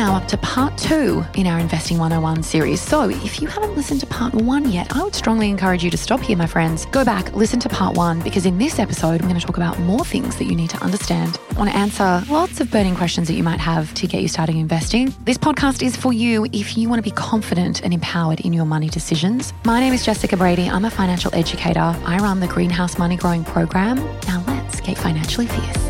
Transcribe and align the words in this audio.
now 0.00 0.16
up 0.16 0.26
to 0.26 0.38
part 0.38 0.78
two 0.78 1.22
in 1.34 1.46
our 1.46 1.58
Investing 1.58 1.98
101 1.98 2.42
series. 2.42 2.80
So 2.80 3.10
if 3.10 3.42
you 3.42 3.46
haven't 3.46 3.76
listened 3.76 4.00
to 4.00 4.06
part 4.06 4.32
one 4.32 4.72
yet, 4.72 4.96
I 4.96 5.02
would 5.02 5.14
strongly 5.14 5.50
encourage 5.50 5.84
you 5.84 5.90
to 5.90 5.98
stop 5.98 6.20
here, 6.20 6.38
my 6.38 6.46
friends. 6.46 6.86
Go 6.86 7.04
back, 7.04 7.34
listen 7.34 7.60
to 7.60 7.68
part 7.68 7.98
one, 7.98 8.22
because 8.22 8.46
in 8.46 8.56
this 8.56 8.78
episode, 8.78 9.20
I'm 9.20 9.28
going 9.28 9.38
to 9.38 9.44
talk 9.44 9.58
about 9.58 9.78
more 9.80 10.02
things 10.02 10.36
that 10.36 10.44
you 10.44 10.56
need 10.56 10.70
to 10.70 10.82
understand. 10.82 11.38
I 11.50 11.58
want 11.58 11.68
to 11.68 11.76
answer 11.76 12.22
lots 12.32 12.62
of 12.62 12.70
burning 12.70 12.96
questions 12.96 13.28
that 13.28 13.34
you 13.34 13.42
might 13.42 13.60
have 13.60 13.92
to 13.92 14.06
get 14.06 14.22
you 14.22 14.28
starting 14.28 14.56
investing. 14.56 15.14
This 15.24 15.36
podcast 15.36 15.82
is 15.82 15.96
for 15.96 16.14
you 16.14 16.46
if 16.50 16.78
you 16.78 16.88
want 16.88 16.98
to 16.98 17.02
be 17.02 17.14
confident 17.14 17.84
and 17.84 17.92
empowered 17.92 18.40
in 18.40 18.54
your 18.54 18.64
money 18.64 18.88
decisions. 18.88 19.52
My 19.66 19.80
name 19.80 19.92
is 19.92 20.02
Jessica 20.02 20.34
Brady. 20.34 20.66
I'm 20.66 20.86
a 20.86 20.90
financial 20.90 21.34
educator. 21.34 21.94
I 22.06 22.16
run 22.22 22.40
the 22.40 22.48
Greenhouse 22.48 22.96
Money 22.96 23.18
Growing 23.18 23.44
Program. 23.44 23.96
Now 24.26 24.42
let's 24.46 24.80
get 24.80 24.96
financially 24.96 25.46
fierce. 25.46 25.89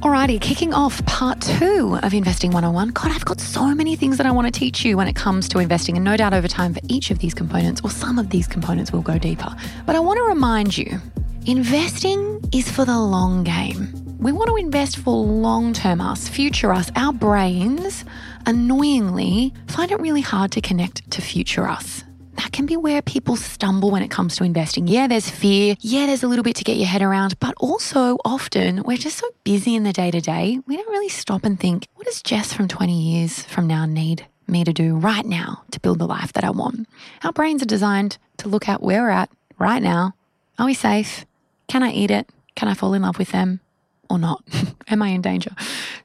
Alrighty, 0.00 0.40
kicking 0.40 0.72
off 0.72 1.04
part 1.06 1.40
two 1.40 1.98
of 2.04 2.14
Investing 2.14 2.52
101. 2.52 2.90
God, 2.90 3.10
I've 3.10 3.24
got 3.24 3.40
so 3.40 3.74
many 3.74 3.96
things 3.96 4.16
that 4.18 4.26
I 4.26 4.30
want 4.30 4.46
to 4.46 4.56
teach 4.56 4.84
you 4.84 4.96
when 4.96 5.08
it 5.08 5.16
comes 5.16 5.48
to 5.48 5.58
investing, 5.58 5.96
and 5.96 6.04
no 6.04 6.16
doubt 6.16 6.32
over 6.32 6.46
time 6.46 6.72
for 6.72 6.80
each 6.88 7.10
of 7.10 7.18
these 7.18 7.34
components, 7.34 7.80
or 7.82 7.90
some 7.90 8.16
of 8.16 8.30
these 8.30 8.46
components, 8.46 8.92
will 8.92 9.02
go 9.02 9.18
deeper. 9.18 9.52
But 9.86 9.96
I 9.96 9.98
want 9.98 10.18
to 10.18 10.22
remind 10.22 10.78
you 10.78 11.00
investing 11.46 12.40
is 12.52 12.70
for 12.70 12.84
the 12.84 12.96
long 12.96 13.42
game. 13.42 13.92
We 14.20 14.30
want 14.30 14.50
to 14.50 14.56
invest 14.56 14.98
for 14.98 15.16
long 15.16 15.72
term 15.72 16.00
us, 16.00 16.28
future 16.28 16.72
us. 16.72 16.92
Our 16.94 17.12
brains, 17.12 18.04
annoyingly, 18.46 19.52
find 19.66 19.90
it 19.90 19.98
really 19.98 20.20
hard 20.20 20.52
to 20.52 20.60
connect 20.60 21.10
to 21.10 21.20
future 21.20 21.66
us 21.66 22.04
that 22.38 22.52
can 22.52 22.66
be 22.66 22.76
where 22.76 23.02
people 23.02 23.34
stumble 23.34 23.90
when 23.90 24.02
it 24.02 24.10
comes 24.10 24.36
to 24.36 24.44
investing. 24.44 24.86
Yeah, 24.86 25.08
there's 25.08 25.28
fear. 25.28 25.74
Yeah, 25.80 26.06
there's 26.06 26.22
a 26.22 26.28
little 26.28 26.44
bit 26.44 26.54
to 26.56 26.64
get 26.64 26.76
your 26.76 26.86
head 26.86 27.02
around, 27.02 27.38
but 27.40 27.52
also 27.58 28.16
often 28.24 28.84
we're 28.84 28.96
just 28.96 29.18
so 29.18 29.28
busy 29.42 29.74
in 29.74 29.82
the 29.82 29.92
day 29.92 30.12
to 30.12 30.20
day, 30.20 30.60
we 30.66 30.76
don't 30.76 30.88
really 30.88 31.08
stop 31.08 31.44
and 31.44 31.58
think, 31.58 31.88
what 31.96 32.06
does 32.06 32.22
Jess 32.22 32.52
from 32.52 32.68
20 32.68 32.92
years 32.92 33.42
from 33.42 33.66
now 33.66 33.86
need 33.86 34.24
me 34.46 34.62
to 34.62 34.72
do 34.72 34.96
right 34.96 35.26
now 35.26 35.62
to 35.72 35.80
build 35.80 35.98
the 35.98 36.06
life 36.06 36.32
that 36.34 36.44
I 36.44 36.50
want? 36.50 36.88
Our 37.24 37.32
brains 37.32 37.60
are 37.60 37.66
designed 37.66 38.18
to 38.38 38.48
look 38.48 38.68
at 38.68 38.82
where 38.82 39.02
we're 39.02 39.10
at 39.10 39.30
right 39.58 39.82
now. 39.82 40.14
Are 40.60 40.66
we 40.66 40.74
safe? 40.74 41.26
Can 41.66 41.82
I 41.82 41.90
eat 41.90 42.12
it? 42.12 42.30
Can 42.54 42.68
I 42.68 42.74
fall 42.74 42.94
in 42.94 43.02
love 43.02 43.18
with 43.18 43.32
them? 43.32 43.60
Or 44.08 44.18
not? 44.18 44.44
Am 44.88 45.02
I 45.02 45.08
in 45.08 45.22
danger? 45.22 45.50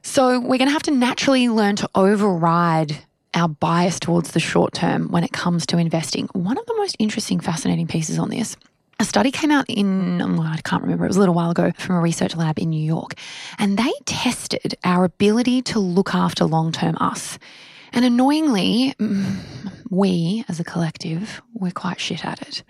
So, 0.02 0.40
we're 0.40 0.58
going 0.58 0.66
to 0.66 0.72
have 0.72 0.82
to 0.82 0.90
naturally 0.90 1.48
learn 1.48 1.76
to 1.76 1.88
override 1.94 3.04
our 3.34 3.48
bias 3.48 4.00
towards 4.00 4.32
the 4.32 4.40
short 4.40 4.72
term 4.72 5.10
when 5.10 5.24
it 5.24 5.32
comes 5.32 5.66
to 5.66 5.78
investing. 5.78 6.28
One 6.32 6.56
of 6.56 6.66
the 6.66 6.74
most 6.76 6.96
interesting, 6.98 7.40
fascinating 7.40 7.86
pieces 7.86 8.18
on 8.18 8.30
this 8.30 8.56
a 9.00 9.04
study 9.04 9.30
came 9.30 9.50
out 9.50 9.64
in, 9.68 10.18
well, 10.18 10.42
I 10.42 10.60
can't 10.64 10.82
remember, 10.82 11.04
it 11.04 11.08
was 11.08 11.16
a 11.16 11.20
little 11.20 11.34
while 11.34 11.50
ago 11.50 11.72
from 11.78 11.96
a 11.96 12.00
research 12.00 12.36
lab 12.36 12.58
in 12.58 12.70
New 12.70 12.82
York, 12.82 13.14
and 13.58 13.76
they 13.76 13.92
tested 14.06 14.76
our 14.84 15.04
ability 15.04 15.62
to 15.62 15.78
look 15.80 16.14
after 16.14 16.44
long 16.44 16.72
term 16.72 16.96
us. 17.00 17.38
And 17.92 18.04
annoyingly, 18.04 18.94
we 19.96 20.44
as 20.48 20.60
a 20.60 20.64
collective, 20.64 21.40
we're 21.54 21.70
quite 21.70 22.00
shit 22.00 22.24
at 22.24 22.42
it. 22.42 22.62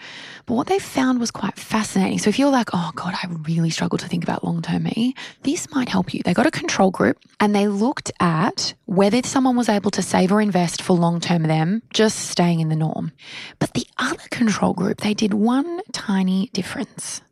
But 0.46 0.54
what 0.54 0.66
they 0.66 0.78
found 0.78 1.20
was 1.20 1.30
quite 1.30 1.56
fascinating. 1.56 2.18
So 2.18 2.28
if 2.28 2.38
you're 2.38 2.50
like, 2.50 2.70
oh 2.72 2.90
God, 2.94 3.14
I 3.14 3.26
really 3.48 3.70
struggle 3.70 3.98
to 3.98 4.08
think 4.08 4.22
about 4.22 4.44
long 4.44 4.62
term 4.62 4.84
me, 4.84 5.14
this 5.42 5.70
might 5.70 5.88
help 5.88 6.12
you. 6.12 6.22
They 6.22 6.34
got 6.34 6.46
a 6.46 6.50
control 6.50 6.90
group 6.90 7.18
and 7.40 7.54
they 7.54 7.68
looked 7.68 8.12
at 8.20 8.74
whether 8.86 9.22
someone 9.22 9.56
was 9.56 9.68
able 9.68 9.90
to 9.92 10.02
save 10.02 10.32
or 10.32 10.40
invest 10.40 10.82
for 10.82 10.94
long 10.94 11.20
term 11.20 11.44
them, 11.44 11.82
just 11.92 12.18
staying 12.30 12.60
in 12.60 12.68
the 12.68 12.76
norm. 12.76 13.12
But 13.58 13.74
the 13.74 13.86
other 13.98 14.28
control 14.30 14.74
group, 14.74 15.00
they 15.00 15.14
did 15.14 15.34
one 15.34 15.80
tiny 15.92 16.50
difference. 16.52 17.22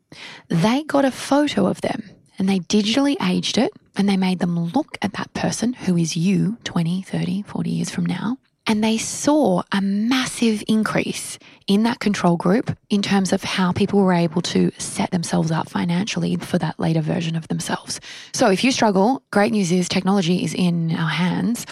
They 0.48 0.84
got 0.84 1.04
a 1.04 1.10
photo 1.10 1.66
of 1.66 1.80
them 1.80 2.10
and 2.38 2.48
they 2.48 2.60
digitally 2.60 3.16
aged 3.22 3.58
it 3.58 3.72
and 3.96 4.08
they 4.08 4.16
made 4.16 4.38
them 4.38 4.58
look 4.58 4.98
at 5.02 5.14
that 5.14 5.32
person 5.34 5.72
who 5.74 5.96
is 5.96 6.16
you 6.16 6.56
20, 6.64 7.02
30, 7.02 7.42
40 7.42 7.70
years 7.70 7.90
from 7.90 8.06
now. 8.06 8.38
And 8.66 8.82
they 8.82 8.96
saw 8.96 9.62
a 9.72 9.80
massive 9.80 10.62
increase 10.68 11.38
in 11.66 11.82
that 11.82 11.98
control 11.98 12.36
group 12.36 12.76
in 12.90 13.02
terms 13.02 13.32
of 13.32 13.42
how 13.42 13.72
people 13.72 14.00
were 14.00 14.12
able 14.12 14.40
to 14.42 14.70
set 14.78 15.10
themselves 15.10 15.50
up 15.50 15.68
financially 15.68 16.36
for 16.36 16.58
that 16.58 16.78
later 16.78 17.00
version 17.00 17.34
of 17.34 17.48
themselves. 17.48 18.00
So 18.32 18.50
if 18.50 18.62
you 18.62 18.70
struggle, 18.70 19.22
great 19.30 19.52
news 19.52 19.72
is 19.72 19.88
technology 19.88 20.44
is 20.44 20.54
in 20.54 20.94
our 20.94 21.08
hands. 21.08 21.66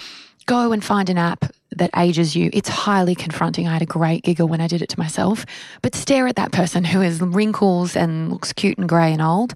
Go 0.46 0.72
and 0.72 0.82
find 0.84 1.08
an 1.08 1.18
app 1.18 1.44
that 1.70 1.90
ages 1.96 2.34
you. 2.34 2.50
It's 2.52 2.68
highly 2.68 3.14
confronting. 3.14 3.68
I 3.68 3.72
had 3.74 3.82
a 3.82 3.86
great 3.86 4.24
giggle 4.24 4.48
when 4.48 4.60
I 4.60 4.66
did 4.66 4.82
it 4.82 4.88
to 4.88 4.98
myself. 4.98 5.46
But 5.82 5.94
stare 5.94 6.26
at 6.26 6.36
that 6.36 6.50
person 6.50 6.82
who 6.82 7.00
has 7.00 7.20
wrinkles 7.20 7.94
and 7.94 8.32
looks 8.32 8.52
cute 8.52 8.78
and 8.78 8.88
grey 8.88 9.12
and 9.12 9.22
old 9.22 9.54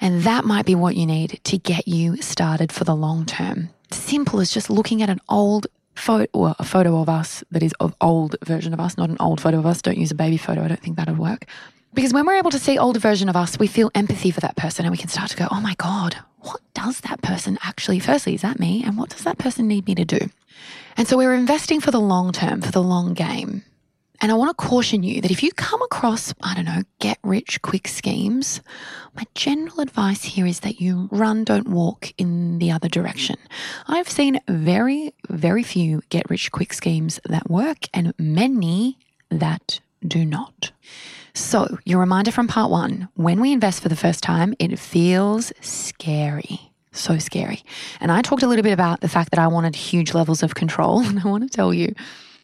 and 0.00 0.22
that 0.22 0.44
might 0.44 0.66
be 0.66 0.74
what 0.74 0.96
you 0.96 1.06
need 1.06 1.40
to 1.44 1.58
get 1.58 1.88
you 1.88 2.20
started 2.20 2.72
for 2.72 2.84
the 2.84 2.94
long 2.94 3.24
term. 3.24 3.70
Simple 3.90 4.40
as 4.40 4.50
just 4.50 4.68
looking 4.68 5.02
at 5.02 5.10
an 5.10 5.20
old 5.28 5.66
photo, 5.96 6.26
or 6.32 6.54
a 6.58 6.64
photo 6.64 7.00
of 7.00 7.08
us 7.08 7.42
that 7.50 7.62
is 7.62 7.72
of 7.80 7.94
old 8.00 8.36
version 8.44 8.72
of 8.72 8.80
us, 8.80 8.96
not 8.96 9.10
an 9.10 9.16
old 9.20 9.40
photo 9.40 9.58
of 9.58 9.66
us. 9.66 9.82
Don't 9.82 9.98
use 9.98 10.10
a 10.10 10.14
baby 10.14 10.36
photo. 10.36 10.62
I 10.62 10.68
don't 10.68 10.80
think 10.80 10.96
that 10.96 11.08
would 11.08 11.18
work. 11.18 11.46
Because 11.94 12.12
when 12.12 12.26
we're 12.26 12.36
able 12.36 12.50
to 12.50 12.58
see 12.58 12.78
older 12.78 13.00
version 13.00 13.28
of 13.28 13.36
us, 13.36 13.58
we 13.58 13.66
feel 13.66 13.90
empathy 13.94 14.30
for 14.30 14.40
that 14.40 14.56
person 14.56 14.84
and 14.84 14.92
we 14.92 14.98
can 14.98 15.08
start 15.08 15.30
to 15.30 15.36
go, 15.36 15.48
oh 15.50 15.60
my 15.60 15.74
God, 15.78 16.16
what 16.40 16.60
does 16.74 17.00
that 17.00 17.22
person 17.22 17.58
actually, 17.62 17.98
firstly, 17.98 18.34
is 18.34 18.42
that 18.42 18.60
me? 18.60 18.84
And 18.84 18.98
what 18.98 19.08
does 19.08 19.24
that 19.24 19.38
person 19.38 19.66
need 19.66 19.86
me 19.86 19.94
to 19.94 20.04
do? 20.04 20.18
And 20.96 21.08
so 21.08 21.16
we're 21.16 21.34
investing 21.34 21.80
for 21.80 21.90
the 21.90 22.00
long 22.00 22.32
term, 22.32 22.60
for 22.60 22.70
the 22.70 22.82
long 22.82 23.14
game. 23.14 23.62
And 24.20 24.32
I 24.32 24.34
want 24.34 24.56
to 24.56 24.64
caution 24.64 25.02
you 25.02 25.20
that 25.20 25.30
if 25.30 25.42
you 25.42 25.52
come 25.52 25.82
across, 25.82 26.32
I 26.42 26.54
don't 26.54 26.64
know, 26.64 26.82
get 26.98 27.18
rich 27.22 27.60
quick 27.62 27.88
schemes, 27.88 28.60
my 29.14 29.24
general 29.34 29.80
advice 29.80 30.24
here 30.24 30.46
is 30.46 30.60
that 30.60 30.80
you 30.80 31.08
run, 31.12 31.44
don't 31.44 31.68
walk 31.68 32.12
in 32.18 32.58
the 32.58 32.70
other 32.70 32.88
direction. 32.88 33.36
I've 33.86 34.08
seen 34.08 34.40
very, 34.48 35.12
very 35.28 35.62
few 35.62 36.02
get 36.08 36.28
rich 36.30 36.50
quick 36.52 36.72
schemes 36.72 37.20
that 37.28 37.50
work 37.50 37.86
and 37.92 38.14
many 38.18 38.98
that 39.30 39.80
do 40.06 40.24
not. 40.24 40.72
So, 41.34 41.78
your 41.84 42.00
reminder 42.00 42.32
from 42.32 42.48
part 42.48 42.70
one 42.70 43.08
when 43.14 43.40
we 43.40 43.52
invest 43.52 43.82
for 43.82 43.90
the 43.90 43.96
first 43.96 44.22
time, 44.22 44.54
it 44.58 44.78
feels 44.78 45.52
scary. 45.60 46.72
So 46.92 47.18
scary. 47.18 47.62
And 48.00 48.10
I 48.10 48.22
talked 48.22 48.42
a 48.42 48.46
little 48.46 48.62
bit 48.62 48.72
about 48.72 49.02
the 49.02 49.08
fact 49.08 49.30
that 49.30 49.38
I 49.38 49.46
wanted 49.48 49.76
huge 49.76 50.14
levels 50.14 50.42
of 50.42 50.54
control. 50.54 51.00
And 51.06 51.20
I 51.20 51.28
want 51.28 51.42
to 51.42 51.54
tell 51.54 51.74
you, 51.74 51.94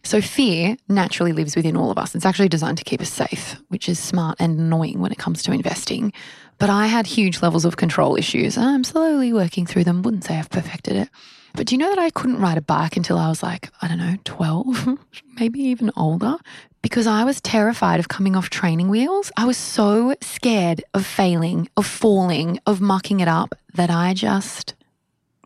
so 0.05 0.21
fear 0.21 0.77
naturally 0.89 1.33
lives 1.33 1.55
within 1.57 1.77
all 1.77 1.91
of 1.91 1.99
us. 1.99 2.15
It's 2.15 2.27
actually 2.27 2.49
designed 2.49 2.79
to 2.79 2.85
keep 2.85 3.01
us 3.01 3.13
safe, 3.13 3.57
which 3.69 3.89
is 3.89 3.99
smart 3.99 4.37
and 4.41 4.59
annoying 4.59 5.01
when 5.01 5.13
it 5.13 5.19
comes 5.19 5.43
to 5.45 5.53
investing. 5.53 6.13
But 6.59 6.71
I 6.71 6.87
had 6.87 7.07
huge 7.07 7.43
levels 7.43 7.65
of 7.65 7.77
control 7.77 8.17
issues. 8.17 8.59
I'm 8.59 8.85
slowly 8.85 9.33
working 9.33 9.67
through 9.67 9.85
them. 9.85 10.03
Wouldn't 10.03 10.25
say 10.25 10.39
I've 10.39 10.51
perfected 10.51 10.97
it. 10.97 11.09
But 11.55 11.67
do 11.67 11.75
you 11.75 11.79
know 11.79 11.91
that 11.91 11.99
I 11.99 12.11
couldn't 12.11 12.41
ride 12.41 12.57
a 12.57 12.63
bike 12.63 12.97
until 12.97 13.19
I 13.19 13.29
was 13.29 13.43
like, 13.43 13.71
I 13.83 13.89
don't 13.89 13.99
know, 13.99 14.17
12, 14.25 14.99
maybe 15.41 15.61
even 15.61 15.91
older? 15.97 16.37
Because 16.81 17.07
I 17.07 17.25
was 17.25 17.41
terrified 17.41 18.01
of 18.01 18.09
coming 18.09 18.35
off 18.35 18.51
training 18.51 18.89
wheels. 18.89 19.31
I 19.37 19.45
was 19.45 19.57
so 19.57 20.15
scared 20.21 20.83
of 20.95 21.07
failing, 21.07 21.69
of 21.77 21.87
falling, 21.87 22.59
of 22.67 22.81
mucking 22.81 23.21
it 23.21 23.29
up 23.29 23.55
that 23.75 23.91
I 23.91 24.15
just 24.15 24.75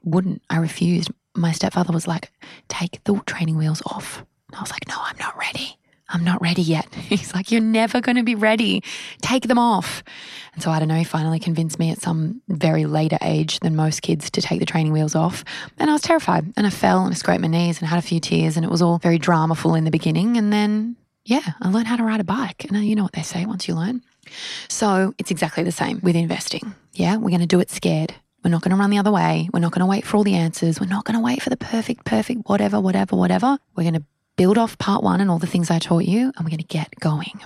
wouldn't. 0.02 0.42
I 0.48 0.58
refused. 0.58 1.10
My 1.34 1.52
stepfather 1.52 1.92
was 1.92 2.06
like, 2.06 2.31
take 2.69 3.02
the 3.04 3.20
training 3.26 3.58
wheels 3.58 3.82
off. 3.86 4.25
I 4.56 4.61
was 4.61 4.70
like, 4.70 4.88
no, 4.88 4.97
I'm 4.99 5.17
not 5.19 5.37
ready. 5.37 5.79
I'm 6.08 6.25
not 6.25 6.41
ready 6.41 6.62
yet. 6.62 6.94
He's 6.94 7.35
like, 7.35 7.50
you're 7.50 7.61
never 7.61 8.00
going 8.00 8.17
to 8.17 8.23
be 8.23 8.35
ready. 8.35 8.82
Take 9.23 9.44
them 9.49 9.58
off. 9.58 10.05
And 10.55 10.62
so 10.62 10.70
I 10.70 10.79
don't 10.79 10.88
know, 10.88 10.94
he 10.94 11.05
finally 11.05 11.38
convinced 11.41 11.79
me 11.79 11.91
at 11.91 12.00
some 12.00 12.41
very 12.49 12.87
later 12.87 13.19
age 13.20 13.61
than 13.61 13.76
most 13.76 14.03
kids 14.03 14.31
to 14.31 14.41
take 14.41 14.61
the 14.61 14.67
training 14.67 14.93
wheels 14.93 15.14
off. 15.14 15.44
And 15.79 15.91
I 15.91 15.93
was 15.93 16.03
terrified 16.03 16.53
and 16.56 16.67
I 16.67 16.70
fell 16.70 17.05
and 17.05 17.12
I 17.12 17.17
scraped 17.17 17.43
my 17.43 17.49
knees 17.49 17.81
and 17.81 17.88
had 17.88 17.99
a 17.99 18.03
few 18.03 18.20
tears 18.20 18.56
and 18.56 18.64
it 18.64 18.70
was 18.70 18.82
all 18.82 18.99
very 18.99 19.19
dramaful 19.19 19.76
in 19.76 19.85
the 19.85 19.91
beginning. 19.91 20.37
And 20.37 20.53
then, 20.53 20.97
yeah, 21.25 21.53
I 21.61 21.70
learned 21.70 21.88
how 21.88 21.97
to 21.97 22.05
ride 22.05 22.20
a 22.20 22.25
bike. 22.25 22.64
And 22.64 22.76
uh, 22.76 22.81
you 22.81 22.94
know 22.94 23.03
what 23.03 23.12
they 23.12 23.23
say 23.23 23.44
once 23.44 23.67
you 23.69 23.75
learn. 23.75 24.03
So 24.69 25.14
it's 25.19 25.31
exactly 25.31 25.64
the 25.64 25.73
same 25.73 26.00
with 26.03 26.17
investing. 26.17 26.75
Yeah, 26.93 27.17
we're 27.17 27.31
going 27.31 27.41
to 27.41 27.47
do 27.47 27.61
it 27.61 27.70
scared. 27.70 28.14
We're 28.43 28.50
not 28.50 28.62
going 28.62 28.70
to 28.70 28.76
run 28.76 28.91
the 28.91 28.99
other 28.99 29.11
way. 29.11 29.49
We're 29.53 29.61
not 29.61 29.73
going 29.73 29.81
to 29.81 29.87
wait 29.87 30.06
for 30.06 30.17
all 30.17 30.25
the 30.25 30.37
answers. 30.37 30.81
We're 30.81 30.87
not 30.87 31.05
going 31.05 31.19
to 31.19 31.25
wait 31.25 31.43
for 31.43 31.50
the 31.50 31.56
perfect, 31.56 32.05
perfect, 32.05 32.49
whatever, 32.49 32.81
whatever, 32.81 33.17
whatever. 33.17 33.58
We're 33.75 33.82
going 33.82 33.94
to 33.94 34.05
build 34.36 34.58
off 34.58 34.78
part 34.78 35.02
one 35.02 35.20
and 35.20 35.30
all 35.30 35.38
the 35.38 35.46
things 35.46 35.70
I 35.70 35.78
taught 35.78 36.04
you, 36.04 36.32
and 36.36 36.44
we're 36.44 36.50
going 36.50 36.58
to 36.58 36.64
get 36.64 36.94
going. 37.00 37.40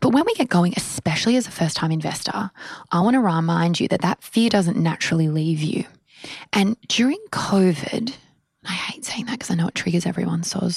But 0.00 0.10
when 0.10 0.24
we 0.26 0.34
get 0.34 0.48
going, 0.48 0.74
especially 0.76 1.36
as 1.36 1.46
a 1.46 1.50
first 1.50 1.76
time 1.76 1.92
investor, 1.92 2.50
I 2.90 3.00
want 3.00 3.14
to 3.14 3.20
remind 3.20 3.80
you 3.80 3.88
that 3.88 4.02
that 4.02 4.22
fear 4.22 4.50
doesn't 4.50 4.76
naturally 4.76 5.28
leave 5.28 5.60
you. 5.60 5.84
And 6.52 6.76
during 6.88 7.18
COVID, 7.30 8.14
I 8.64 8.72
hate 8.72 9.04
saying 9.04 9.26
that 9.26 9.38
because 9.38 9.50
I 9.50 9.54
know 9.54 9.68
it 9.68 9.74
triggers 9.74 10.06
everyone. 10.06 10.42
So, 10.42 10.68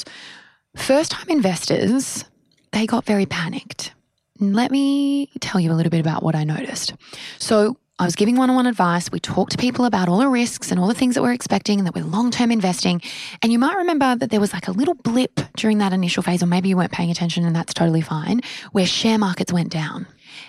first 0.75 1.11
time 1.11 1.29
investors, 1.29 2.25
they 2.71 2.85
got 2.85 3.05
very 3.05 3.25
panicked. 3.25 3.93
Let 4.39 4.71
me 4.71 5.27
tell 5.39 5.61
you 5.61 5.71
a 5.71 5.75
little 5.75 5.89
bit 5.89 6.01
about 6.01 6.23
what 6.23 6.35
I 6.35 6.43
noticed. 6.43 6.93
So, 7.37 7.77
I 7.97 8.03
was 8.03 8.17
giving 8.17 8.35
one 8.35 8.49
on 8.49 8.57
one 8.57 8.67
advice. 8.67 9.09
We 9.09 9.21
talked 9.21 9.53
to 9.53 9.57
people 9.57 9.85
about 9.85 10.09
all 10.09 10.17
the 10.17 10.27
risks 10.27 10.69
and 10.69 10.77
all 10.81 10.87
the 10.89 10.93
things 10.93 11.15
that 11.15 11.21
we're 11.21 11.31
expecting 11.31 11.79
and 11.79 11.87
that 11.87 11.95
we're 11.95 12.03
long 12.03 12.29
term 12.29 12.51
investing. 12.51 13.01
And 13.41 13.53
you 13.53 13.59
might 13.59 13.77
remember 13.77 14.17
that 14.17 14.31
there 14.31 14.41
was 14.41 14.51
like 14.51 14.67
a 14.67 14.71
little 14.71 14.95
blip 14.95 15.39
during 15.55 15.77
that 15.77 15.93
initial 15.93 16.21
phase, 16.21 16.43
or 16.43 16.45
maybe 16.45 16.67
you 16.67 16.75
weren't 16.75 16.91
paying 16.91 17.09
attention 17.09 17.45
and 17.45 17.55
that's 17.55 17.73
totally 17.73 18.01
fine, 18.01 18.41
where 18.73 18.85
share 18.85 19.17
markets 19.17 19.53
went 19.53 19.71
down. 19.71 20.07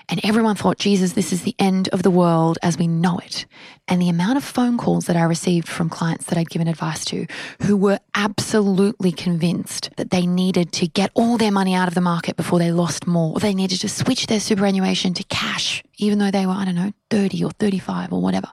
And 0.09 0.21
everyone 0.25 0.56
thought, 0.56 0.79
Jesus, 0.79 1.12
this 1.12 1.33
is 1.33 1.43
the 1.43 1.55
end 1.59 1.88
of 1.88 2.03
the 2.03 2.11
world 2.11 2.59
as 2.62 2.79
we 2.79 2.87
know 2.87 3.19
it. 3.19 3.47
And 3.88 4.00
the 4.00 4.09
amount 4.09 4.37
of 4.37 4.44
phone 4.44 4.79
calls 4.79 5.06
that 5.06 5.17
I 5.17 5.23
received 5.23 5.69
from 5.69 5.88
clients 5.88 6.27
that 6.27 6.38
I'd 6.38 6.50
given 6.50 6.69
advice 6.69 7.05
to 7.06 7.27
who 7.62 7.77
were 7.77 8.00
absolutely 8.15 9.12
convinced 9.12 9.91
that 9.97 10.11
they 10.11 10.27
needed 10.27 10.73
to 10.73 10.87
get 10.87 11.11
all 11.15 11.37
their 11.37 11.53
money 11.53 11.75
out 11.75 11.88
of 11.88 11.94
the 11.94 12.00
market 12.00 12.37
before 12.37 12.59
they 12.59 12.73
lost 12.73 13.06
more, 13.06 13.35
or 13.35 13.41
they 13.41 13.55
needed 13.55 13.81
to 13.81 13.88
switch 13.88 14.27
their 14.27 14.41
superannuation 14.41 15.15
to 15.15 15.25
cash, 15.25 15.83
even 15.99 16.19
though 16.19 16.31
they 16.31 16.47
were, 16.47 16.53
I 16.53 16.65
don't 16.65 16.75
know, 16.75 16.93
30 17.11 17.44
or 17.44 17.50
35 17.53 18.12
or 18.12 18.21
whatever. 18.21 18.49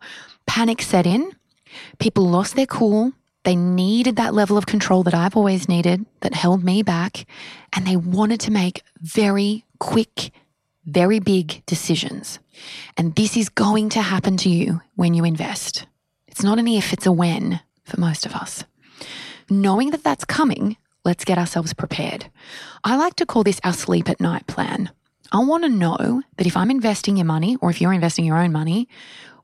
Panic 0.45 0.81
set 0.81 1.05
in. 1.05 1.31
People 1.99 2.27
lost 2.27 2.55
their 2.55 2.67
cool. 2.67 3.13
They 3.43 3.55
needed 3.55 4.15
that 4.15 4.33
level 4.33 4.57
of 4.57 4.65
control 4.65 5.03
that 5.03 5.13
I've 5.13 5.35
always 5.35 5.67
needed 5.67 6.05
that 6.21 6.33
held 6.33 6.63
me 6.63 6.83
back. 6.83 7.25
And 7.75 7.85
they 7.85 7.97
wanted 7.97 8.39
to 8.41 8.51
make 8.51 8.83
very 9.01 9.65
quick 9.79 10.31
very 10.85 11.19
big 11.19 11.65
decisions. 11.65 12.39
And 12.97 13.15
this 13.15 13.37
is 13.37 13.49
going 13.49 13.89
to 13.89 14.01
happen 14.01 14.37
to 14.37 14.49
you 14.49 14.81
when 14.95 15.13
you 15.13 15.23
invest. 15.23 15.85
It's 16.27 16.43
not 16.43 16.59
an 16.59 16.67
if, 16.67 16.93
it's 16.93 17.05
a 17.05 17.11
when 17.11 17.61
for 17.83 17.99
most 17.99 18.25
of 18.25 18.33
us. 18.33 18.63
Knowing 19.49 19.91
that 19.91 20.03
that's 20.03 20.25
coming, 20.25 20.77
let's 21.05 21.25
get 21.25 21.37
ourselves 21.37 21.73
prepared. 21.73 22.27
I 22.83 22.95
like 22.95 23.15
to 23.15 23.25
call 23.25 23.43
this 23.43 23.59
our 23.63 23.73
sleep 23.73 24.09
at 24.09 24.19
night 24.19 24.47
plan. 24.47 24.89
I 25.31 25.39
want 25.39 25.63
to 25.63 25.69
know 25.69 26.21
that 26.37 26.47
if 26.47 26.55
I'm 26.55 26.71
investing 26.71 27.17
your 27.17 27.25
money 27.25 27.57
or 27.61 27.69
if 27.69 27.81
you're 27.81 27.93
investing 27.93 28.25
your 28.25 28.37
own 28.37 28.51
money, 28.51 28.87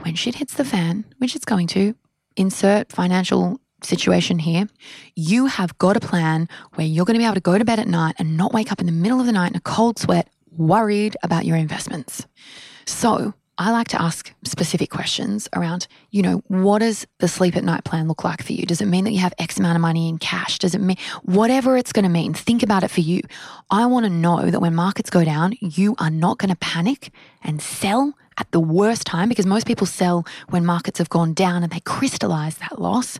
when 0.02 0.16
shit 0.16 0.36
hits 0.36 0.54
the 0.54 0.66
fan, 0.66 1.06
which 1.18 1.36
it's 1.36 1.46
going 1.46 1.68
to, 1.68 1.96
insert 2.36 2.92
financial 2.92 3.60
situation 3.84 4.40
here, 4.40 4.68
you 5.16 5.48
have 5.48 5.78
got 5.78 5.98
a 5.98 6.00
plan 6.00 6.48
where 6.76 6.86
you're 6.86 7.06
going 7.06 7.16
to 7.16 7.20
be 7.20 7.26
able 7.26 7.36
to 7.36 7.42
go 7.42 7.58
to 7.58 7.66
bed 7.66 7.80
at 7.80 7.88
night 7.88 8.16
and 8.20 8.38
not 8.38 8.54
wake 8.54 8.72
up 8.72 8.80
in 8.80 8.86
the 8.86 8.92
middle 8.92 9.20
of 9.20 9.26
the 9.26 9.32
night 9.32 9.52
in 9.52 9.56
a 9.56 9.62
cold 9.62 9.98
sweat 9.98 10.30
worried 10.58 11.16
about 11.24 11.46
your 11.46 11.58
investments. 11.58 12.28
So 12.86 13.34
I 13.58 13.72
like 13.72 13.90
to 13.90 14.02
ask 14.02 14.34
specific 14.46 14.90
questions 14.90 15.50
around, 15.54 15.88
you 16.12 16.22
know, 16.22 16.42
what 16.48 16.80
does 16.80 17.06
the 17.20 17.28
sleep 17.28 17.58
at 17.58 17.64
night 17.66 17.84
plan 17.84 18.08
look 18.08 18.24
like 18.24 18.42
for 18.42 18.54
you? 18.54 18.66
Does 18.66 18.80
it 18.80 18.86
mean 18.86 19.04
that 19.04 19.12
you 19.12 19.20
have 19.20 19.34
X 19.38 19.60
amount 19.60 19.76
of 19.76 19.82
money 19.82 20.08
in 20.08 20.18
cash? 20.18 20.60
Does 20.60 20.74
it 20.74 20.80
mean 20.80 20.96
whatever 21.24 21.76
it's 21.76 21.92
going 21.92 22.04
to 22.04 22.10
mean? 22.10 22.34
Think 22.34 22.64
about 22.64 22.84
it 22.84 22.88
for 22.90 23.02
you. 23.02 23.22
I 23.70 23.86
want 23.86 24.06
to 24.06 24.10
know 24.10 24.50
that 24.50 24.62
when 24.62 24.74
markets 24.74 25.10
go 25.10 25.26
down, 25.26 25.56
you 25.60 25.94
are 26.00 26.10
not 26.10 26.38
going 26.38 26.52
to 26.52 26.56
panic 26.56 27.12
and 27.44 27.62
sell 27.62 28.14
at 28.38 28.50
the 28.52 28.62
worst 28.62 29.06
time 29.06 29.28
because 29.28 29.46
most 29.46 29.68
people 29.68 29.86
sell 29.86 30.26
when 30.52 30.66
markets 30.66 30.98
have 30.98 31.10
gone 31.10 31.34
down 31.34 31.62
and 31.62 31.72
they 31.74 31.82
crystallize 31.82 32.60
that 32.60 32.80
loss. 32.82 33.20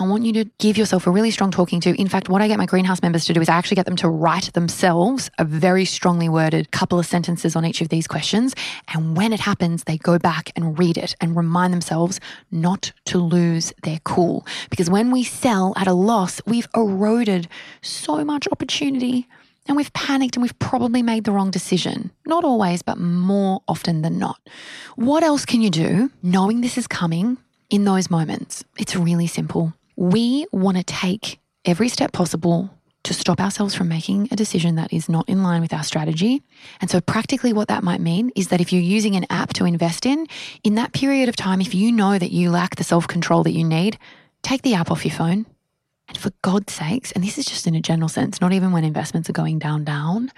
I 0.00 0.06
want 0.06 0.24
you 0.24 0.32
to 0.34 0.44
give 0.58 0.78
yourself 0.78 1.08
a 1.08 1.10
really 1.10 1.32
strong 1.32 1.50
talking 1.50 1.80
to. 1.80 2.00
In 2.00 2.06
fact, 2.06 2.28
what 2.28 2.40
I 2.40 2.46
get 2.46 2.56
my 2.56 2.66
greenhouse 2.66 3.02
members 3.02 3.24
to 3.24 3.32
do 3.32 3.40
is 3.40 3.48
I 3.48 3.56
actually 3.56 3.74
get 3.74 3.86
them 3.86 3.96
to 3.96 4.08
write 4.08 4.52
themselves 4.52 5.28
a 5.38 5.44
very 5.44 5.84
strongly 5.84 6.28
worded 6.28 6.70
couple 6.70 7.00
of 7.00 7.06
sentences 7.06 7.56
on 7.56 7.64
each 7.64 7.80
of 7.80 7.88
these 7.88 8.06
questions. 8.06 8.54
And 8.94 9.16
when 9.16 9.32
it 9.32 9.40
happens, 9.40 9.82
they 9.84 9.98
go 9.98 10.16
back 10.16 10.52
and 10.54 10.78
read 10.78 10.98
it 10.98 11.16
and 11.20 11.36
remind 11.36 11.72
themselves 11.72 12.20
not 12.52 12.92
to 13.06 13.18
lose 13.18 13.72
their 13.82 13.98
cool. 14.04 14.46
Because 14.70 14.88
when 14.88 15.10
we 15.10 15.24
sell 15.24 15.72
at 15.76 15.88
a 15.88 15.92
loss, 15.92 16.40
we've 16.46 16.68
eroded 16.76 17.48
so 17.82 18.24
much 18.24 18.46
opportunity 18.52 19.26
and 19.66 19.76
we've 19.76 19.92
panicked 19.94 20.36
and 20.36 20.42
we've 20.42 20.58
probably 20.60 21.02
made 21.02 21.24
the 21.24 21.32
wrong 21.32 21.50
decision. 21.50 22.12
Not 22.24 22.44
always, 22.44 22.82
but 22.82 22.98
more 22.98 23.62
often 23.66 24.02
than 24.02 24.16
not. 24.16 24.38
What 24.94 25.24
else 25.24 25.44
can 25.44 25.60
you 25.60 25.70
do 25.70 26.12
knowing 26.22 26.60
this 26.60 26.78
is 26.78 26.86
coming 26.86 27.36
in 27.68 27.82
those 27.82 28.10
moments? 28.10 28.62
It's 28.78 28.94
really 28.94 29.26
simple 29.26 29.74
we 29.98 30.46
want 30.52 30.76
to 30.76 30.84
take 30.84 31.40
every 31.64 31.88
step 31.88 32.12
possible 32.12 32.70
to 33.02 33.12
stop 33.12 33.40
ourselves 33.40 33.74
from 33.74 33.88
making 33.88 34.28
a 34.30 34.36
decision 34.36 34.76
that 34.76 34.92
is 34.92 35.08
not 35.08 35.28
in 35.28 35.42
line 35.42 35.60
with 35.60 35.72
our 35.72 35.82
strategy. 35.82 36.40
And 36.80 36.88
so, 36.88 37.00
practically, 37.00 37.52
what 37.52 37.66
that 37.66 37.82
might 37.82 38.00
mean 38.00 38.30
is 38.36 38.48
that 38.48 38.60
if 38.60 38.72
you're 38.72 38.80
using 38.80 39.16
an 39.16 39.26
app 39.28 39.52
to 39.54 39.64
invest 39.64 40.06
in, 40.06 40.28
in 40.62 40.76
that 40.76 40.92
period 40.92 41.28
of 41.28 41.34
time, 41.34 41.60
if 41.60 41.74
you 41.74 41.90
know 41.90 42.16
that 42.16 42.30
you 42.30 42.48
lack 42.48 42.76
the 42.76 42.84
self 42.84 43.08
control 43.08 43.42
that 43.42 43.54
you 43.54 43.64
need, 43.64 43.98
take 44.42 44.62
the 44.62 44.74
app 44.74 44.92
off 44.92 45.04
your 45.04 45.14
phone. 45.14 45.46
And 46.06 46.16
for 46.16 46.30
God's 46.42 46.72
sakes, 46.72 47.10
and 47.12 47.24
this 47.24 47.36
is 47.36 47.44
just 47.44 47.66
in 47.66 47.74
a 47.74 47.80
general 47.80 48.08
sense, 48.08 48.40
not 48.40 48.52
even 48.52 48.70
when 48.70 48.84
investments 48.84 49.28
are 49.28 49.34
going 49.34 49.58
down, 49.58 49.82
down, 49.82 50.30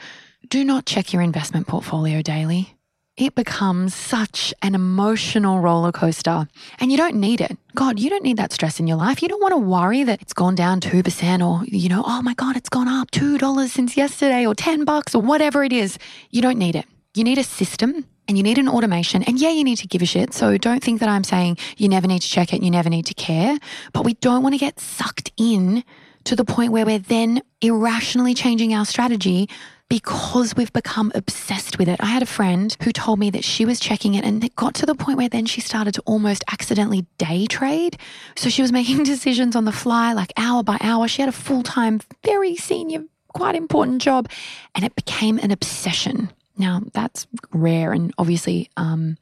do 0.49 0.65
not 0.65 0.87
check 0.87 1.13
your 1.13 1.21
investment 1.21 1.67
portfolio 1.67 2.23
daily 2.23 2.75
it 3.21 3.35
becomes 3.35 3.95
such 3.95 4.55
an 4.63 4.75
emotional 4.75 5.61
roller 5.61 5.93
coaster. 5.93 6.49
And 6.79 6.91
you 6.91 6.97
don't 6.97 7.17
need 7.17 7.41
it. 7.41 7.57
God, 7.75 7.99
you 7.99 8.09
don't 8.09 8.23
need 8.23 8.39
that 8.39 8.53
stress 8.53 8.81
in 8.81 8.87
your 8.87 8.97
life. 8.97 9.23
You 9.23 9.29
don't 9.29 9.43
want 9.43 9.53
to 9.53 9.59
worry 9.59 10.05
that 10.05 10.23
it's 10.23 10.33
gone 10.33 10.55
down 10.55 10.81
2% 10.81 11.47
or, 11.47 11.65
you 11.67 11.89
know, 11.89 12.03
oh 12.07 12.23
my 12.23 12.35
God, 12.35 12.57
it's 12.57 12.69
gone 12.69 12.89
up 12.89 13.11
$2 13.11 13.69
since 13.69 13.97
yesterday 13.97 14.47
or 14.47 14.55
10 14.55 14.85
bucks 14.85 15.15
or 15.15 15.21
whatever 15.21 15.63
it 15.63 15.73
is. 15.73 15.99
You 16.31 16.41
don't 16.41 16.59
need 16.59 16.75
it. 16.75 16.87
You 17.15 17.25
need 17.25 17.39
a 17.39 17.45
system 17.45 18.07
and 18.27 18.39
you 18.39 18.43
need 18.43 18.59
an 18.59 18.69
automation. 18.69 19.23
And 19.25 19.39
yeah, 19.39 19.51
you 19.51 19.65
need 19.65 19.77
to 19.79 19.87
give 19.87 20.03
a 20.03 20.07
shit. 20.07 20.33
So 20.33 20.57
don't 20.57 20.83
think 20.83 21.01
that 21.01 21.09
I'm 21.09 21.25
saying 21.25 21.59
you 21.77 21.89
never 21.89 22.07
need 22.07 22.23
to 22.23 22.29
check 22.29 22.55
it, 22.55 22.63
you 22.63 22.71
never 22.71 22.89
need 22.89 23.07
to 23.07 23.15
care. 23.15 23.59
But 23.93 24.05
we 24.05 24.15
don't 24.15 24.43
want 24.43 24.55
to 24.55 24.59
get 24.59 24.81
sucked 24.81 25.33
in 25.37 25.85
to 26.25 26.37
the 26.37 26.45
point 26.45 26.73
where 26.73 26.87
we're 26.87 26.99
then 26.99 27.43
irrationally 27.61 28.35
changing 28.35 28.73
our 28.75 28.85
strategy 28.85 29.49
because 29.91 30.55
we've 30.55 30.73
become 30.73 31.11
obsessed 31.17 31.77
with 31.77 31.89
it. 31.89 32.01
I 32.01 32.07
had 32.07 32.23
a 32.23 32.27
friend 32.27 32.75
who 32.85 32.93
told 32.93 33.19
me 33.19 33.29
that 33.31 33.45
she 33.45 33.65
was 33.65 33.81
checking 33.81 34.15
it 34.15 34.25
and 34.25 34.43
it 34.43 34.55
got 34.55 34.75
to 34.77 34.87
the 34.87 34.95
point 34.95 35.19
where 35.19 35.29
then 35.29 35.47
she 35.47 35.61
started 35.61 35.95
to 35.95 36.03
almost 36.07 36.45
accidentally 36.51 37.07
day 37.19 37.47
trade. 37.47 37.99
So 38.37 38.49
she 38.49 38.63
was 38.63 38.71
making 38.81 39.03
decisions 39.03 39.57
on 39.57 39.65
the 39.67 39.73
fly, 39.73 40.13
like 40.13 40.33
hour 40.37 40.63
by 40.63 40.79
hour. 40.81 41.09
She 41.09 41.21
had 41.21 41.29
a 41.29 41.33
full 41.33 41.65
time, 41.65 42.01
very 42.25 42.55
senior, 42.55 43.03
quite 43.29 43.57
important 43.57 44.01
job, 44.01 44.31
and 44.77 44.85
it 44.85 44.95
became 44.95 45.39
an 45.39 45.51
obsession. 45.51 46.31
Now, 46.57 46.83
that's 46.95 47.27
rare 47.53 47.93
and 47.93 48.15
obviously, 48.17 48.71
um, 48.77 49.17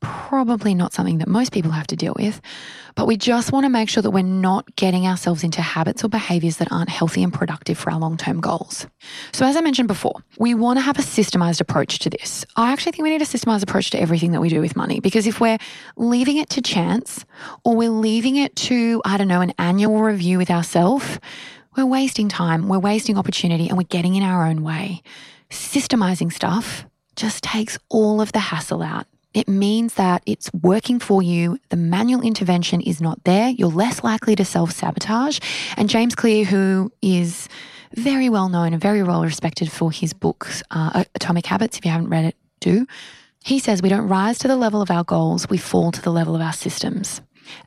probably 0.00 0.74
not 0.74 0.92
something 0.92 1.18
that 1.18 1.28
most 1.28 1.52
people 1.52 1.70
have 1.70 1.86
to 1.88 1.96
deal 1.96 2.14
with, 2.16 2.40
but 2.94 3.06
we 3.06 3.16
just 3.16 3.52
want 3.52 3.64
to 3.64 3.70
make 3.70 3.88
sure 3.88 4.02
that 4.02 4.10
we're 4.10 4.22
not 4.22 4.74
getting 4.76 5.06
ourselves 5.06 5.44
into 5.44 5.62
habits 5.62 6.04
or 6.04 6.08
behaviors 6.08 6.56
that 6.58 6.70
aren't 6.72 6.88
healthy 6.88 7.22
and 7.22 7.32
productive 7.32 7.78
for 7.78 7.92
our 7.92 7.98
long 7.98 8.16
term 8.16 8.40
goals. 8.40 8.86
So, 9.32 9.46
as 9.46 9.56
I 9.56 9.60
mentioned 9.60 9.88
before, 9.88 10.14
we 10.38 10.54
want 10.54 10.78
to 10.78 10.82
have 10.82 10.98
a 10.98 11.02
systemized 11.02 11.60
approach 11.60 11.98
to 12.00 12.10
this. 12.10 12.44
I 12.56 12.72
actually 12.72 12.92
think 12.92 13.04
we 13.04 13.10
need 13.10 13.22
a 13.22 13.26
systemized 13.26 13.62
approach 13.62 13.90
to 13.90 14.00
everything 14.00 14.32
that 14.32 14.40
we 14.40 14.48
do 14.48 14.60
with 14.60 14.76
money 14.76 15.00
because 15.00 15.26
if 15.26 15.40
we're 15.40 15.58
leaving 15.96 16.36
it 16.38 16.50
to 16.50 16.62
chance 16.62 17.24
or 17.64 17.76
we're 17.76 17.90
leaving 17.90 18.36
it 18.36 18.54
to, 18.56 19.02
I 19.04 19.16
don't 19.16 19.28
know, 19.28 19.40
an 19.40 19.54
annual 19.58 20.02
review 20.02 20.38
with 20.38 20.50
ourselves, 20.50 21.18
we're 21.76 21.86
wasting 21.86 22.28
time, 22.28 22.68
we're 22.68 22.78
wasting 22.78 23.16
opportunity, 23.16 23.68
and 23.68 23.78
we're 23.78 23.84
getting 23.84 24.16
in 24.16 24.22
our 24.22 24.46
own 24.46 24.62
way. 24.62 25.02
Systemizing 25.50 26.32
stuff 26.32 26.84
just 27.14 27.42
takes 27.42 27.78
all 27.88 28.20
of 28.20 28.32
the 28.32 28.38
hassle 28.38 28.82
out. 28.82 29.06
It 29.38 29.46
means 29.46 29.94
that 29.94 30.24
it's 30.26 30.52
working 30.52 30.98
for 30.98 31.22
you. 31.22 31.60
The 31.68 31.76
manual 31.76 32.22
intervention 32.22 32.80
is 32.80 33.00
not 33.00 33.22
there. 33.22 33.50
You're 33.50 33.68
less 33.68 34.02
likely 34.02 34.34
to 34.34 34.44
self 34.44 34.72
sabotage. 34.72 35.38
And 35.76 35.88
James 35.88 36.16
Clear, 36.16 36.44
who 36.44 36.90
is 37.02 37.48
very 37.94 38.28
well 38.28 38.48
known 38.48 38.72
and 38.72 38.82
very 38.82 39.04
well 39.04 39.22
respected 39.22 39.70
for 39.70 39.92
his 39.92 40.12
books, 40.12 40.64
uh, 40.72 41.04
Atomic 41.14 41.46
Habits, 41.46 41.78
if 41.78 41.84
you 41.84 41.92
haven't 41.92 42.08
read 42.08 42.24
it, 42.24 42.36
do. 42.58 42.84
He 43.44 43.60
says 43.60 43.80
we 43.80 43.88
don't 43.88 44.08
rise 44.08 44.38
to 44.38 44.48
the 44.48 44.56
level 44.56 44.82
of 44.82 44.90
our 44.90 45.04
goals, 45.04 45.48
we 45.48 45.56
fall 45.56 45.92
to 45.92 46.02
the 46.02 46.10
level 46.10 46.34
of 46.34 46.42
our 46.42 46.52
systems. 46.52 47.20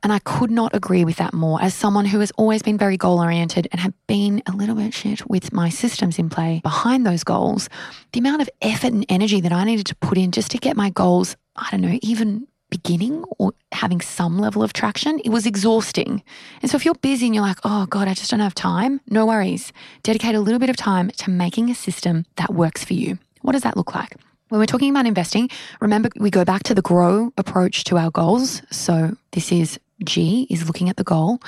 And 0.03 0.11
I 0.11 0.19
could 0.19 0.51
not 0.51 0.75
agree 0.75 1.05
with 1.05 1.15
that 1.17 1.33
more. 1.33 1.61
As 1.61 1.73
someone 1.73 2.05
who 2.05 2.19
has 2.19 2.31
always 2.31 2.61
been 2.61 2.77
very 2.77 2.97
goal 2.97 3.19
oriented 3.19 3.67
and 3.71 3.79
have 3.79 3.93
been 4.07 4.43
a 4.45 4.51
little 4.51 4.75
bit 4.75 4.93
shit 4.93 5.27
with 5.29 5.53
my 5.53 5.69
systems 5.69 6.19
in 6.19 6.29
play 6.29 6.59
behind 6.63 7.05
those 7.05 7.23
goals, 7.23 7.69
the 8.11 8.19
amount 8.19 8.41
of 8.41 8.49
effort 8.61 8.91
and 8.91 9.05
energy 9.09 9.41
that 9.41 9.53
I 9.53 9.63
needed 9.63 9.85
to 9.87 9.95
put 9.95 10.17
in 10.17 10.31
just 10.31 10.51
to 10.51 10.57
get 10.57 10.75
my 10.75 10.89
goals, 10.89 11.35
I 11.55 11.67
don't 11.71 11.81
know, 11.81 11.99
even 12.01 12.47
beginning 12.69 13.23
or 13.37 13.53
having 13.73 14.01
some 14.01 14.39
level 14.39 14.63
of 14.63 14.73
traction, 14.73 15.19
it 15.19 15.29
was 15.29 15.45
exhausting. 15.45 16.23
And 16.61 16.71
so 16.71 16.77
if 16.77 16.85
you're 16.85 16.95
busy 16.95 17.27
and 17.27 17.35
you're 17.35 17.43
like, 17.43 17.59
oh 17.63 17.85
God, 17.87 18.07
I 18.07 18.13
just 18.13 18.31
don't 18.31 18.39
have 18.39 18.55
time, 18.55 19.01
no 19.09 19.25
worries. 19.25 19.73
Dedicate 20.03 20.35
a 20.35 20.39
little 20.39 20.59
bit 20.59 20.69
of 20.69 20.77
time 20.77 21.11
to 21.17 21.29
making 21.29 21.69
a 21.69 21.75
system 21.75 22.25
that 22.37 22.53
works 22.53 22.83
for 22.83 22.93
you. 22.93 23.19
What 23.41 23.51
does 23.51 23.63
that 23.63 23.77
look 23.77 23.93
like? 23.93 24.15
When 24.49 24.59
we're 24.59 24.65
talking 24.65 24.89
about 24.89 25.05
investing, 25.05 25.49
remember 25.79 26.09
we 26.19 26.29
go 26.29 26.43
back 26.43 26.63
to 26.63 26.73
the 26.73 26.81
grow 26.81 27.31
approach 27.37 27.83
to 27.85 27.97
our 27.97 28.11
goals. 28.11 28.61
So 28.71 29.15
this 29.31 29.51
is 29.51 29.79
G 30.03 30.47
is 30.49 30.65
looking 30.67 30.89
at 30.89 30.97
the 30.97 31.03
goal. 31.03 31.39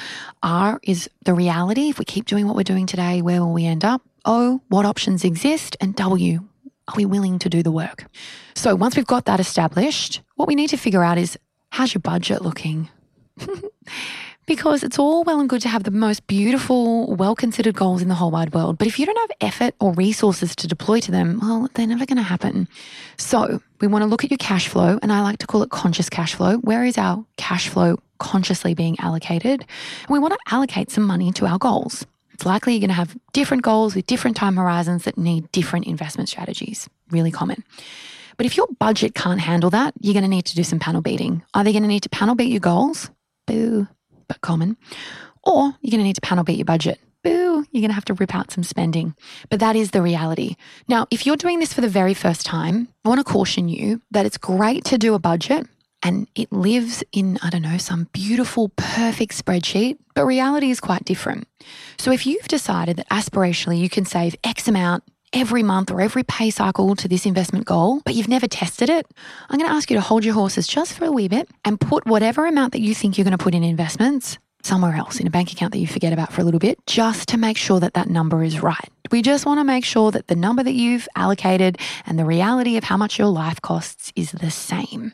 R 0.41 0.79
is 0.83 1.09
the 1.25 1.33
reality. 1.33 1.89
If 1.89 1.99
we 1.99 2.05
keep 2.05 2.25
doing 2.25 2.47
what 2.47 2.55
we're 2.55 2.63
doing 2.63 2.85
today, 2.85 3.21
where 3.21 3.41
will 3.41 3.51
we 3.51 3.65
end 3.65 3.83
up? 3.83 4.01
O, 4.25 4.61
what 4.69 4.85
options 4.85 5.25
exist? 5.25 5.75
And 5.81 5.95
W, 5.95 6.47
Are 6.87 6.95
we 6.97 7.05
willing 7.05 7.39
to 7.39 7.49
do 7.49 7.63
the 7.63 7.71
work? 7.71 8.05
So 8.55 8.75
once 8.75 8.95
we've 8.95 9.07
got 9.07 9.25
that 9.25 9.39
established, 9.39 10.21
what 10.35 10.47
we 10.47 10.55
need 10.55 10.69
to 10.69 10.77
figure 10.77 11.03
out 11.03 11.17
is 11.17 11.37
how's 11.69 11.93
your 11.93 12.01
budget 12.01 12.41
looking? 12.41 12.89
because 14.45 14.83
it's 14.83 14.99
all 14.99 15.23
well 15.23 15.39
and 15.39 15.49
good 15.49 15.61
to 15.61 15.69
have 15.69 15.83
the 15.83 15.91
most 15.91 16.27
beautiful, 16.27 17.15
well 17.15 17.35
considered 17.35 17.75
goals 17.75 18.01
in 18.01 18.09
the 18.09 18.15
whole 18.15 18.31
wide 18.31 18.53
world. 18.53 18.77
But 18.77 18.87
if 18.87 18.99
you 18.99 19.05
don't 19.05 19.17
have 19.17 19.31
effort 19.39 19.75
or 19.79 19.93
resources 19.93 20.55
to 20.57 20.67
deploy 20.67 20.99
to 21.01 21.11
them, 21.11 21.39
well, 21.41 21.69
they're 21.73 21.87
never 21.87 22.05
going 22.05 22.17
to 22.17 22.23
happen. 22.23 22.67
So 23.17 23.61
we 23.79 23.87
want 23.87 24.03
to 24.03 24.07
look 24.07 24.23
at 24.23 24.31
your 24.31 24.37
cash 24.37 24.67
flow, 24.67 24.99
and 25.01 25.11
I 25.11 25.21
like 25.21 25.39
to 25.39 25.47
call 25.47 25.63
it 25.63 25.69
conscious 25.69 26.09
cash 26.09 26.35
flow. 26.35 26.57
Where 26.57 26.83
is 26.83 26.97
our 26.97 27.25
cash 27.37 27.69
flow 27.69 27.97
consciously 28.19 28.73
being 28.73 28.99
allocated? 28.99 29.61
And 29.61 30.09
we 30.09 30.19
want 30.19 30.33
to 30.33 30.53
allocate 30.53 30.91
some 30.91 31.03
money 31.03 31.31
to 31.33 31.45
our 31.45 31.57
goals. 31.57 32.05
It's 32.33 32.45
likely 32.45 32.73
you're 32.73 32.81
going 32.81 32.89
to 32.89 32.95
have 32.95 33.15
different 33.31 33.63
goals 33.63 33.95
with 33.95 34.07
different 34.07 34.37
time 34.37 34.57
horizons 34.57 35.03
that 35.03 35.17
need 35.17 35.51
different 35.51 35.87
investment 35.87 36.29
strategies. 36.29 36.89
Really 37.11 37.31
common. 37.31 37.63
But 38.37 38.45
if 38.45 38.57
your 38.57 38.67
budget 38.79 39.13
can't 39.13 39.39
handle 39.39 39.69
that, 39.69 39.93
you're 39.99 40.13
going 40.13 40.23
to 40.23 40.29
need 40.29 40.45
to 40.45 40.55
do 40.55 40.63
some 40.63 40.79
panel 40.79 41.01
beating. 41.01 41.43
Either 41.53 41.69
you're 41.69 41.79
going 41.79 41.83
to 41.83 41.93
need 41.93 42.03
to 42.03 42.09
panel 42.09 42.35
beat 42.35 42.51
your 42.51 42.59
goals, 42.59 43.11
boo, 43.45 43.87
but 44.27 44.41
common, 44.41 44.77
or 45.43 45.75
you're 45.81 45.91
going 45.91 45.99
to 45.99 46.03
need 46.03 46.15
to 46.15 46.21
panel 46.21 46.43
beat 46.43 46.57
your 46.57 46.65
budget. 46.65 46.99
Boo, 47.23 47.65
you're 47.71 47.81
going 47.81 47.89
to 47.89 47.93
have 47.93 48.05
to 48.05 48.13
rip 48.15 48.35
out 48.35 48.51
some 48.51 48.63
spending. 48.63 49.15
But 49.49 49.59
that 49.61 49.75
is 49.75 49.91
the 49.91 50.01
reality. 50.01 50.55
Now, 50.89 51.07
if 51.09 51.25
you're 51.25 51.37
doing 51.37 51.59
this 51.59 51.73
for 51.73 51.81
the 51.81 51.87
very 51.87 52.13
first 52.13 52.45
time, 52.45 52.89
I 53.05 53.09
want 53.09 53.19
to 53.19 53.23
caution 53.23 53.69
you 53.69 54.01
that 54.11 54.25
it's 54.25 54.37
great 54.37 54.83
to 54.85 54.97
do 54.97 55.13
a 55.13 55.19
budget 55.19 55.67
and 56.03 56.27
it 56.35 56.51
lives 56.51 57.03
in, 57.11 57.39
I 57.41 57.49
don't 57.49 57.61
know, 57.61 57.77
some 57.77 58.09
beautiful, 58.11 58.69
perfect 58.75 59.33
spreadsheet, 59.33 59.97
but 60.13 60.25
reality 60.25 60.69
is 60.69 60.79
quite 60.79 61.05
different. 61.05 61.47
So 61.97 62.11
if 62.11 62.27
you've 62.27 62.47
decided 62.47 62.97
that 62.97 63.09
aspirationally 63.09 63.79
you 63.79 63.89
can 63.89 64.05
save 64.05 64.35
X 64.43 64.67
amount 64.67 65.03
every 65.31 65.63
month 65.63 65.89
or 65.89 66.01
every 66.01 66.23
pay 66.23 66.49
cycle 66.49 66.95
to 66.95 67.07
this 67.07 67.25
investment 67.25 67.65
goal, 67.65 68.01
but 68.05 68.13
you've 68.13 68.27
never 68.27 68.47
tested 68.47 68.89
it, 68.89 69.07
I'm 69.49 69.57
going 69.57 69.69
to 69.69 69.75
ask 69.75 69.89
you 69.89 69.95
to 69.95 70.01
hold 70.01 70.25
your 70.25 70.35
horses 70.35 70.67
just 70.67 70.93
for 70.93 71.05
a 71.05 71.11
wee 71.11 71.27
bit 71.27 71.49
and 71.65 71.79
put 71.79 72.05
whatever 72.05 72.45
amount 72.45 72.73
that 72.73 72.81
you 72.81 72.93
think 72.93 73.17
you're 73.17 73.25
going 73.25 73.37
to 73.37 73.43
put 73.43 73.55
in 73.55 73.63
investments 73.63 74.37
somewhere 74.61 74.95
else 74.95 75.19
in 75.19 75.27
a 75.27 75.29
bank 75.29 75.51
account 75.51 75.73
that 75.73 75.79
you 75.79 75.87
forget 75.87 76.13
about 76.13 76.31
for 76.31 76.41
a 76.41 76.43
little 76.43 76.59
bit, 76.59 76.79
just 76.87 77.27
to 77.29 77.37
make 77.37 77.57
sure 77.57 77.79
that 77.79 77.95
that 77.95 78.09
number 78.09 78.43
is 78.43 78.61
right. 78.61 78.89
We 79.11 79.21
just 79.21 79.45
want 79.45 79.59
to 79.59 79.63
make 79.63 79.83
sure 79.83 80.11
that 80.11 80.27
the 80.27 80.35
number 80.35 80.63
that 80.63 80.73
you've 80.73 81.07
allocated 81.15 81.77
and 82.05 82.17
the 82.17 82.25
reality 82.25 82.77
of 82.77 82.85
how 82.85 82.95
much 82.95 83.19
your 83.19 83.27
life 83.27 83.61
costs 83.61 84.13
is 84.15 84.31
the 84.31 84.51
same. 84.51 85.13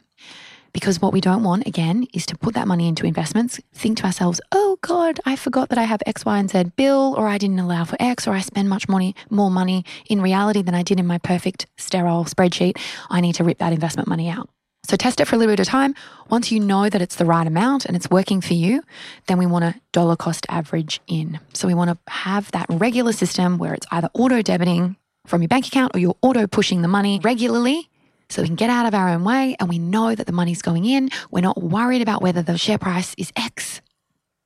Because 0.74 1.02
what 1.02 1.14
we 1.14 1.22
don't 1.22 1.44
want, 1.44 1.68
again, 1.68 2.08
is 2.14 2.26
to 2.28 2.38
put 2.38 2.54
that 2.54 2.68
money 2.68 2.88
into 2.88 3.06
investments, 3.06 3.60
think 3.74 3.98
to 3.98 4.06
ourselves, 4.06 4.40
oh 4.52 4.78
God, 4.82 5.20
I 5.26 5.36
forgot 5.36 5.70
that 5.70 5.78
I 5.78 5.84
have 5.84 6.02
X, 6.06 6.26
Y, 6.26 6.38
and 6.38 6.50
Z 6.50 6.72
bill, 6.76 7.16
or 7.18 7.28
I 7.28 7.38
didn't 7.38 7.60
allow 7.60 7.86
for 7.86 7.98
X, 8.00 8.28
or 8.28 8.34
I 8.34 8.42
spend 8.42 8.70
much 8.70 8.88
money, 8.88 9.16
more 9.30 9.52
money 9.52 9.86
in 10.10 10.22
reality 10.22 10.62
than 10.62 10.76
I 10.76 10.84
did 10.84 11.00
in 11.00 11.08
my 11.08 11.18
perfect 11.18 11.66
sterile 11.78 12.26
spreadsheet. 12.26 12.78
I 13.10 13.22
need 13.22 13.36
to 13.36 13.44
rip 13.44 13.58
that 13.60 13.74
investment 13.74 14.08
money 14.08 14.30
out. 14.30 14.50
So 14.90 14.98
test 14.98 15.20
it 15.20 15.26
for 15.26 15.36
a 15.36 15.38
little 15.38 15.52
bit 15.52 15.60
of 15.60 15.68
time. 15.68 15.94
Once 16.30 16.52
you 16.52 16.60
know 16.60 16.90
that 16.90 17.02
it's 17.02 17.16
the 17.16 17.26
right 17.26 17.46
amount 17.46 17.86
and 17.86 17.96
it's 17.96 18.10
working 18.10 18.42
for 18.42 18.54
you, 18.56 18.82
then 19.28 19.38
we 19.38 19.46
want 19.46 19.64
to 19.64 19.80
dollar 19.92 20.16
cost 20.16 20.48
average 20.50 21.00
in. 21.06 21.40
So 21.54 21.68
we 21.68 21.76
want 21.76 21.92
to 21.92 22.12
have 22.12 22.50
that 22.52 22.66
regular 22.70 23.12
system 23.12 23.60
where 23.60 23.74
it's 23.76 23.86
either 23.92 24.10
auto 24.16 24.42
debiting 24.42 24.96
from 25.28 25.44
your 25.44 25.48
bank 25.48 25.68
account 25.68 25.96
or 25.96 26.00
you're 26.00 26.16
auto 26.22 26.48
pushing 26.48 26.82
the 26.82 26.88
money 26.88 27.20
regularly 27.24 27.88
so 28.30 28.42
we 28.42 28.48
can 28.48 28.56
get 28.56 28.70
out 28.70 28.86
of 28.86 28.94
our 28.94 29.10
own 29.10 29.24
way 29.24 29.56
and 29.60 29.68
we 29.68 29.80
know 29.80 30.14
that 30.16 30.28
the 30.28 30.34
money's 30.34 30.62
going 30.62 30.86
in. 30.86 31.10
We're 31.32 31.42
not 31.42 31.62
worried 31.62 32.02
about 32.02 32.22
whether 32.22 32.42
the 32.42 32.58
share 32.58 32.78
price 32.78 33.16
is 33.18 33.32
X 33.36 33.82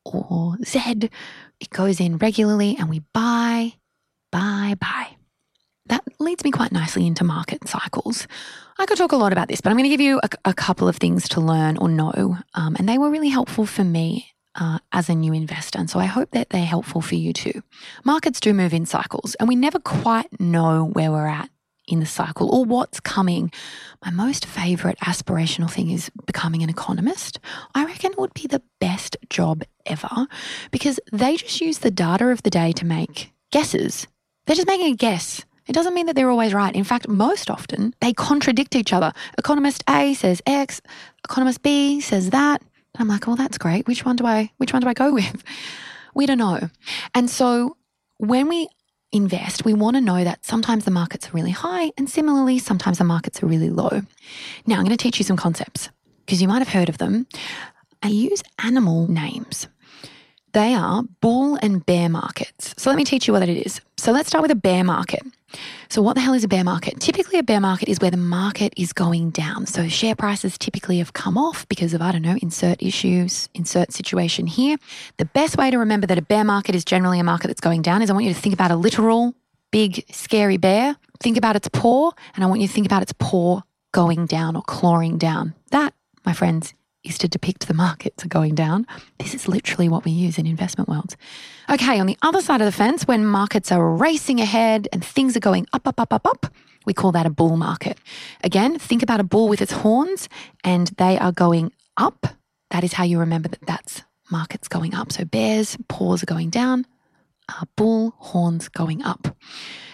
or 0.06 0.56
Z. 0.64 1.10
It 1.60 1.70
goes 1.70 2.00
in 2.00 2.18
regularly 2.18 2.76
and 2.80 2.90
we 2.90 3.00
buy, 3.14 3.74
buy, 4.32 4.76
buy. 4.80 5.18
That 5.88 6.04
leads 6.20 6.44
me 6.46 6.52
quite 6.52 6.72
nicely 6.72 7.06
into 7.06 7.26
market 7.26 7.68
cycles. 7.68 8.26
I 8.80 8.86
could 8.86 8.98
talk 8.98 9.12
a 9.12 9.18
lot 9.18 9.34
about 9.34 9.50
this, 9.50 9.60
but 9.60 9.70
I'm 9.70 9.76
going 9.78 9.90
to 9.90 9.90
give 9.90 10.02
you 10.02 10.20
a, 10.24 10.30
a 10.46 10.54
couple 10.54 10.88
of 10.88 10.96
things 10.96 11.28
to 11.30 11.42
learn 11.42 11.78
or 11.78 11.90
know. 11.90 12.38
Um, 12.54 12.76
and 12.80 12.88
they 12.88 12.98
were 12.98 13.10
really 13.10 13.30
helpful 13.30 13.66
for 13.66 13.84
me 13.84 14.34
uh, 14.56 14.80
as 14.94 15.10
a 15.10 15.16
new 15.16 15.34
investor. 15.34 15.80
And 15.80 15.90
so 15.90 16.00
I 16.00 16.06
hope 16.06 16.32
that 16.32 16.50
they're 16.50 16.66
helpful 16.66 17.02
for 17.02 17.16
you 17.16 17.34
too. 17.34 17.64
Markets 18.06 18.40
do 18.40 18.54
move 18.54 18.74
in 18.74 18.86
cycles, 18.86 19.36
and 19.36 19.50
we 19.50 19.56
never 19.56 19.80
quite 19.80 20.40
know 20.40 20.86
where 20.86 21.12
we're 21.12 21.28
at 21.28 21.50
in 21.88 22.00
the 22.00 22.06
cycle 22.06 22.54
or 22.54 22.66
what's 22.66 23.00
coming. 23.00 23.52
My 24.04 24.12
most 24.12 24.46
favorite 24.46 24.98
aspirational 25.00 25.70
thing 25.70 25.90
is 25.90 26.10
becoming 26.26 26.64
an 26.64 26.70
economist. 26.70 27.40
I 27.76 27.86
reckon 27.86 28.12
it 28.12 28.18
would 28.18 28.34
be 28.34 28.48
the 28.48 28.62
best 28.80 29.18
job 29.30 29.64
ever 29.86 30.28
because 30.72 31.00
they 31.12 31.38
just 31.38 31.62
use 31.62 31.80
the 31.80 31.92
data 31.92 32.28
of 32.30 32.44
the 32.44 32.50
day 32.50 32.72
to 32.74 32.86
make 32.86 33.34
guesses. 33.52 34.08
They're 34.46 34.56
just 34.56 34.68
making 34.68 34.94
a 34.94 34.96
guess. 34.96 35.46
It 35.68 35.74
doesn't 35.74 35.94
mean 35.94 36.08
that 36.08 36.16
they're 36.16 36.30
always 36.30 36.54
right. 36.54 36.76
In 36.76 36.84
fact, 36.84 37.08
most 37.08 37.50
often 37.50 37.94
they 38.02 38.14
contradict 38.14 38.76
each 38.76 38.92
other. 38.92 39.14
Economist 39.38 39.84
A 39.90 40.14
says 40.14 40.42
X, 40.46 40.82
economist 41.24 41.62
B 41.62 42.02
says 42.02 42.32
that. 42.32 42.62
And 42.62 43.02
I'm 43.02 43.08
like, 43.08 43.26
well, 43.26 43.36
that's 43.36 43.58
great. 43.58 43.88
Which 43.88 44.06
one 44.06 44.16
do 44.16 44.26
I 44.26 44.52
which 44.58 44.74
one 44.74 44.82
do 44.82 44.88
I 44.88 44.94
go 44.94 45.14
with? 45.20 45.44
We 46.14 46.26
don't 46.26 46.38
know. 46.38 46.70
And 47.16 47.30
so 47.30 47.78
when 48.18 48.48
we 48.48 48.68
invest, 49.14 49.64
we 49.64 49.74
want 49.74 49.96
to 49.96 50.02
know 50.02 50.24
that 50.24 50.46
sometimes 50.46 50.86
the 50.86 50.92
markets 50.92 51.30
are 51.30 51.32
really 51.32 51.52
high 51.52 51.92
and 51.98 52.10
similarly, 52.10 52.60
sometimes 52.60 52.98
the 52.98 53.04
markets 53.04 53.42
are 53.42 53.46
really 53.46 53.70
low. 53.70 54.02
Now, 54.66 54.76
I'm 54.76 54.84
going 54.84 54.98
to 54.98 54.98
teach 54.98 55.20
you 55.20 55.24
some 55.24 55.38
concepts 55.38 55.90
because 56.26 56.42
you 56.42 56.48
might 56.48 56.60
have 56.60 56.70
heard 56.70 56.90
of 56.90 56.98
them. 56.98 57.28
I 58.02 58.10
use 58.10 58.44
animal 58.60 59.08
names. 59.08 59.68
They 60.54 60.74
are 60.74 61.04
bull 61.22 61.58
and 61.62 61.86
bear 61.86 62.10
markets. 62.10 62.76
So 62.78 62.90
let 62.90 62.98
me 62.98 63.06
teach 63.06 63.28
you 63.28 63.34
what 63.34 63.48
it 63.48 63.50
is. 63.50 63.82
So 63.98 64.12
let's 64.12 64.28
start 64.28 64.42
with 64.42 64.52
a 64.52 64.56
bear 64.56 64.84
market. 64.84 65.24
So, 65.90 66.02
what 66.02 66.16
the 66.16 66.22
hell 66.22 66.34
is 66.34 66.44
a 66.44 66.48
bear 66.48 66.64
market? 66.64 67.00
Typically, 67.00 67.40
a 67.40 67.44
bear 67.44 67.60
market 67.60 67.90
is 67.90 68.00
where 68.00 68.12
the 68.12 68.18
market 68.18 68.74
is 68.78 68.94
going 68.94 69.30
down. 69.32 69.66
So, 69.66 69.88
share 69.88 70.16
prices 70.16 70.58
typically 70.58 70.98
have 70.98 71.14
come 71.14 71.38
off 71.38 71.68
because 71.68 71.94
of, 71.94 72.02
I 72.02 72.12
don't 72.12 72.22
know, 72.22 72.38
insert 72.42 72.82
issues, 72.82 73.50
insert 73.54 73.92
situation 73.92 74.48
here. 74.48 74.78
The 75.18 75.26
best 75.26 75.58
way 75.58 75.72
to 75.72 75.78
remember 75.78 76.08
that 76.08 76.18
a 76.18 76.22
bear 76.22 76.44
market 76.44 76.76
is 76.76 76.86
generally 76.86 77.20
a 77.20 77.24
market 77.24 77.48
that's 77.48 77.62
going 77.62 77.82
down 77.82 78.02
is 78.02 78.10
I 78.10 78.14
want 78.14 78.26
you 78.26 78.34
to 78.34 78.40
think 78.40 78.54
about 78.54 78.72
a 78.72 78.76
literal, 78.76 79.36
big, 79.72 80.06
scary 80.12 80.58
bear. 80.58 80.96
Think 81.20 81.38
about 81.38 81.56
its 81.56 81.68
paw, 81.68 82.12
and 82.36 82.44
I 82.44 82.48
want 82.48 82.62
you 82.62 82.68
to 82.68 82.74
think 82.74 82.86
about 82.86 83.02
its 83.02 83.14
paw 83.14 83.62
going 83.92 84.26
down 84.26 84.56
or 84.56 84.62
clawing 84.64 85.18
down. 85.18 85.54
That, 85.72 85.94
my 86.26 86.34
friends, 86.34 86.74
is 87.04 87.18
to 87.20 87.28
depict 87.28 87.68
the 87.68 87.74
markets 87.74 88.26
are 88.26 88.30
going 88.30 88.56
down. 88.56 88.88
This 89.20 89.34
is 89.34 89.48
literally 89.48 89.90
what 89.90 90.06
we 90.06 90.12
use 90.12 90.38
in 90.38 90.46
investment 90.46 90.90
worlds. 90.90 91.18
Okay, 91.70 92.00
on 92.00 92.06
the 92.06 92.18
other 92.22 92.42
side 92.42 92.62
of 92.62 92.66
the 92.66 92.72
fence, 92.72 93.08
when 93.08 93.26
markets 93.26 93.72
are 93.72 93.96
racing 93.96 94.40
ahead 94.40 94.88
and 94.92 95.04
things 95.04 95.36
are 95.36 95.42
going 95.42 95.68
up, 95.74 95.88
up, 95.88 96.00
up, 96.00 96.14
up, 96.14 96.26
up, 96.26 96.54
we 96.86 96.94
call 96.94 97.12
that 97.14 97.26
a 97.26 97.30
bull 97.30 97.58
market. 97.58 97.98
Again, 98.44 98.78
think 98.78 99.04
about 99.04 99.20
a 99.20 99.24
bull 99.24 99.48
with 99.48 99.62
its 99.62 99.72
horns 99.72 100.28
and 100.64 100.88
they 100.98 101.18
are 101.18 101.32
going 101.32 101.72
up. 101.98 102.28
That 102.72 102.84
is 102.84 102.94
how 102.94 103.04
you 103.04 103.20
remember 103.20 103.50
that 103.50 103.66
that's 103.66 104.04
markets 104.32 104.68
going 104.68 104.94
up. 104.94 105.12
So 105.12 105.26
bears, 105.26 105.78
paws 105.88 106.24
are 106.24 106.28
going 106.28 106.50
down, 106.50 106.86
uh, 107.50 107.66
bull 107.76 108.16
horns 108.18 108.68
going 108.68 109.04
up. 109.04 109.36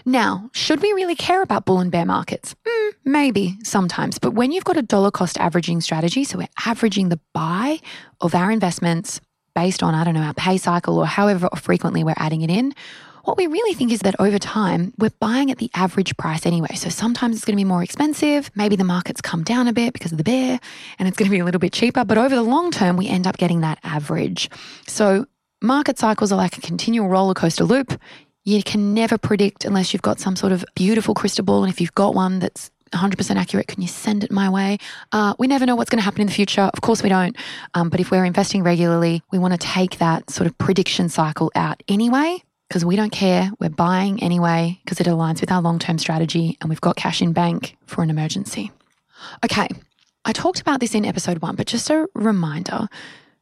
Now, 0.06 0.50
should 0.54 0.82
we 0.82 0.94
really 0.94 1.16
care 1.16 1.42
about 1.42 1.66
bull 1.66 1.80
and 1.80 1.92
bear 1.92 2.06
markets? 2.06 2.56
Mm, 2.68 2.92
maybe 3.06 3.58
sometimes. 3.64 4.20
But 4.20 4.34
when 4.34 4.52
you've 4.52 4.64
got 4.64 4.78
a 4.78 4.82
dollar 4.82 5.12
cost 5.12 5.38
averaging 5.38 5.82
strategy, 5.82 6.24
so 6.24 6.38
we're 6.38 6.48
averaging 6.66 7.10
the 7.10 7.20
buy 7.34 7.80
of 8.22 8.36
our 8.36 8.52
investments 8.52 9.22
based 9.56 9.84
on, 9.84 9.94
I 9.96 10.04
don't 10.04 10.14
know, 10.14 10.22
our 10.22 10.34
pay 10.34 10.58
cycle 10.58 10.98
or 10.98 11.06
however 11.06 11.50
frequently 11.56 12.04
we're 12.04 12.14
adding 12.18 12.42
it 12.42 12.50
in, 12.50 12.74
what 13.26 13.38
we 13.38 13.48
really 13.48 13.74
think 13.74 13.92
is 13.92 14.00
that 14.00 14.16
over 14.20 14.40
time, 14.40 14.94
we're 14.98 15.12
buying 15.20 15.52
at 15.52 15.58
the 15.58 15.70
average 15.76 16.16
price 16.18 16.46
anyway. 16.46 16.74
So 16.76 16.90
sometimes 16.90 17.36
it's 17.36 17.46
going 17.46 17.56
to 17.56 17.60
be 17.60 17.66
more 17.66 17.84
expensive. 17.84 18.50
Maybe 18.56 18.76
the 18.76 18.86
market's 18.86 19.22
come 19.22 19.44
down 19.44 19.68
a 19.68 19.74
bit 19.74 19.94
because 19.94 20.12
of 20.12 20.18
the 20.18 20.24
bear 20.24 20.60
and 20.98 21.08
it's 21.08 21.18
going 21.18 21.28
to 21.28 21.32
be 21.32 21.40
a 21.40 21.46
little 21.46 21.60
bit 21.60 21.74
cheaper. 21.74 22.06
But 22.06 22.18
over 22.18 22.34
the 22.34 22.42
long 22.42 22.72
term, 22.72 22.98
we 22.98 23.08
end 23.08 23.28
up 23.28 23.38
getting 23.38 23.62
that 23.62 23.80
average. 23.84 24.50
So 24.88 25.26
Market 25.62 26.00
cycles 26.00 26.32
are 26.32 26.38
like 26.38 26.58
a 26.58 26.62
continual 26.62 27.10
roller 27.10 27.34
coaster 27.34 27.66
loop. 27.66 28.00
You 28.50 28.64
can 28.64 28.96
never 28.96 29.20
predict 29.20 29.64
unless 29.64 29.94
you've 29.94 30.02
got 30.02 30.20
some 30.20 30.36
sort 30.36 30.52
of 30.52 30.66
beautiful 30.74 31.14
crystal 31.14 31.46
ball. 31.46 31.64
And 31.64 31.72
if 31.72 31.80
you've 31.80 31.94
got 31.94 32.16
one 32.16 32.40
that's 32.40 32.72
100% 32.94 33.36
accurate, 33.36 33.68
can 33.68 33.80
you 33.80 33.88
send 33.88 34.24
it 34.24 34.32
my 34.32 34.50
way? 34.50 34.80
Uh, 35.12 35.36
we 35.38 35.46
never 35.46 35.68
know 35.68 35.76
what's 35.76 35.92
going 35.92 36.00
to 36.00 36.04
happen 36.04 36.22
in 36.22 36.26
the 36.26 36.34
future. 36.34 36.64
Of 36.64 36.82
course, 36.82 37.04
we 37.04 37.10
don't. 37.10 37.38
Um, 37.76 37.90
but 37.90 38.00
if 38.00 38.10
we're 38.10 38.26
investing 38.26 38.64
regularly, 38.64 39.22
we 39.32 39.38
want 39.38 39.54
to 39.54 39.60
take 39.60 40.00
that 40.00 40.32
sort 40.32 40.48
of 40.48 40.58
prediction 40.58 41.10
cycle 41.10 41.52
out 41.54 41.84
anyway, 41.88 42.44
because 42.68 42.84
we 42.84 42.96
don't 42.96 43.12
care. 43.12 43.52
We're 43.60 43.70
buying 43.70 44.24
anyway, 44.24 44.80
because 44.84 45.00
it 45.00 45.06
aligns 45.06 45.42
with 45.42 45.52
our 45.52 45.62
long 45.62 45.78
term 45.78 46.00
strategy 46.00 46.58
and 46.60 46.72
we've 46.72 46.82
got 46.82 46.96
cash 46.96 47.22
in 47.22 47.34
bank 47.34 47.78
for 47.86 48.02
an 48.02 48.10
emergency. 48.10 48.72
Okay, 49.46 49.68
I 50.26 50.34
talked 50.34 50.60
about 50.60 50.80
this 50.80 50.96
in 50.96 51.06
episode 51.06 51.44
one, 51.44 51.56
but 51.56 51.68
just 51.68 51.92
a 51.92 52.08
reminder 52.16 52.88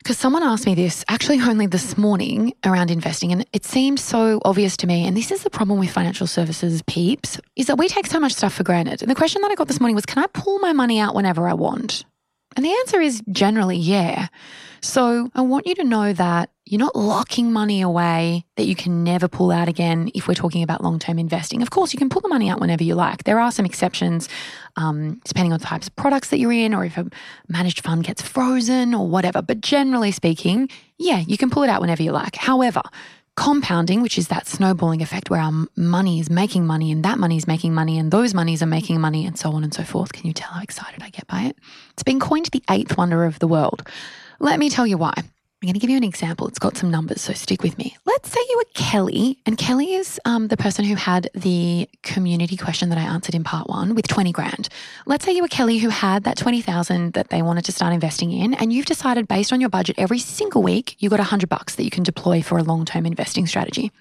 because 0.08 0.18
someone 0.18 0.42
asked 0.42 0.66
me 0.66 0.74
this 0.74 1.04
actually 1.10 1.38
only 1.42 1.68
this 1.68 1.98
morning 1.98 2.54
around 2.64 2.90
investing, 2.90 3.34
and 3.34 3.46
it 3.52 3.66
seemed 3.66 4.00
so 4.00 4.40
obvious 4.46 4.78
to 4.78 4.88
me. 4.88 5.06
And 5.06 5.18
this 5.18 5.32
is 5.32 5.44
the 5.44 5.50
problem 5.50 5.80
with 5.80 5.92
financial 5.92 6.28
services 6.28 6.82
peeps 6.84 7.42
is 7.58 7.66
that 7.66 7.78
we 7.78 7.90
take 7.90 8.06
so 8.06 8.18
much 8.18 8.32
stuff 8.32 8.54
for 8.54 8.64
granted. 8.64 9.02
And 9.02 9.12
the 9.12 9.16
question 9.16 9.42
that 9.42 9.52
I 9.52 9.56
got 9.56 9.68
this 9.68 9.82
morning 9.82 9.96
was, 9.96 10.06
can 10.06 10.24
I 10.24 10.28
pull 10.28 10.60
my 10.60 10.72
money 10.72 10.98
out 10.98 11.14
whenever 11.14 11.46
I 11.46 11.56
want? 11.56 12.06
And 12.56 12.64
the 12.64 12.72
answer 12.72 13.02
is 13.02 13.22
generally 13.32 13.76
yeah. 13.76 14.30
So 14.82 15.30
I 15.36 15.42
want 15.42 15.68
you 15.68 15.76
to 15.76 15.84
know 15.84 16.14
that 16.14 16.52
You're 16.70 16.80
not 16.80 16.98
locking 16.98 17.54
money 17.54 17.82
away 17.82 18.46
that 18.58 18.66
you 18.66 18.76
can 18.76 19.06
never 19.06 19.30
pull 19.30 19.52
out 19.52 19.70
again 19.70 20.12
if 20.14 20.28
we're 20.28 20.34
talking 20.34 20.64
about 20.64 20.84
long 20.84 21.00
term 21.00 21.18
investing. 21.18 21.62
Of 21.62 21.70
course, 21.70 21.94
you 21.94 21.98
can 21.98 22.10
pull 22.10 22.22
the 22.22 22.28
money 22.28 22.50
out 22.50 22.60
whenever 22.60 22.84
you 22.84 22.94
like. 22.94 23.24
There 23.24 23.40
are 23.40 23.52
some 23.54 23.66
exceptions 23.66 24.28
um, 24.76 25.22
depending 25.24 25.54
on 25.54 25.60
the 25.60 25.66
types 25.66 25.88
of 25.88 25.96
products 25.96 26.30
that 26.30 26.40
you're 26.40 26.52
in 26.52 26.74
or 26.74 26.84
if 26.84 26.98
a 26.98 27.08
managed 27.48 27.84
fund 27.84 28.04
gets 28.04 28.22
frozen 28.22 28.94
or 28.94 29.08
whatever. 29.08 29.42
But 29.42 29.62
generally 29.62 30.12
speaking, 30.12 30.68
yeah, 30.98 31.20
you 31.20 31.38
can 31.38 31.50
pull 31.50 31.64
it 31.64 31.70
out 31.70 31.80
whenever 31.80 32.04
you 32.04 32.12
like. 32.12 32.36
However, 32.36 32.82
compounding, 33.38 34.02
which 34.02 34.18
is 34.18 34.28
that 34.28 34.46
snowballing 34.46 35.02
effect 35.02 35.30
where 35.30 35.40
our 35.40 35.68
money 35.78 36.20
is 36.20 36.30
making 36.30 36.66
money 36.66 36.92
and 36.92 37.06
that 37.06 37.18
money 37.18 37.38
is 37.38 37.48
making 37.48 37.74
money 37.74 37.98
and 37.98 38.12
those 38.12 38.34
monies 38.34 38.62
are 38.62 38.68
making 38.68 39.00
money 39.00 39.26
and 39.26 39.40
so 39.40 39.52
on 39.52 39.64
and 39.64 39.74
so 39.74 39.84
forth. 39.84 40.12
Can 40.12 40.28
you 40.28 40.34
tell 40.34 40.52
how 40.52 40.62
excited 40.62 41.02
I 41.02 41.12
get 41.12 41.28
by 41.28 41.44
it? 41.44 41.58
It's 41.92 42.04
been 42.04 42.20
coined 42.20 42.48
the 42.48 42.64
eighth 42.70 42.98
wonder 42.98 43.24
of 43.24 43.40
the 43.40 43.48
world. 43.48 43.88
Let 44.40 44.60
me 44.60 44.70
tell 44.70 44.86
you 44.86 44.98
why. 44.98 45.14
I'm 45.60 45.66
going 45.66 45.74
to 45.74 45.80
give 45.80 45.90
you 45.90 45.98
an 45.98 46.04
example. 46.04 46.48
It's 46.48 46.60
got 46.60 46.78
some 46.78 46.92
numbers, 46.92 47.20
so 47.20 47.34
stick 47.34 47.64
with 47.64 47.80
me. 47.80 47.98
Let's 48.06 48.30
say 48.30 48.40
you 48.48 48.58
were 48.58 48.72
Kelly, 48.76 49.40
and 49.44 49.58
Kelly 49.58 49.96
is 49.96 50.22
um, 50.24 50.50
the 50.50 50.58
person 50.58 50.86
who 50.86 50.94
had 50.94 51.32
the 51.34 51.90
community 52.04 52.56
question 52.56 52.90
that 52.90 53.00
I 53.00 53.02
answered 53.02 53.34
in 53.34 53.44
part 53.44 53.68
one 53.68 53.96
with 53.96 54.08
20 54.08 54.32
grand. 54.32 54.70
Let's 55.08 55.26
say 55.26 55.32
you 55.32 55.42
were 55.42 55.48
Kelly 55.48 55.80
who 55.80 55.90
had 55.90 56.26
that 56.26 56.38
20,000 56.38 57.14
that 57.14 57.30
they 57.30 57.42
wanted 57.42 57.66
to 57.66 57.72
start 57.72 57.92
investing 57.92 58.32
in, 58.32 58.54
and 58.54 58.72
you've 58.72 58.86
decided 58.86 59.28
based 59.28 59.52
on 59.52 59.60
your 59.60 59.72
budget 59.72 59.96
every 59.98 60.20
single 60.20 60.62
week, 60.62 60.96
you 61.00 61.10
got 61.10 61.18
100 61.18 61.50
bucks 61.50 61.74
that 61.74 61.84
you 61.84 61.90
can 61.90 62.04
deploy 62.04 62.44
for 62.44 62.60
a 62.60 62.64
long 62.64 62.86
term 62.86 63.08
investing 63.08 63.48
strategy. 63.48 63.92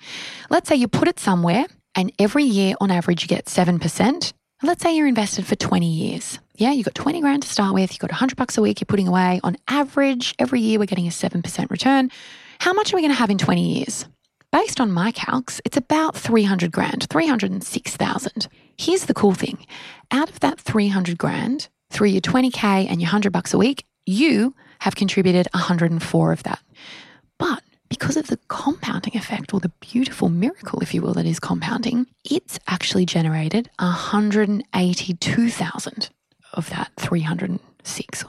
Let's 0.51 0.69
say 0.69 0.77
you 0.77 0.89
put 0.89 1.09
it 1.09 1.19
somewhere, 1.19 1.65
and 1.95 2.13
every 2.19 2.45
year 2.45 2.75
on 2.83 2.91
average, 2.91 3.23
you 3.23 3.29
get 3.29 3.47
7%. 3.47 4.35
Let's 4.63 4.83
say 4.83 4.97
you're 4.97 5.07
invested 5.07 5.47
for 5.47 5.55
20 5.55 5.87
years. 5.87 6.39
Yeah, 6.55 6.73
you've 6.73 6.87
got 6.87 6.95
20 6.95 7.21
grand 7.21 7.43
to 7.43 7.49
start 7.49 7.75
with, 7.75 7.93
you've 7.93 7.99
got 7.99 8.11
100 8.11 8.37
bucks 8.37 8.57
a 8.57 8.63
week 8.63 8.81
you're 8.81 8.87
putting 8.87 9.07
away. 9.07 9.39
On 9.45 9.55
average, 9.69 10.35
every 10.39 10.61
year 10.61 10.79
we're 10.79 10.87
getting 10.87 11.07
a 11.07 11.11
7% 11.11 11.71
return. 11.71 12.11
How 12.61 12.73
much 12.73 12.91
are 12.91 12.97
we 12.97 13.03
going 13.03 13.13
to 13.13 13.19
have 13.19 13.29
in 13.29 13.37
20 13.37 13.81
years? 13.81 14.07
Based 14.53 14.81
on 14.81 14.91
my 14.91 15.13
calcs, 15.13 15.61
it's 15.67 15.77
about 15.77 16.17
300 16.17 16.73
grand, 16.73 17.07
306,000. 17.11 18.49
Here's 18.79 19.05
the 19.05 19.13
cool 19.13 19.35
thing. 19.35 19.67
Out 20.11 20.31
of 20.31 20.41
that 20.41 20.59
300 20.59 21.19
grand, 21.19 21.69
through 21.91 22.09
your 22.09 22.23
20k 22.23 22.65
and 22.89 23.03
your 23.03 23.09
100 23.09 23.35
bucks 23.35 23.53
a 23.53 23.59
week, 23.59 23.85
you 24.07 24.55
have 24.79 24.97
contributed 24.97 25.49
104 25.53 26.33
of 26.33 26.43
that. 26.45 26.61
Because 27.89 28.17
of 28.17 28.27
the 28.27 28.39
compounding 28.49 29.17
effect 29.17 29.55
or 29.55 29.61
the 29.61 29.71
beautiful 29.81 30.29
miracle, 30.29 30.81
if 30.81 30.93
you 30.93 31.03
will, 31.03 31.15
that 31.15 31.27
is 31.27 31.39
compounding, 31.39 32.07
it's 32.25 32.59
actually 32.67 33.07
generated 33.07 33.71
182,000 33.79 36.11
of 36.53 36.69
that 36.71 36.91
306 36.97 38.25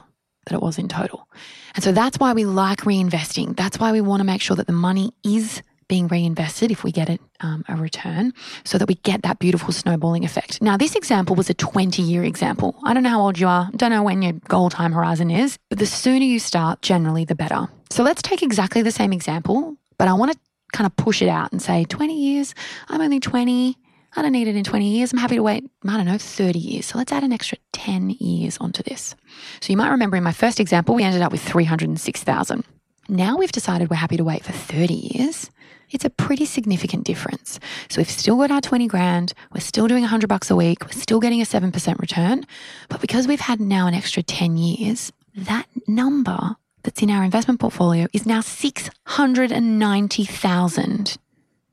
that 0.46 0.54
it 0.54 0.62
was 0.62 0.78
in 0.78 0.86
total. 0.88 1.28
And 1.74 1.84
so 1.84 1.92
that's 1.92 2.18
why 2.18 2.32
we 2.32 2.44
like 2.44 2.80
reinvesting. 2.80 3.56
That's 3.56 3.78
why 3.78 3.92
we 3.92 4.00
want 4.00 4.20
to 4.20 4.24
make 4.24 4.40
sure 4.40 4.56
that 4.56 4.66
the 4.66 4.72
money 4.72 5.12
is 5.24 5.62
being 5.88 6.06
reinvested 6.06 6.70
if 6.70 6.84
we 6.84 6.92
get 6.92 7.08
it 7.08 7.20
um, 7.40 7.64
a 7.68 7.74
return 7.74 8.32
so 8.64 8.78
that 8.78 8.88
we 8.88 8.94
get 8.96 9.22
that 9.22 9.38
beautiful 9.38 9.72
snowballing 9.72 10.24
effect. 10.24 10.60
Now, 10.60 10.76
this 10.76 10.94
example 10.94 11.34
was 11.34 11.48
a 11.48 11.54
20 11.54 12.02
year 12.02 12.24
example. 12.24 12.78
I 12.84 12.94
don't 12.94 13.02
know 13.02 13.08
how 13.08 13.22
old 13.22 13.38
you 13.38 13.48
are, 13.48 13.70
don't 13.74 13.90
know 13.90 14.02
when 14.02 14.22
your 14.22 14.34
goal 14.34 14.70
time 14.70 14.92
horizon 14.92 15.30
is, 15.30 15.58
but 15.70 15.78
the 15.78 15.86
sooner 15.86 16.24
you 16.24 16.38
start, 16.38 16.82
generally 16.82 17.24
the 17.24 17.34
better. 17.34 17.68
So 17.90 18.02
let's 18.02 18.22
take 18.22 18.42
exactly 18.42 18.82
the 18.82 18.90
same 18.90 19.12
example, 19.12 19.76
but 19.96 20.08
I 20.08 20.12
want 20.12 20.32
to 20.32 20.38
kind 20.72 20.86
of 20.86 20.94
push 20.96 21.22
it 21.22 21.28
out 21.28 21.52
and 21.52 21.60
say 21.60 21.84
20 21.84 22.14
years, 22.14 22.54
I'm 22.88 23.00
only 23.00 23.20
20. 23.20 23.76
I 24.16 24.22
don't 24.22 24.32
need 24.32 24.48
it 24.48 24.56
in 24.56 24.64
20 24.64 24.88
years. 24.88 25.12
I'm 25.12 25.18
happy 25.18 25.36
to 25.36 25.42
wait, 25.42 25.64
I 25.86 25.96
don't 25.96 26.06
know, 26.06 26.18
30 26.18 26.58
years. 26.58 26.86
So 26.86 26.98
let's 26.98 27.12
add 27.12 27.24
an 27.24 27.32
extra 27.32 27.58
10 27.72 28.10
years 28.10 28.56
onto 28.58 28.82
this. 28.82 29.14
So 29.60 29.70
you 29.70 29.76
might 29.76 29.90
remember 29.90 30.16
in 30.16 30.22
my 30.22 30.32
first 30.32 30.60
example, 30.60 30.94
we 30.94 31.04
ended 31.04 31.22
up 31.22 31.30
with 31.30 31.42
306,000. 31.42 32.64
Now 33.08 33.36
we've 33.36 33.52
decided 33.52 33.90
we're 33.90 33.96
happy 33.96 34.16
to 34.16 34.24
wait 34.24 34.44
for 34.44 34.52
30 34.52 34.94
years. 34.94 35.50
It's 35.90 36.04
a 36.04 36.10
pretty 36.10 36.44
significant 36.44 37.04
difference. 37.04 37.60
So 37.88 38.00
we've 38.00 38.10
still 38.10 38.36
got 38.36 38.50
our 38.50 38.60
20 38.60 38.86
grand, 38.88 39.32
we're 39.54 39.60
still 39.60 39.88
doing 39.88 40.02
100 40.02 40.26
bucks 40.28 40.50
a 40.50 40.56
week, 40.56 40.84
we're 40.84 40.92
still 40.92 41.20
getting 41.20 41.40
a 41.40 41.44
7% 41.44 41.98
return. 41.98 42.44
But 42.88 43.00
because 43.00 43.26
we've 43.26 43.40
had 43.40 43.60
now 43.60 43.86
an 43.86 43.94
extra 43.94 44.22
10 44.22 44.56
years, 44.58 45.12
that 45.34 45.66
number 45.86 46.56
that's 46.82 47.02
in 47.02 47.10
our 47.10 47.24
investment 47.24 47.60
portfolio 47.60 48.06
is 48.12 48.26
now 48.26 48.40
690,000. 48.40 51.16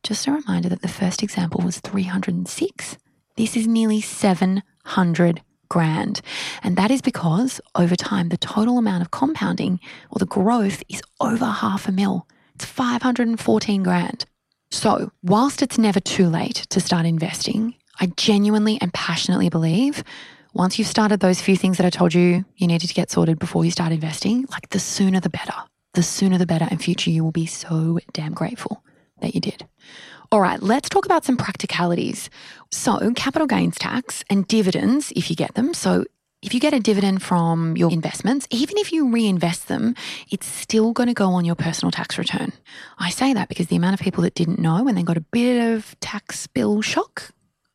Just 0.04 0.28
a 0.28 0.32
reminder 0.32 0.70
that 0.70 0.82
the 0.82 0.88
first 0.88 1.24
example 1.24 1.62
was 1.64 1.80
306. 1.80 2.98
This 3.38 3.58
is 3.58 3.68
nearly 3.68 4.02
700 4.02 5.42
grand. 5.70 6.22
And 6.64 6.78
that 6.78 6.92
is 6.92 7.02
because 7.02 7.62
over 7.76 7.96
time, 7.96 8.30
the 8.30 8.38
total 8.38 8.78
amount 8.78 9.02
of 9.02 9.12
compounding 9.12 9.80
or 10.12 10.20
the 10.20 10.26
growth 10.26 10.84
is 10.90 11.02
over 11.20 11.46
half 11.46 11.88
a 11.88 11.92
mil. 11.92 12.28
It's 12.56 12.66
514 12.66 13.84
grand. 13.84 14.26
So, 14.72 15.12
whilst 15.24 15.62
it's 15.62 15.78
never 15.78 16.00
too 16.00 16.28
late 16.28 16.66
to 16.70 16.80
start 16.80 17.06
investing, 17.06 17.76
I 18.00 18.08
genuinely 18.18 18.78
and 18.82 18.94
passionately 18.94 19.50
believe 19.50 20.04
once 20.56 20.80
you've 20.80 20.88
started 20.88 21.20
those 21.20 21.42
few 21.42 21.58
things 21.58 21.76
that 21.78 21.86
I 21.86 21.90
told 21.90 22.14
you 22.14 22.46
you 22.56 22.66
needed 22.66 22.88
to 22.88 22.94
get 22.94 23.12
sorted 23.12 23.38
before 23.38 23.66
you 23.66 23.72
start 23.72 23.92
investing, 23.92 24.46
like 24.50 24.70
the 24.70 24.80
sooner 24.80 25.20
the 25.20 25.30
better. 25.30 25.54
The 25.94 26.02
sooner 26.02 26.38
the 26.38 26.46
better. 26.46 26.66
In 26.72 26.78
future, 26.78 27.10
you 27.10 27.26
will 27.26 27.34
be 27.34 27.46
so 27.46 28.00
damn 28.14 28.34
grateful 28.34 28.82
that 29.22 29.36
you 29.36 29.42
did. 29.42 29.68
All 30.32 30.40
right, 30.40 30.62
let's 30.64 30.88
talk 30.88 31.06
about 31.06 31.26
some 31.26 31.36
practicalities. 31.36 32.30
So, 32.72 33.12
capital 33.16 33.48
gains 33.48 33.78
tax 33.78 34.24
and 34.30 34.48
dividends, 34.48 35.12
if 35.16 35.30
you 35.30 35.36
get 35.36 35.56
them. 35.56 35.74
So, 35.74 36.06
if 36.42 36.54
you 36.54 36.60
get 36.62 36.74
a 36.74 36.80
dividend 36.80 37.22
from 37.22 37.76
your 37.76 37.92
investments, 37.92 38.48
even 38.50 38.78
if 38.78 38.94
you 38.94 39.12
reinvest 39.12 39.68
them, 39.68 39.94
it's 40.32 40.48
still 40.48 40.94
going 40.94 41.08
to 41.08 41.14
go 41.14 41.30
on 41.32 41.44
your 41.44 41.56
personal 41.56 41.92
tax 41.92 42.18
return. 42.18 42.54
I 42.98 43.10
say 43.10 43.34
that 43.34 43.50
because 43.50 43.68
the 43.68 43.76
amount 43.76 43.96
of 43.96 44.00
people 44.00 44.24
that 44.24 44.36
didn't 44.36 44.60
know 44.60 44.88
and 44.88 44.98
then 44.98 45.06
got 45.06 45.18
a 45.18 45.22
bit 45.22 45.74
of 45.74 46.00
tax 46.00 46.48
bill 46.48 46.82
shock 46.82 47.32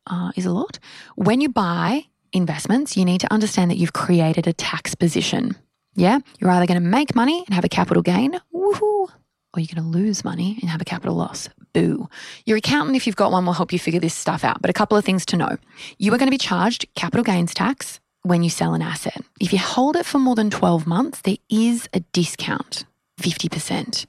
uh, 0.07 0.31
is 0.35 0.45
a 0.45 0.51
lot. 0.51 0.79
When 1.15 1.41
you 1.41 1.49
buy 1.49 2.05
investments, 2.33 2.95
you 2.97 3.05
need 3.05 3.21
to 3.21 3.31
understand 3.31 3.71
that 3.71 3.77
you've 3.77 3.93
created 3.93 4.47
a 4.47 4.53
tax 4.53 4.95
position. 4.95 5.55
Yeah, 5.95 6.19
you're 6.39 6.49
either 6.51 6.67
going 6.67 6.81
to 6.81 6.87
make 6.87 7.15
money 7.15 7.43
and 7.45 7.53
have 7.53 7.65
a 7.65 7.69
capital 7.69 8.01
gain, 8.01 8.39
woohoo, 8.53 8.81
or 8.81 9.57
you're 9.57 9.75
going 9.75 9.83
to 9.83 9.97
lose 9.97 10.23
money 10.23 10.57
and 10.61 10.69
have 10.69 10.81
a 10.81 10.85
capital 10.85 11.15
loss. 11.15 11.49
Boo. 11.73 12.09
Your 12.45 12.57
accountant, 12.57 12.95
if 12.95 13.05
you've 13.05 13.15
got 13.15 13.31
one, 13.31 13.45
will 13.45 13.53
help 13.53 13.73
you 13.73 13.79
figure 13.79 13.99
this 13.99 14.13
stuff 14.13 14.43
out. 14.43 14.61
But 14.61 14.69
a 14.69 14.73
couple 14.73 14.97
of 14.97 15.05
things 15.05 15.25
to 15.27 15.37
know. 15.37 15.57
You 15.97 16.13
are 16.13 16.17
going 16.17 16.27
to 16.27 16.31
be 16.31 16.37
charged 16.37 16.85
capital 16.95 17.23
gains 17.23 17.53
tax 17.53 17.99
when 18.23 18.43
you 18.43 18.49
sell 18.49 18.73
an 18.73 18.81
asset. 18.81 19.21
If 19.39 19.51
you 19.51 19.59
hold 19.59 19.95
it 19.95 20.05
for 20.05 20.19
more 20.19 20.35
than 20.35 20.49
12 20.49 20.85
months, 20.85 21.21
there 21.21 21.37
is 21.49 21.89
a 21.93 22.01
discount, 22.11 22.85
50%. 23.19 24.05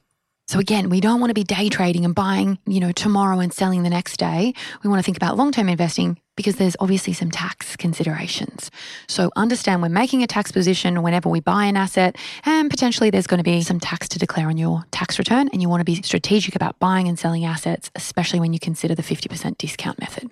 So 0.52 0.58
again, 0.58 0.90
we 0.90 1.00
don't 1.00 1.18
want 1.18 1.30
to 1.30 1.34
be 1.34 1.44
day 1.44 1.70
trading 1.70 2.04
and 2.04 2.14
buying, 2.14 2.58
you 2.66 2.78
know, 2.78 2.92
tomorrow 2.92 3.38
and 3.38 3.50
selling 3.50 3.84
the 3.84 3.88
next 3.88 4.18
day. 4.18 4.52
We 4.84 4.90
want 4.90 4.98
to 4.98 5.02
think 5.02 5.16
about 5.16 5.38
long-term 5.38 5.66
investing 5.66 6.20
because 6.36 6.56
there's 6.56 6.76
obviously 6.78 7.14
some 7.14 7.30
tax 7.30 7.74
considerations. 7.74 8.70
So 9.08 9.30
understand 9.34 9.80
we're 9.80 9.88
making 9.88 10.22
a 10.22 10.26
tax 10.26 10.52
position 10.52 11.02
whenever 11.02 11.30
we 11.30 11.40
buy 11.40 11.64
an 11.64 11.78
asset 11.78 12.16
and 12.44 12.68
potentially 12.68 13.08
there's 13.08 13.26
going 13.26 13.38
to 13.38 13.44
be 13.44 13.62
some 13.62 13.80
tax 13.80 14.08
to 14.08 14.18
declare 14.18 14.48
on 14.48 14.58
your 14.58 14.84
tax 14.90 15.18
return 15.18 15.48
and 15.54 15.62
you 15.62 15.70
want 15.70 15.80
to 15.80 15.86
be 15.86 16.02
strategic 16.02 16.54
about 16.54 16.78
buying 16.78 17.08
and 17.08 17.18
selling 17.18 17.46
assets, 17.46 17.90
especially 17.94 18.38
when 18.38 18.52
you 18.52 18.60
consider 18.60 18.94
the 18.94 19.02
50% 19.02 19.56
discount 19.56 19.98
method. 20.00 20.28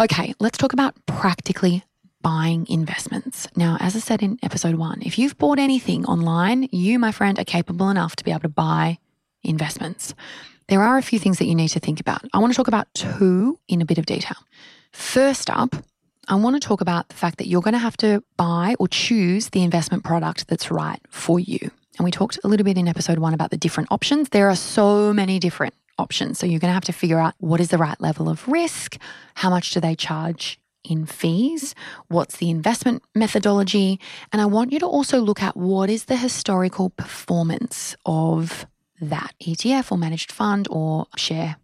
Okay, 0.00 0.32
let's 0.40 0.56
talk 0.56 0.72
about 0.72 0.94
practically 1.04 1.84
buying 2.22 2.66
investments. 2.70 3.46
Now, 3.54 3.76
as 3.80 3.94
I 3.94 3.98
said 3.98 4.22
in 4.22 4.38
episode 4.42 4.76
one, 4.76 5.02
if 5.02 5.18
you've 5.18 5.36
bought 5.36 5.58
anything 5.58 6.06
online, 6.06 6.70
you, 6.72 6.98
my 6.98 7.12
friend, 7.12 7.38
are 7.38 7.44
capable 7.44 7.90
enough 7.90 8.16
to 8.16 8.24
be 8.24 8.30
able 8.30 8.40
to 8.40 8.48
buy 8.48 8.96
investments. 9.48 10.14
There 10.68 10.82
are 10.82 10.98
a 10.98 11.02
few 11.02 11.18
things 11.18 11.38
that 11.38 11.46
you 11.46 11.54
need 11.54 11.68
to 11.68 11.80
think 11.80 11.98
about. 11.98 12.22
I 12.32 12.38
want 12.38 12.52
to 12.52 12.56
talk 12.56 12.68
about 12.68 12.88
two 12.94 13.58
in 13.68 13.80
a 13.80 13.86
bit 13.86 13.98
of 13.98 14.06
detail. 14.06 14.36
First 14.92 15.48
up, 15.50 15.74
I 16.28 16.34
want 16.34 16.60
to 16.60 16.66
talk 16.66 16.82
about 16.82 17.08
the 17.08 17.14
fact 17.14 17.38
that 17.38 17.48
you're 17.48 17.62
going 17.62 17.72
to 17.72 17.78
have 17.78 17.96
to 17.98 18.22
buy 18.36 18.74
or 18.78 18.86
choose 18.86 19.48
the 19.48 19.62
investment 19.62 20.04
product 20.04 20.46
that's 20.46 20.70
right 20.70 21.00
for 21.08 21.40
you. 21.40 21.70
And 21.96 22.04
we 22.04 22.10
talked 22.10 22.38
a 22.44 22.48
little 22.48 22.64
bit 22.64 22.76
in 22.76 22.86
episode 22.86 23.18
one 23.18 23.32
about 23.32 23.50
the 23.50 23.56
different 23.56 23.90
options. 23.90 24.28
There 24.28 24.50
are 24.50 24.56
so 24.56 25.12
many 25.12 25.38
different 25.38 25.74
options. 25.98 26.38
So 26.38 26.46
you're 26.46 26.60
going 26.60 26.70
to 26.70 26.74
have 26.74 26.84
to 26.84 26.92
figure 26.92 27.18
out 27.18 27.34
what 27.38 27.60
is 27.60 27.70
the 27.70 27.78
right 27.78 28.00
level 28.00 28.28
of 28.28 28.46
risk, 28.46 28.98
how 29.34 29.50
much 29.50 29.72
do 29.72 29.80
they 29.80 29.94
charge 29.94 30.60
in 30.84 31.06
fees? 31.06 31.74
What's 32.08 32.36
the 32.36 32.50
investment 32.50 33.02
methodology? 33.14 33.98
And 34.32 34.40
I 34.40 34.46
want 34.46 34.72
you 34.72 34.78
to 34.80 34.86
also 34.86 35.18
look 35.18 35.42
at 35.42 35.56
what 35.56 35.90
is 35.90 36.04
the 36.04 36.16
historical 36.16 36.90
performance 36.90 37.96
of 38.06 38.66
that 39.00 39.34
ETF 39.40 39.92
or 39.92 39.98
managed 39.98 40.32
fund 40.32 40.68
or 40.70 41.06
share. 41.16 41.56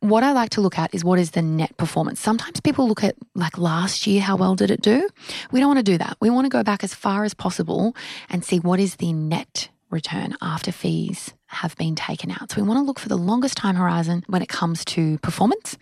What 0.00 0.24
I 0.24 0.32
like 0.32 0.50
to 0.50 0.60
look 0.60 0.78
at 0.78 0.94
is 0.94 1.04
what 1.04 1.18
is 1.18 1.30
the 1.30 1.42
net 1.42 1.76
performance. 1.76 2.20
Sometimes 2.20 2.60
people 2.60 2.88
look 2.88 3.04
at 3.04 3.14
like 3.34 3.56
last 3.56 4.06
year, 4.06 4.20
how 4.20 4.36
well 4.36 4.56
did 4.56 4.70
it 4.70 4.82
do? 4.82 5.08
We 5.52 5.60
don't 5.60 5.68
want 5.68 5.78
to 5.78 5.92
do 5.92 5.98
that. 5.98 6.16
We 6.20 6.30
want 6.30 6.44
to 6.44 6.50
go 6.50 6.62
back 6.62 6.82
as 6.82 6.94
far 6.94 7.24
as 7.24 7.34
possible 7.34 7.94
and 8.28 8.44
see 8.44 8.58
what 8.58 8.80
is 8.80 8.96
the 8.96 9.12
net 9.12 9.68
return 9.90 10.36
after 10.42 10.72
fees 10.72 11.34
have 11.46 11.76
been 11.76 11.94
taken 11.94 12.32
out. 12.32 12.50
So 12.50 12.60
we 12.60 12.66
want 12.66 12.78
to 12.78 12.84
look 12.84 12.98
for 12.98 13.08
the 13.08 13.16
longest 13.16 13.56
time 13.56 13.76
horizon 13.76 14.24
when 14.26 14.42
it 14.42 14.48
comes 14.48 14.84
to 14.86 15.18
performance. 15.18 15.78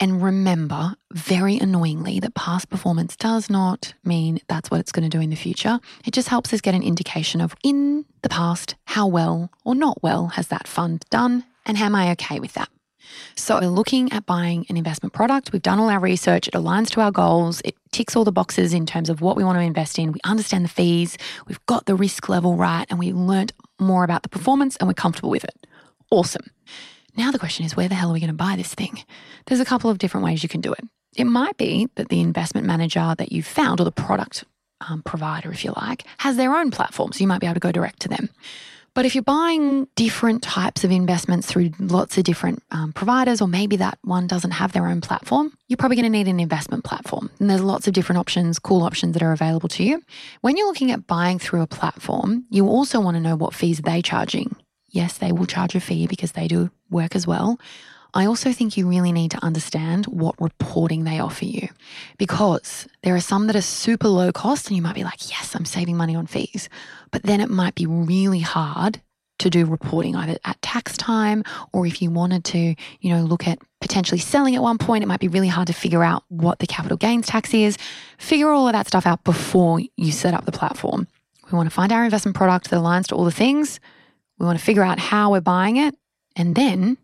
And 0.00 0.22
remember, 0.22 0.96
very 1.12 1.56
annoyingly, 1.56 2.18
that 2.20 2.34
past 2.34 2.68
performance 2.68 3.16
does 3.16 3.48
not 3.48 3.94
mean 4.04 4.40
that's 4.48 4.70
what 4.70 4.80
it's 4.80 4.92
going 4.92 5.08
to 5.08 5.16
do 5.16 5.22
in 5.22 5.30
the 5.30 5.36
future. 5.36 5.78
It 6.04 6.12
just 6.12 6.28
helps 6.28 6.52
us 6.52 6.60
get 6.60 6.74
an 6.74 6.82
indication 6.82 7.40
of 7.40 7.54
in 7.62 8.04
the 8.22 8.28
past, 8.28 8.74
how 8.86 9.06
well 9.06 9.50
or 9.64 9.74
not 9.74 10.02
well 10.02 10.28
has 10.28 10.48
that 10.48 10.66
fund 10.66 11.04
done, 11.10 11.44
and 11.64 11.78
am 11.78 11.94
I 11.94 12.10
okay 12.12 12.40
with 12.40 12.54
that? 12.54 12.68
So 13.36 13.60
we're 13.60 13.68
looking 13.68 14.12
at 14.12 14.26
buying 14.26 14.66
an 14.68 14.76
investment 14.76 15.12
product. 15.12 15.52
We've 15.52 15.62
done 15.62 15.78
all 15.78 15.90
our 15.90 16.00
research. 16.00 16.48
It 16.48 16.54
aligns 16.54 16.90
to 16.90 17.00
our 17.00 17.12
goals. 17.12 17.60
It 17.64 17.76
ticks 17.92 18.16
all 18.16 18.24
the 18.24 18.32
boxes 18.32 18.74
in 18.74 18.86
terms 18.86 19.08
of 19.08 19.20
what 19.20 19.36
we 19.36 19.44
want 19.44 19.58
to 19.58 19.62
invest 19.62 19.98
in. 19.98 20.12
We 20.12 20.20
understand 20.24 20.64
the 20.64 20.70
fees. 20.70 21.16
We've 21.46 21.64
got 21.66 21.86
the 21.86 21.94
risk 21.94 22.28
level 22.28 22.56
right 22.56 22.86
and 22.90 22.98
we 22.98 23.12
learned 23.12 23.52
more 23.78 24.04
about 24.04 24.22
the 24.22 24.28
performance 24.28 24.76
and 24.76 24.88
we're 24.88 24.94
comfortable 24.94 25.30
with 25.30 25.44
it. 25.44 25.66
Awesome. 26.10 26.46
Now 27.16 27.30
the 27.30 27.38
question 27.38 27.64
is, 27.64 27.76
where 27.76 27.88
the 27.88 27.94
hell 27.94 28.10
are 28.10 28.12
we 28.12 28.20
going 28.20 28.28
to 28.28 28.34
buy 28.34 28.56
this 28.56 28.74
thing? 28.74 29.02
There's 29.46 29.60
a 29.60 29.64
couple 29.64 29.90
of 29.90 29.98
different 29.98 30.24
ways 30.24 30.42
you 30.42 30.48
can 30.48 30.60
do 30.60 30.72
it. 30.72 30.84
It 31.16 31.24
might 31.24 31.56
be 31.56 31.88
that 31.94 32.08
the 32.08 32.20
investment 32.20 32.66
manager 32.66 33.14
that 33.16 33.30
you've 33.30 33.46
found 33.46 33.80
or 33.80 33.84
the 33.84 33.92
product 33.92 34.44
um, 34.88 35.02
provider, 35.02 35.50
if 35.52 35.64
you 35.64 35.72
like, 35.76 36.04
has 36.18 36.36
their 36.36 36.54
own 36.56 36.70
platform. 36.70 37.12
So 37.12 37.20
you 37.20 37.28
might 37.28 37.40
be 37.40 37.46
able 37.46 37.54
to 37.54 37.60
go 37.60 37.72
direct 37.72 38.00
to 38.00 38.08
them. 38.08 38.30
But 38.94 39.04
if 39.04 39.16
you're 39.16 39.22
buying 39.24 39.88
different 39.96 40.42
types 40.42 40.84
of 40.84 40.92
investments 40.92 41.48
through 41.48 41.72
lots 41.80 42.16
of 42.16 42.22
different 42.22 42.62
um, 42.70 42.92
providers, 42.92 43.40
or 43.40 43.48
maybe 43.48 43.76
that 43.76 43.98
one 44.02 44.28
doesn't 44.28 44.52
have 44.52 44.72
their 44.72 44.86
own 44.86 45.00
platform, 45.00 45.52
you're 45.66 45.76
probably 45.76 45.96
going 45.96 46.04
to 46.04 46.16
need 46.16 46.28
an 46.28 46.38
investment 46.38 46.84
platform. 46.84 47.28
And 47.40 47.50
there's 47.50 47.60
lots 47.60 47.88
of 47.88 47.92
different 47.92 48.20
options, 48.20 48.60
cool 48.60 48.82
options 48.84 49.14
that 49.14 49.22
are 49.22 49.32
available 49.32 49.68
to 49.70 49.82
you. 49.82 50.00
When 50.42 50.56
you're 50.56 50.68
looking 50.68 50.92
at 50.92 51.08
buying 51.08 51.40
through 51.40 51.62
a 51.62 51.66
platform, 51.66 52.44
you 52.50 52.68
also 52.68 53.00
want 53.00 53.16
to 53.16 53.20
know 53.20 53.34
what 53.34 53.52
fees 53.52 53.80
are 53.80 53.82
they 53.82 54.00
charging. 54.00 54.54
Yes, 54.94 55.18
they 55.18 55.32
will 55.32 55.46
charge 55.46 55.74
a 55.74 55.80
fee 55.80 56.06
because 56.06 56.32
they 56.32 56.46
do 56.46 56.70
work 56.88 57.16
as 57.16 57.26
well. 57.26 57.58
I 58.14 58.26
also 58.26 58.52
think 58.52 58.76
you 58.76 58.86
really 58.86 59.10
need 59.10 59.32
to 59.32 59.44
understand 59.44 60.06
what 60.06 60.40
reporting 60.40 61.02
they 61.02 61.18
offer 61.18 61.46
you 61.46 61.68
because 62.16 62.86
there 63.02 63.16
are 63.16 63.20
some 63.20 63.48
that 63.48 63.56
are 63.56 63.60
super 63.60 64.06
low 64.06 64.30
cost 64.30 64.68
and 64.68 64.76
you 64.76 64.82
might 64.82 64.94
be 64.94 65.02
like, 65.02 65.28
yes, 65.28 65.56
I'm 65.56 65.64
saving 65.64 65.96
money 65.96 66.14
on 66.14 66.28
fees. 66.28 66.68
But 67.10 67.24
then 67.24 67.40
it 67.40 67.50
might 67.50 67.74
be 67.74 67.86
really 67.86 68.38
hard 68.38 69.00
to 69.40 69.50
do 69.50 69.66
reporting 69.66 70.14
either 70.14 70.38
at 70.44 70.62
tax 70.62 70.96
time 70.96 71.42
or 71.72 71.88
if 71.88 72.00
you 72.00 72.08
wanted 72.08 72.44
to, 72.44 72.76
you 73.00 73.10
know, 73.10 73.22
look 73.22 73.48
at 73.48 73.58
potentially 73.80 74.20
selling 74.20 74.54
at 74.54 74.62
one 74.62 74.78
point, 74.78 75.02
it 75.02 75.08
might 75.08 75.18
be 75.18 75.26
really 75.26 75.48
hard 75.48 75.66
to 75.66 75.72
figure 75.72 76.04
out 76.04 76.22
what 76.28 76.60
the 76.60 76.68
capital 76.68 76.96
gains 76.96 77.26
tax 77.26 77.52
is. 77.52 77.76
Figure 78.18 78.50
all 78.50 78.68
of 78.68 78.74
that 78.74 78.86
stuff 78.86 79.06
out 79.08 79.24
before 79.24 79.80
you 79.96 80.12
set 80.12 80.34
up 80.34 80.44
the 80.44 80.52
platform. 80.52 81.08
We 81.50 81.56
want 81.56 81.68
to 81.68 81.74
find 81.74 81.90
our 81.90 82.04
investment 82.04 82.36
product 82.36 82.70
that 82.70 82.76
aligns 82.76 83.08
to 83.08 83.16
all 83.16 83.24
the 83.24 83.32
things. 83.32 83.80
We 84.44 84.46
want 84.46 84.58
to 84.58 84.64
figure 84.64 84.82
out 84.82 84.98
how 84.98 85.32
we're 85.32 85.40
buying 85.40 85.78
it. 85.78 85.96
And 86.36 86.54
then 86.54 86.98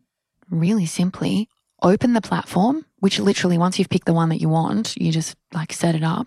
really 0.51 0.85
simply 0.85 1.49
open 1.83 2.13
the 2.13 2.21
platform, 2.21 2.85
which 2.99 3.19
literally 3.19 3.57
once 3.57 3.79
you've 3.79 3.89
picked 3.89 4.05
the 4.05 4.13
one 4.13 4.29
that 4.29 4.43
you 4.43 4.51
want, 4.51 4.95
you 4.99 5.11
just 5.11 5.37
like 5.55 5.73
set 5.73 5.95
it 5.95 6.03
up. 6.03 6.27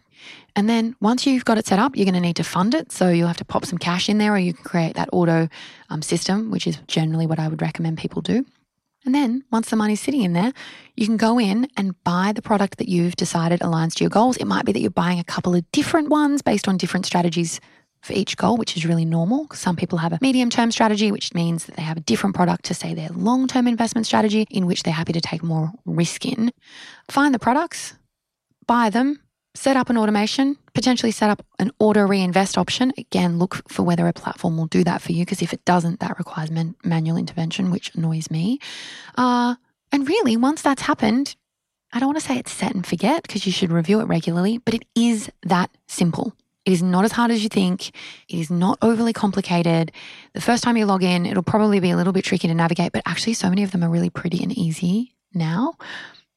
And 0.56 0.68
then 0.68 0.96
once 1.02 1.28
you've 1.28 1.46
got 1.46 1.60
it 1.60 1.68
set 1.68 1.78
up, 1.78 1.96
you're 1.96 2.06
going 2.06 2.16
to 2.16 2.20
need 2.20 2.38
to 2.38 2.44
fund 2.44 2.74
it. 2.74 2.92
So 2.92 3.10
you'll 3.10 3.28
have 3.28 3.38
to 3.38 3.46
pop 3.46 3.64
some 3.64 3.78
cash 3.78 4.10
in 4.10 4.18
there 4.18 4.34
or 4.34 4.40
you 4.40 4.56
can 4.56 4.64
create 4.64 4.96
that 4.96 5.10
auto 5.14 5.50
um, 5.92 6.02
system, 6.02 6.50
which 6.50 6.66
is 6.66 6.78
generally 6.88 7.28
what 7.28 7.38
I 7.38 7.48
would 7.48 7.62
recommend 7.62 8.00
people 8.00 8.24
do. 8.24 8.44
And 9.06 9.14
then 9.14 9.44
once 9.52 9.70
the 9.70 9.76
money's 9.76 10.02
sitting 10.02 10.24
in 10.24 10.34
there, 10.34 10.52
you 10.96 11.06
can 11.06 11.18
go 11.18 11.40
in 11.40 11.68
and 11.78 12.02
buy 12.04 12.32
the 12.34 12.42
product 12.42 12.80
that 12.80 12.90
you've 12.90 13.18
decided 13.18 13.60
aligns 13.60 13.94
to 13.96 14.04
your 14.04 14.10
goals. 14.10 14.38
It 14.38 14.48
might 14.48 14.66
be 14.66 14.72
that 14.72 14.80
you're 14.80 14.90
buying 14.90 15.20
a 15.20 15.24
couple 15.24 15.54
of 15.54 15.72
different 15.72 16.10
ones 16.10 16.42
based 16.42 16.68
on 16.68 16.78
different 16.78 17.06
strategies 17.06 17.60
for 18.04 18.14
each 18.14 18.36
goal, 18.38 18.58
which 18.58 18.76
is 18.76 18.86
really 18.86 19.06
normal. 19.06 19.48
Some 19.54 19.76
people 19.76 19.98
have 20.00 20.14
a 20.14 20.20
medium 20.22 20.50
term 20.50 20.72
strategy, 20.72 21.12
which 21.12 21.34
means 21.34 21.66
that 21.66 21.78
they 21.78 21.82
have 21.82 21.98
a 21.98 22.02
different 22.02 22.36
product 22.36 22.66
to 22.66 22.74
say 22.74 22.94
their 22.94 23.10
long 23.10 23.48
term 23.48 23.68
investment 23.68 24.06
strategy, 24.06 24.46
in 24.52 24.66
which 24.66 24.84
they're 24.84 24.94
happy 24.94 25.14
to 25.14 25.22
take 25.22 25.42
more 25.42 25.72
risk 25.86 26.26
in. 26.26 26.52
Find 27.10 27.34
the 27.34 27.40
products, 27.40 27.94
buy 28.68 28.90
them, 28.90 29.22
set 29.56 29.78
up 29.78 29.90
an 29.90 29.98
automation, 29.98 30.58
potentially 30.74 31.12
set 31.12 31.30
up 31.30 31.46
an 31.60 31.72
auto 31.80 32.02
reinvest 32.06 32.58
option. 32.58 32.92
Again, 32.98 33.40
look 33.40 33.62
for 33.70 33.84
whether 33.84 34.08
a 34.08 34.14
platform 34.14 34.58
will 34.58 34.68
do 34.68 34.84
that 34.84 35.02
for 35.02 35.14
you, 35.14 35.24
because 35.24 35.42
if 35.42 35.54
it 35.54 35.64
doesn't, 35.64 36.02
that 36.02 36.18
requires 36.18 36.52
man- 36.52 36.76
manual 36.84 37.18
intervention, 37.18 37.72
which 37.72 37.96
annoys 37.96 38.30
me. 38.30 38.60
Uh, 39.16 39.56
and 39.94 40.10
really, 40.10 40.36
once 40.36 40.62
that's 40.62 40.82
happened, 40.82 41.36
I 41.94 42.00
don't 42.00 42.08
want 42.08 42.20
to 42.20 42.26
say 42.26 42.38
it's 42.38 42.52
set 42.52 42.74
and 42.74 42.86
forget 42.86 43.22
because 43.22 43.46
you 43.46 43.52
should 43.52 43.72
review 43.72 44.02
it 44.02 44.06
regularly, 44.06 44.58
but 44.58 44.74
it 44.74 44.84
is 44.96 45.30
that 45.44 45.70
simple. 45.88 46.34
It 46.66 46.72
is 46.72 46.82
not 46.82 47.04
as 47.04 47.12
hard 47.12 47.32
as 47.32 47.44
you 47.44 47.50
think. 47.50 47.90
It 48.30 48.40
is 48.40 48.50
not 48.50 48.78
overly 48.82 49.14
complicated. 49.14 49.92
The 50.34 50.42
first 50.42 50.64
time 50.64 50.78
you 50.78 50.86
log 50.86 51.04
in, 51.04 51.26
it'll 51.26 51.44
probably 51.44 51.80
be 51.80 51.92
a 51.92 51.98
little 51.98 52.14
bit 52.14 52.24
tricky 52.24 52.48
to 52.48 52.54
navigate, 52.54 52.92
but 52.94 53.04
actually, 53.06 53.34
so 53.34 53.50
many 53.50 53.64
of 53.64 53.72
them 53.72 53.84
are 53.84 53.90
really 53.90 54.10
pretty 54.10 54.42
and 54.42 54.58
easy 54.58 55.14
now. 55.34 55.76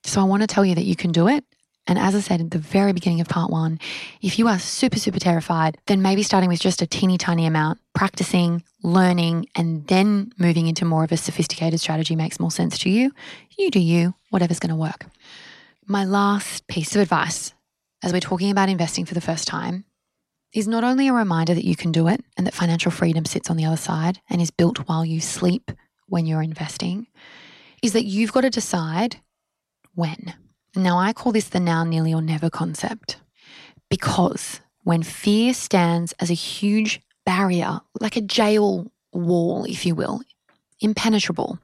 So 0.05 0.21
I 0.21 0.25
want 0.25 0.43
to 0.43 0.47
tell 0.47 0.65
you 0.65 0.75
that 0.75 0.85
you 0.85 0.97
can 0.97 1.13
do 1.13 1.29
it. 1.29 1.45
And 1.89 1.99
as 1.99 2.17
I 2.17 2.21
said 2.21 2.41
at 2.41 2.51
the 2.51 2.59
very 2.59 2.93
beginning 2.93 3.21
of 3.21 3.29
part 3.29 3.51
one, 3.51 3.79
if 4.21 4.39
you 4.39 4.49
are 4.49 4.59
super, 4.59 4.99
super 4.99 5.21
terrified, 5.21 5.79
then 5.87 6.03
maybe 6.03 6.25
starting 6.25 6.49
with 6.49 6.61
just 6.61 6.83
a 6.83 6.87
teeny 6.87 7.17
tiny 7.17 7.47
amount, 7.47 7.79
practicing, 7.95 8.65
learning, 8.83 9.49
and 9.55 9.87
then 9.87 10.33
moving 10.37 10.67
into 10.67 10.85
more 10.85 11.05
of 11.05 11.13
a 11.13 11.17
sophisticated 11.17 11.79
strategy 11.79 12.17
makes 12.17 12.41
more 12.41 12.51
sense 12.51 12.77
to 12.79 12.91
you. 12.91 13.13
You 13.57 13.71
do 13.71 13.79
you, 13.79 14.15
whatever's 14.31 14.59
going 14.59 14.71
to 14.71 14.77
work. 14.77 15.07
My 15.87 16.05
last 16.05 16.67
piece 16.67 16.97
of 16.97 17.03
advice 17.03 17.55
as 18.03 18.13
we're 18.13 18.21
talking 18.21 18.51
about 18.51 18.69
investing 18.69 19.05
for 19.05 19.15
the 19.15 19.21
first 19.21 19.47
time 19.47 19.85
is 20.53 20.69
not 20.69 20.85
only 20.85 21.09
a 21.09 21.13
reminder 21.13 21.55
that 21.55 21.65
you 21.65 21.77
can 21.77 21.93
do 21.93 22.09
it 22.09 22.25
and 22.37 22.47
that 22.47 22.55
financial 22.55 22.91
freedom 22.91 23.25
sits 23.25 23.51
on 23.51 23.57
the 23.57 23.65
other 23.65 23.77
side 23.77 24.21
and 24.31 24.41
is 24.41 24.51
built 24.51 24.89
while 24.89 25.05
you 25.05 25.21
sleep 25.21 25.71
when 26.09 26.27
you're 26.27 26.43
investing, 26.43 27.07
is 27.83 27.93
that 27.93 28.05
you've 28.05 28.33
got 28.33 28.43
to 28.43 28.51
decide 28.51 29.17
when. 29.95 30.35
Now, 30.75 30.99
I 30.99 31.13
call 31.13 31.33
this 31.33 31.49
the 31.49 31.61
now, 31.61 31.85
nearly, 31.85 32.13
or 32.13 32.23
never 32.23 32.51
concept 32.51 33.17
because 33.89 34.61
when 34.85 35.03
fear 35.03 35.55
stands 35.55 36.13
as 36.21 36.31
a 36.31 36.35
huge 36.35 37.01
barrier, 37.25 37.81
like 38.01 38.17
a 38.17 38.21
jail 38.21 38.91
wall, 39.13 39.65
if 39.65 39.85
you 39.85 39.95
will, 39.95 40.21
impenetrable, 40.81 41.59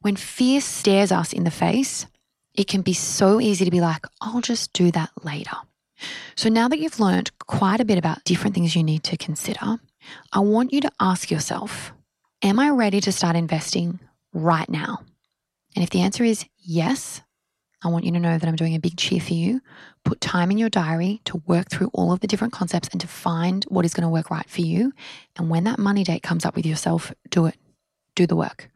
when 0.00 0.16
fear 0.16 0.60
stares 0.60 1.12
us 1.12 1.32
in 1.32 1.44
the 1.44 1.50
face, 1.50 2.06
it 2.54 2.66
can 2.66 2.82
be 2.82 2.92
so 2.92 3.40
easy 3.40 3.64
to 3.64 3.70
be 3.70 3.80
like, 3.80 4.04
I'll 4.20 4.40
just 4.40 4.72
do 4.72 4.90
that 4.92 5.10
later. 5.22 5.56
So 6.36 6.48
now 6.48 6.68
that 6.68 6.78
you've 6.78 7.00
learned 7.00 7.30
quite 7.46 7.80
a 7.80 7.84
bit 7.84 7.98
about 7.98 8.24
different 8.24 8.54
things 8.54 8.76
you 8.76 8.82
need 8.82 9.02
to 9.04 9.16
consider, 9.16 9.78
I 10.32 10.40
want 10.40 10.72
you 10.72 10.80
to 10.82 10.92
ask 11.00 11.30
yourself, 11.30 11.92
am 12.42 12.58
I 12.58 12.70
ready 12.70 13.00
to 13.00 13.12
start 13.12 13.36
investing 13.36 14.00
right 14.32 14.68
now? 14.68 15.00
And 15.74 15.82
if 15.82 15.90
the 15.90 16.00
answer 16.00 16.24
is 16.24 16.44
yes, 16.56 17.22
I 17.82 17.88
want 17.88 18.04
you 18.04 18.12
to 18.12 18.18
know 18.18 18.36
that 18.36 18.48
I'm 18.48 18.56
doing 18.56 18.74
a 18.74 18.80
big 18.80 18.96
cheer 18.96 19.20
for 19.20 19.34
you. 19.34 19.60
Put 20.04 20.20
time 20.20 20.50
in 20.50 20.58
your 20.58 20.68
diary 20.68 21.20
to 21.26 21.42
work 21.46 21.70
through 21.70 21.90
all 21.92 22.12
of 22.12 22.20
the 22.20 22.26
different 22.26 22.52
concepts 22.52 22.88
and 22.88 23.00
to 23.00 23.06
find 23.06 23.64
what 23.64 23.84
is 23.84 23.94
going 23.94 24.02
to 24.02 24.08
work 24.08 24.30
right 24.30 24.48
for 24.48 24.62
you. 24.62 24.92
And 25.36 25.48
when 25.48 25.64
that 25.64 25.78
money 25.78 26.02
date 26.02 26.22
comes 26.22 26.44
up 26.44 26.56
with 26.56 26.66
yourself, 26.66 27.12
do 27.30 27.46
it. 27.46 27.56
Do 28.16 28.26
the 28.26 28.34
work. 28.34 28.68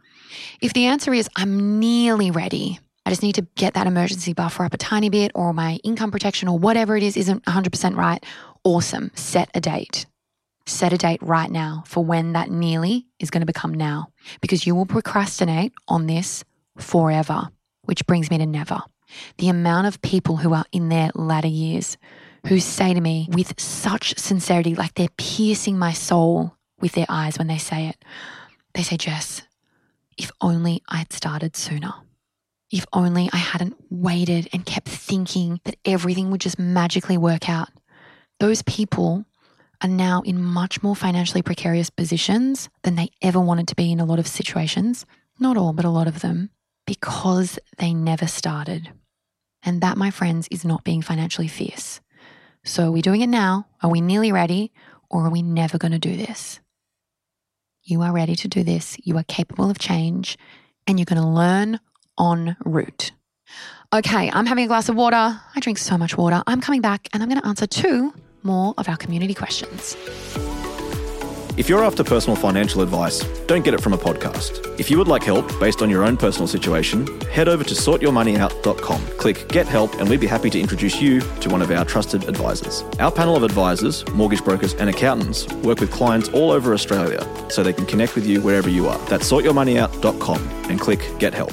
If 0.61 0.73
the 0.73 0.87
answer 0.87 1.13
is, 1.13 1.29
I'm 1.35 1.81
nearly 1.81 2.31
ready, 2.31 2.79
I 3.05 3.11
just 3.11 3.23
need 3.23 3.35
to 3.35 3.47
get 3.57 3.75
that 3.75 3.87
emergency 3.87 4.33
buffer 4.33 4.65
up 4.65 4.75
a 4.75 4.79
tiny 4.79 5.11
bit, 5.11 5.33
or 5.35 5.53
my 5.53 5.81
income 5.83 6.11
protection, 6.11 6.49
or 6.49 6.59
whatever 6.59 6.97
it 6.97 7.03
is, 7.03 7.17
isn't 7.17 7.45
100% 7.45 7.97
right. 7.97 8.25
Awesome. 8.65 9.11
Set 9.15 9.51
a 9.55 9.61
date. 9.61 10.07
Set 10.67 10.93
a 10.93 10.99
date 10.99 11.21
right 11.23 11.51
now 11.51 11.83
for 11.87 12.05
when 12.05 12.33
that 12.35 12.51
nearly 12.51 13.07
is 13.19 13.31
going 13.31 13.41
to 13.41 13.47
become 13.47 13.75
now, 13.75 14.09
because 14.41 14.67
you 14.67 14.75
will 14.75 14.87
procrastinate 14.87 15.73
on 15.89 16.07
this 16.07 16.45
forever, 16.79 17.49
which 17.83 18.07
brings 18.07 18.31
me 18.31 18.39
to 18.39 18.47
never. 18.47 18.81
The 19.39 19.49
amount 19.49 19.89
of 19.89 20.01
people 20.01 20.37
who 20.37 20.55
are 20.55 20.65
in 20.71 20.89
their 20.89 21.11
latter 21.15 21.49
years 21.49 21.99
who 22.47 22.61
say 22.61 22.95
to 22.95 23.01
me 23.01 23.29
with 23.31 23.59
such 23.61 24.19
sincerity, 24.19 24.75
like 24.75 24.95
they're 24.95 25.09
piercing 25.17 25.79
my 25.79 25.93
soul 25.93 26.57
with 26.81 26.93
their 26.93 27.07
eyes 27.09 27.39
when 27.39 27.47
they 27.47 27.59
say 27.59 27.89
it, 27.89 28.05
they 28.75 28.83
say, 28.83 28.97
Jess, 28.97 29.43
if 30.17 30.31
only 30.41 30.83
I'd 30.89 31.13
started 31.13 31.57
sooner. 31.57 31.93
If 32.73 32.87
only 32.95 33.29
I 33.33 33.37
hadn't 33.37 33.77
waited 33.91 34.49
and 34.53 34.65
kept 34.65 34.89
thinking 34.89 35.61
that 35.65 35.77
everything 35.85 36.31
would 36.31 36.41
just 36.41 36.59
magically 36.59 37.19
work 37.19 37.51
out. 37.51 37.69
Those 38.41 38.63
people 38.63 39.27
are 39.83 39.89
now 39.89 40.23
in 40.23 40.43
much 40.43 40.83
more 40.83 40.97
financially 40.97 41.43
precarious 41.43 41.91
positions 41.91 42.71
than 42.83 42.95
they 42.95 43.11
ever 43.21 43.39
wanted 43.39 43.69
to 43.69 43.77
be 43.77 43.93
in 43.93 44.01
a 44.01 44.07
lot 44.07 44.19
of 44.19 44.27
situations. 44.27 45.05
Not 45.39 45.59
all, 45.59 45.75
but 45.75 45.85
a 45.85 45.91
lot 45.91 46.09
of 46.09 46.23
them, 46.23 46.49
because 46.87 47.59
they 47.77 47.93
never 47.93 48.27
started. 48.27 48.91
And 49.63 49.83
that, 49.83 49.99
my 49.99 50.11
friends, 50.11 50.49
is 50.51 50.65
not 50.65 50.83
being 50.83 51.03
financially 51.03 51.49
fierce. 51.49 52.01
So, 52.65 52.89
are 52.89 52.93
we 52.93 53.03
doing 53.03 53.21
it 53.21 53.29
now? 53.29 53.67
Are 53.83 53.91
we 53.91 54.01
nearly 54.01 54.33
ready? 54.33 54.73
Or 55.11 55.27
are 55.27 55.31
we 55.31 55.43
never 55.43 55.77
going 55.77 55.93
to 55.93 55.99
do 55.99 56.17
this? 56.17 56.59
You 57.83 58.01
are 58.01 58.13
ready 58.13 58.35
to 58.37 58.49
do 58.49 58.63
this. 58.63 58.97
You 59.03 59.19
are 59.19 59.25
capable 59.25 59.69
of 59.69 59.79
change 59.79 60.39
and 60.87 60.99
you're 60.99 61.05
going 61.05 61.21
to 61.21 61.29
learn 61.29 61.79
en 62.19 62.57
route. 62.65 63.13
Okay, 63.95 64.31
I'm 64.33 64.47
having 64.47 64.65
a 64.65 64.69
glass 64.69 64.89
of 64.89 64.97
water. 64.97 65.17
I 65.17 65.61
drink 65.61 65.79
so 65.79 65.99
much 65.99 66.17
water. 66.17 66.43
I'm 66.47 66.61
coming 66.61 66.81
back 66.81 67.09
and 67.13 67.23
I'm 67.23 67.29
going 67.29 67.41
to 67.41 67.47
answer 67.47 67.67
two 67.67 68.15
more 68.43 68.75
of 68.79 68.89
our 68.89 68.97
community 68.97 69.35
questions. 69.35 69.97
If 71.59 71.69
you're 71.69 71.85
after 71.85 72.03
personal 72.03 72.35
financial 72.35 72.81
advice, 72.81 73.23
don't 73.47 73.63
get 73.63 73.75
it 73.75 73.83
from 73.83 73.93
a 73.93 73.99
podcast. 73.99 74.81
If 74.81 74.91
you 74.91 74.97
would 74.97 75.07
like 75.07 75.23
help 75.23 75.47
based 75.61 75.83
on 75.83 75.91
your 75.91 76.03
own 76.03 76.17
personal 76.17 76.47
situation, 76.49 77.07
head 77.31 77.47
over 77.47 77.63
to 77.63 77.75
sortyourmoneyout.com. 77.75 79.07
Click 79.19 79.49
Get 79.49 79.67
Help, 79.67 79.95
and 80.01 80.09
we'd 80.09 80.19
be 80.21 80.27
happy 80.27 80.49
to 80.49 80.59
introduce 80.59 80.99
you 81.03 81.21
to 81.21 81.51
one 81.51 81.61
of 81.61 81.71
our 81.71 81.85
trusted 81.85 82.27
advisors. 82.27 82.83
Our 82.99 83.13
panel 83.13 83.37
of 83.37 83.43
advisors, 83.43 84.09
mortgage 84.15 84.43
brokers, 84.43 84.73
and 84.75 84.89
accountants 84.89 85.47
work 85.57 85.81
with 85.81 85.91
clients 85.91 86.31
all 86.31 86.51
over 86.51 86.73
Australia 86.73 87.29
so 87.51 87.63
they 87.63 87.75
can 87.75 87.85
connect 87.85 88.15
with 88.15 88.27
you 88.27 88.41
wherever 88.41 88.71
you 88.71 88.89
are. 88.89 88.99
That's 89.11 89.31
sortyourmoneyout.com 89.31 90.49
and 90.71 90.81
click 90.81 91.01
Get 91.19 91.35
Help. 91.35 91.53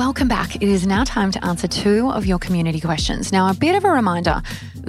Welcome 0.00 0.28
back. 0.28 0.56
It 0.56 0.62
is 0.62 0.86
now 0.86 1.04
time 1.04 1.30
to 1.32 1.44
answer 1.44 1.68
two 1.68 2.10
of 2.10 2.24
your 2.24 2.38
community 2.38 2.80
questions. 2.80 3.32
Now, 3.32 3.50
a 3.50 3.54
bit 3.54 3.74
of 3.74 3.84
a 3.84 3.90
reminder 3.90 4.40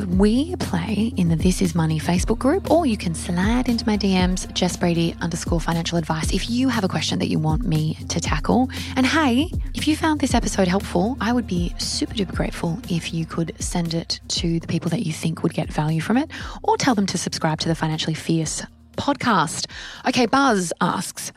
we 0.07 0.55
play 0.55 1.11
in 1.17 1.27
the 1.27 1.35
This 1.35 1.61
Is 1.61 1.75
Money 1.75 1.99
Facebook 1.99 2.39
group, 2.39 2.71
or 2.71 2.85
you 2.85 2.95
can 2.95 3.13
slide 3.13 3.67
into 3.67 3.85
my 3.85 3.97
DMs, 3.97 4.51
Jess 4.53 4.77
Brady 4.77 5.13
underscore 5.19 5.59
financial 5.59 5.97
advice, 5.97 6.31
if 6.31 6.49
you 6.49 6.69
have 6.69 6.85
a 6.85 6.87
question 6.87 7.19
that 7.19 7.27
you 7.27 7.39
want 7.39 7.63
me 7.63 7.95
to 8.07 8.21
tackle. 8.21 8.69
And 8.95 9.05
hey, 9.05 9.51
if 9.73 9.85
you 9.85 9.97
found 9.97 10.21
this 10.21 10.33
episode 10.33 10.69
helpful, 10.69 11.17
I 11.19 11.33
would 11.33 11.45
be 11.45 11.73
super 11.77 12.13
duper 12.13 12.33
grateful 12.33 12.79
if 12.89 13.13
you 13.13 13.25
could 13.25 13.53
send 13.61 13.93
it 13.93 14.21
to 14.29 14.61
the 14.61 14.67
people 14.67 14.89
that 14.91 15.05
you 15.05 15.11
think 15.11 15.43
would 15.43 15.53
get 15.53 15.73
value 15.73 15.99
from 15.99 16.15
it, 16.15 16.31
or 16.63 16.77
tell 16.77 16.95
them 16.95 17.07
to 17.07 17.17
subscribe 17.17 17.59
to 17.59 17.67
the 17.67 17.75
Financially 17.75 18.13
Fierce 18.13 18.63
podcast. 18.95 19.67
Okay, 20.07 20.25
Buzz 20.25 20.71
asks, 20.79 21.31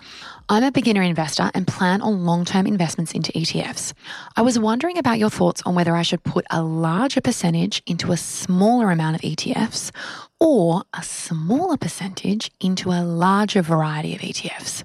I'm 0.47 0.63
a 0.63 0.71
beginner 0.71 1.01
investor 1.01 1.51
and 1.55 1.67
plan 1.67 2.03
on 2.03 2.27
long 2.27 2.45
term 2.45 2.67
investments 2.67 3.13
into 3.13 3.33
ETFs. 3.33 3.95
I 4.37 4.43
was 4.43 4.59
wondering 4.59 4.99
about 4.99 5.19
your 5.19 5.31
thoughts 5.31 5.63
on 5.65 5.75
whether 5.75 5.97
I 5.97 6.03
should 6.03 6.23
put 6.23 6.45
a 6.51 6.63
larger 6.63 7.23
percentage 7.23 7.83
into 7.87 8.13
a 8.13 8.19
smaller 8.19 8.91
amount 8.91 9.17
of 9.17 9.23
ETFs 9.23 9.91
or 10.39 10.83
a 10.93 11.03
smaller 11.03 11.79
percentage 11.79 12.51
into 12.61 12.91
a 12.91 13.01
larger 13.03 13.63
variety 13.63 14.15
of 14.15 14.21
ETFs. 14.21 14.85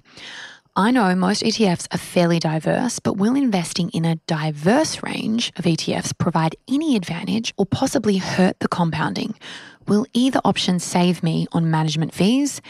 I 0.78 0.92
know 0.92 1.14
most 1.14 1.44
ETFs 1.44 1.94
are 1.94 1.98
fairly 1.98 2.40
diverse, 2.40 3.00
but 3.00 3.18
will 3.18 3.36
investing 3.36 3.90
in 3.90 4.06
a 4.06 4.16
diverse 4.28 5.04
range 5.04 5.52
of 5.58 5.66
ETFs 5.66 6.18
provide 6.18 6.56
any 6.70 6.96
advantage 6.96 7.54
or 7.58 7.66
possibly 7.66 8.16
hurt 8.16 8.58
the 8.62 8.70
compounding? 8.70 9.36
Will 9.90 10.06
either 10.14 10.40
option 10.46 10.80
save 10.80 11.22
me 11.22 11.48
on 11.52 11.70
management 11.70 12.14
fees? 12.14 12.62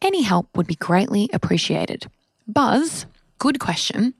Any 0.00 0.22
help 0.22 0.48
would 0.56 0.66
be 0.66 0.74
greatly 0.74 1.30
appreciated. 1.32 2.08
Buzz, 2.52 3.06
good 3.38 3.60
question. 3.60 4.12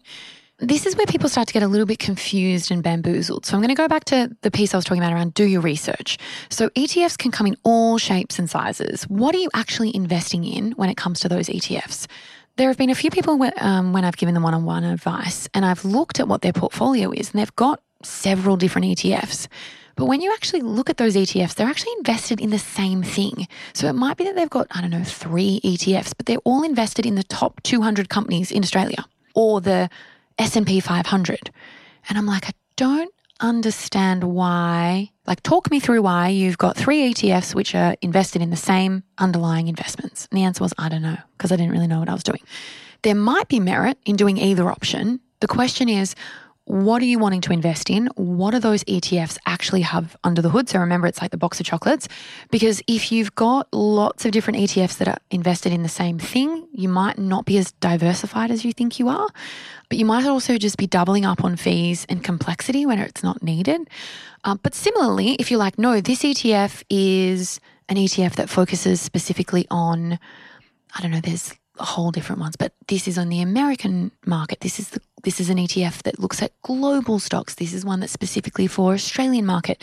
This 0.59 0.87
is 0.87 0.97
where 0.97 1.07
people 1.07 1.29
start 1.29 1.49
to 1.49 1.55
get 1.55 1.63
a 1.63 1.69
little 1.69 1.87
bit 1.87 1.99
confused 1.99 2.71
and 2.71 2.83
bamboozled. 2.83 3.45
So 3.45 3.55
I'm 3.55 3.61
going 3.61 3.69
to 3.69 3.75
go 3.75 3.89
back 3.89 4.05
to 4.07 4.35
the 4.41 4.51
piece 4.51 4.73
I 4.73 4.79
was 4.79 4.85
talking 4.85 5.03
about 5.03 5.13
around 5.13 5.35
do 5.35 5.45
your 5.45 5.61
research. 5.61 6.19
So 6.49 6.71
ETFs 6.71 7.19
can 7.19 7.31
come 7.31 7.47
in 7.47 7.57
all 7.63 7.99
shapes 7.99 8.39
and 8.39 8.49
sizes. 8.49 9.03
What 9.05 9.35
are 9.35 9.39
you 9.39 9.51
actually 9.55 9.95
investing 9.95 10.45
in 10.45 10.73
when 10.73 10.89
it 10.89 10.97
comes 10.97 11.21
to 11.21 11.29
those 11.29 11.49
ETFs? 11.49 12.07
There 12.57 12.69
have 12.69 12.79
been 12.79 12.91
a 12.91 12.95
few 12.95 13.11
people 13.11 13.37
when, 13.37 13.53
um, 13.59 13.93
when 13.93 14.05
I've 14.05 14.17
given 14.17 14.35
them 14.35 14.45
one 14.45 14.55
on 14.55 14.65
one 14.65 14.85
advice 14.85 15.49
and 15.53 15.67
I've 15.67 15.85
looked 15.85 16.21
at 16.21 16.29
what 16.29 16.41
their 16.41 16.53
portfolio 16.53 17.11
is 17.11 17.33
and 17.33 17.41
they've 17.41 17.57
got 17.57 17.83
several 18.03 18.57
different 18.57 18.87
ETFs. 18.87 19.49
But 19.97 20.07
when 20.07 20.21
you 20.21 20.33
actually 20.33 20.63
look 20.63 20.91
at 20.91 20.97
those 20.97 21.17
ETFs, 21.17 21.55
they're 21.55 21.69
actually 21.69 21.93
invested 21.99 22.41
in 22.41 22.51
the 22.51 22.59
same 22.59 23.03
thing. 23.03 23.47
So 23.75 23.87
it 23.89 23.95
might 23.95 24.17
be 24.17 24.25
that 24.25 24.37
they've 24.37 24.49
got, 24.51 24.67
I 24.71 24.81
don't 24.81 24.91
know, 24.91 25.05
three 25.05 25.61
ETFs, 25.65 26.15
but 26.17 26.27
they're 26.27 26.39
all 26.45 26.63
invested 26.63 27.07
in 27.07 27.15
the 27.15 27.23
top 27.23 27.63
200 27.63 28.09
companies 28.09 28.51
in 28.51 28.63
Australia 28.63 29.05
or 29.35 29.61
the 29.61 29.91
S&P 30.39 30.81
500. 30.81 31.51
And 32.09 32.19
I'm 32.19 32.27
like, 32.27 32.49
I 32.49 32.53
don't 32.77 33.13
understand 33.41 34.25
why. 34.25 35.11
Like, 35.27 35.43
talk 35.43 35.71
me 35.71 35.81
through 35.81 36.03
why 36.03 36.29
you've 36.29 36.59
got 36.59 36.77
three 36.77 37.13
ETFs 37.13 37.55
which 37.55 37.75
are 37.75 37.97
invested 38.01 38.41
in 38.41 38.51
the 38.51 38.57
same 38.57 39.03
underlying 39.19 39.69
investments. 39.69 40.27
And 40.31 40.39
the 40.39 40.45
answer 40.45 40.63
was, 40.63 40.73
I 40.79 40.89
don't 40.89 41.03
know, 41.03 41.19
because 41.37 41.53
I 41.53 41.57
didn't 41.57 41.73
really 41.73 41.87
know 41.87 41.99
what 41.99 42.09
I 42.09 42.15
was 42.15 42.23
doing. 42.23 42.41
There 43.03 43.15
might 43.15 43.49
be 43.49 43.61
merit 43.61 43.99
in 44.07 44.17
doing 44.17 44.39
either 44.39 44.71
option. 44.71 45.21
The 45.41 45.49
question 45.49 45.89
is, 45.89 46.15
what 46.65 47.03
are 47.03 47.07
you 47.07 47.19
wanting 47.19 47.41
to 47.43 47.53
invest 47.53 47.91
in? 47.91 48.07
What 48.15 48.53
do 48.53 48.61
those 48.61 48.85
ETFs 48.85 49.37
actually 49.47 49.81
have 49.83 50.17
under 50.23 50.41
the 50.41 50.49
hood? 50.49 50.69
So 50.69 50.79
remember, 50.79 51.07
it's 51.07 51.21
like 51.21 51.33
the 51.33 51.37
box 51.37 51.59
of 51.59 51.67
chocolates. 51.67 52.09
Because 52.51 52.81
if 52.87 53.11
you've 53.11 53.35
got 53.35 53.69
lots 53.73 54.25
of 54.25 54.33
different 54.33 54.61
ETFs 54.61 54.99
that 54.99 55.09
are 55.09 55.19
invested 55.31 55.73
in 55.73 55.83
the 55.83 55.89
same 55.89 56.19
thing, 56.19 56.69
you 56.73 56.89
might 56.89 57.19
not 57.19 57.45
be 57.45 57.59
as 57.59 57.73
diversified 57.73 58.51
as 58.51 58.65
you 58.65 58.73
think 58.73 58.99
you 58.99 59.09
are. 59.09 59.29
But 59.89 59.99
you 59.99 60.05
might 60.05 60.25
also 60.25 60.57
just 60.57 60.77
be 60.77 60.87
doubling 60.87 61.25
up 61.25 61.45
on 61.45 61.57
fees 61.57 62.07
and 62.09 62.23
complexity 62.23 62.87
when 62.87 62.99
it's 63.01 63.23
not 63.23 63.43
needed. 63.43 63.89
Um, 64.45 64.61
but 64.63 64.75
similarly, 64.75 65.35
if 65.35 65.51
you're 65.51 65.61
like, 65.61 65.79
no, 65.79 66.01
this 66.01 66.23
ETF 66.23 66.85
is 66.89 67.61
an 67.89 67.97
ETF 67.97 68.37
that 68.37 68.49
focuses 68.49 69.01
specifically 69.01 69.67
on, 69.71 70.19
I 70.95 71.03
don't 71.03 71.11
know, 71.11 71.21
there's 71.21 71.55
whole 71.85 72.11
different 72.11 72.41
ones, 72.41 72.57
but 72.57 72.73
this 72.89 73.07
is 73.09 73.19
on 73.19 73.29
the 73.29 73.41
American 73.41 74.13
market. 74.27 74.61
This 74.61 74.79
is 74.79 74.91
the 74.91 75.01
this 75.23 75.41
is 75.41 75.51
an 75.51 75.59
ETF 75.59 76.03
that 76.03 76.19
looks 76.19 76.43
at 76.43 76.53
global 76.63 77.19
stocks. 77.19 77.55
This 77.55 77.73
is 77.73 77.85
one 77.85 78.01
that's 78.01 78.13
specifically 78.13 78.67
for 78.67 78.93
Australian 78.93 79.47
market. 79.47 79.83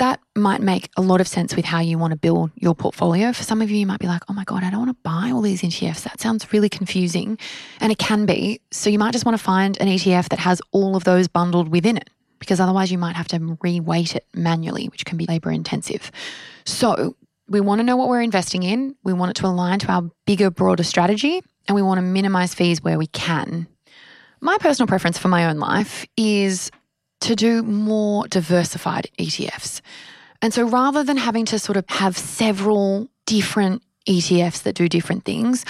That 0.00 0.18
might 0.34 0.60
make 0.60 0.90
a 0.96 1.02
lot 1.02 1.20
of 1.20 1.28
sense 1.28 1.54
with 1.54 1.64
how 1.64 1.78
you 1.78 1.96
want 1.96 2.10
to 2.10 2.16
build 2.16 2.50
your 2.56 2.74
portfolio. 2.74 3.32
For 3.32 3.44
some 3.44 3.62
of 3.62 3.70
you, 3.70 3.76
you 3.76 3.86
might 3.86 4.00
be 4.00 4.08
like, 4.08 4.22
oh 4.28 4.32
my 4.32 4.42
God, 4.42 4.64
I 4.64 4.70
don't 4.70 4.80
want 4.80 4.90
to 4.90 5.02
buy 5.04 5.30
all 5.32 5.40
these 5.40 5.62
ETFs. 5.62 6.02
That 6.02 6.20
sounds 6.20 6.52
really 6.52 6.68
confusing. 6.68 7.38
And 7.78 7.92
it 7.92 7.98
can 7.98 8.26
be. 8.26 8.60
So 8.72 8.90
you 8.90 8.98
might 8.98 9.12
just 9.12 9.24
want 9.24 9.38
to 9.38 9.42
find 9.42 9.80
an 9.80 9.86
ETF 9.86 10.30
that 10.30 10.40
has 10.40 10.60
all 10.72 10.96
of 10.96 11.04
those 11.04 11.28
bundled 11.28 11.68
within 11.68 11.96
it, 11.96 12.10
because 12.40 12.58
otherwise 12.58 12.90
you 12.90 12.98
might 12.98 13.14
have 13.14 13.28
to 13.28 13.38
reweight 13.38 14.16
it 14.16 14.26
manually, 14.34 14.88
which 14.88 15.04
can 15.04 15.16
be 15.16 15.26
labor 15.26 15.52
intensive. 15.52 16.10
So 16.64 17.14
we 17.48 17.60
want 17.60 17.80
to 17.80 17.84
know 17.84 17.96
what 17.96 18.08
we're 18.08 18.22
investing 18.22 18.62
in. 18.62 18.94
We 19.04 19.12
want 19.12 19.30
it 19.30 19.36
to 19.40 19.46
align 19.46 19.78
to 19.80 19.92
our 19.92 20.10
bigger, 20.26 20.50
broader 20.50 20.82
strategy, 20.82 21.42
and 21.68 21.74
we 21.74 21.82
want 21.82 21.98
to 21.98 22.02
minimize 22.02 22.54
fees 22.54 22.82
where 22.82 22.98
we 22.98 23.06
can. 23.06 23.66
My 24.40 24.56
personal 24.58 24.86
preference 24.86 25.18
for 25.18 25.28
my 25.28 25.46
own 25.46 25.58
life 25.58 26.06
is 26.16 26.70
to 27.20 27.34
do 27.34 27.62
more 27.62 28.26
diversified 28.28 29.08
ETFs. 29.18 29.80
And 30.42 30.52
so 30.52 30.64
rather 30.64 31.02
than 31.02 31.16
having 31.16 31.46
to 31.46 31.58
sort 31.58 31.76
of 31.76 31.84
have 31.88 32.18
several 32.18 33.08
different 33.24 33.82
ETFs 34.06 34.62
that 34.64 34.74
do 34.74 34.88
different 34.88 35.24
things, 35.24 35.64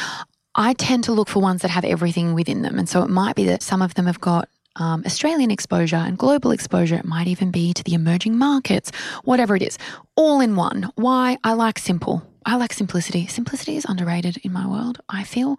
I 0.56 0.72
tend 0.74 1.04
to 1.04 1.12
look 1.12 1.28
for 1.28 1.40
ones 1.40 1.62
that 1.62 1.70
have 1.70 1.84
everything 1.84 2.34
within 2.34 2.62
them. 2.62 2.78
And 2.78 2.88
so 2.88 3.02
it 3.02 3.10
might 3.10 3.36
be 3.36 3.44
that 3.44 3.62
some 3.62 3.82
of 3.82 3.94
them 3.94 4.06
have 4.06 4.20
got 4.20 4.48
um, 4.76 5.02
Australian 5.06 5.50
exposure 5.50 5.96
and 5.96 6.18
global 6.18 6.50
exposure. 6.50 6.96
It 6.96 7.04
might 7.04 7.26
even 7.26 7.50
be 7.50 7.72
to 7.72 7.82
the 7.82 7.94
emerging 7.94 8.36
markets, 8.36 8.90
whatever 9.24 9.56
it 9.56 9.62
is, 9.62 9.78
all 10.16 10.40
in 10.40 10.56
one. 10.56 10.90
Why? 10.96 11.38
I 11.44 11.52
like 11.52 11.78
simple. 11.78 12.22
I 12.46 12.56
like 12.56 12.72
simplicity. 12.72 13.26
Simplicity 13.26 13.76
is 13.76 13.86
underrated 13.86 14.38
in 14.38 14.52
my 14.52 14.66
world, 14.66 15.00
I 15.08 15.24
feel. 15.24 15.58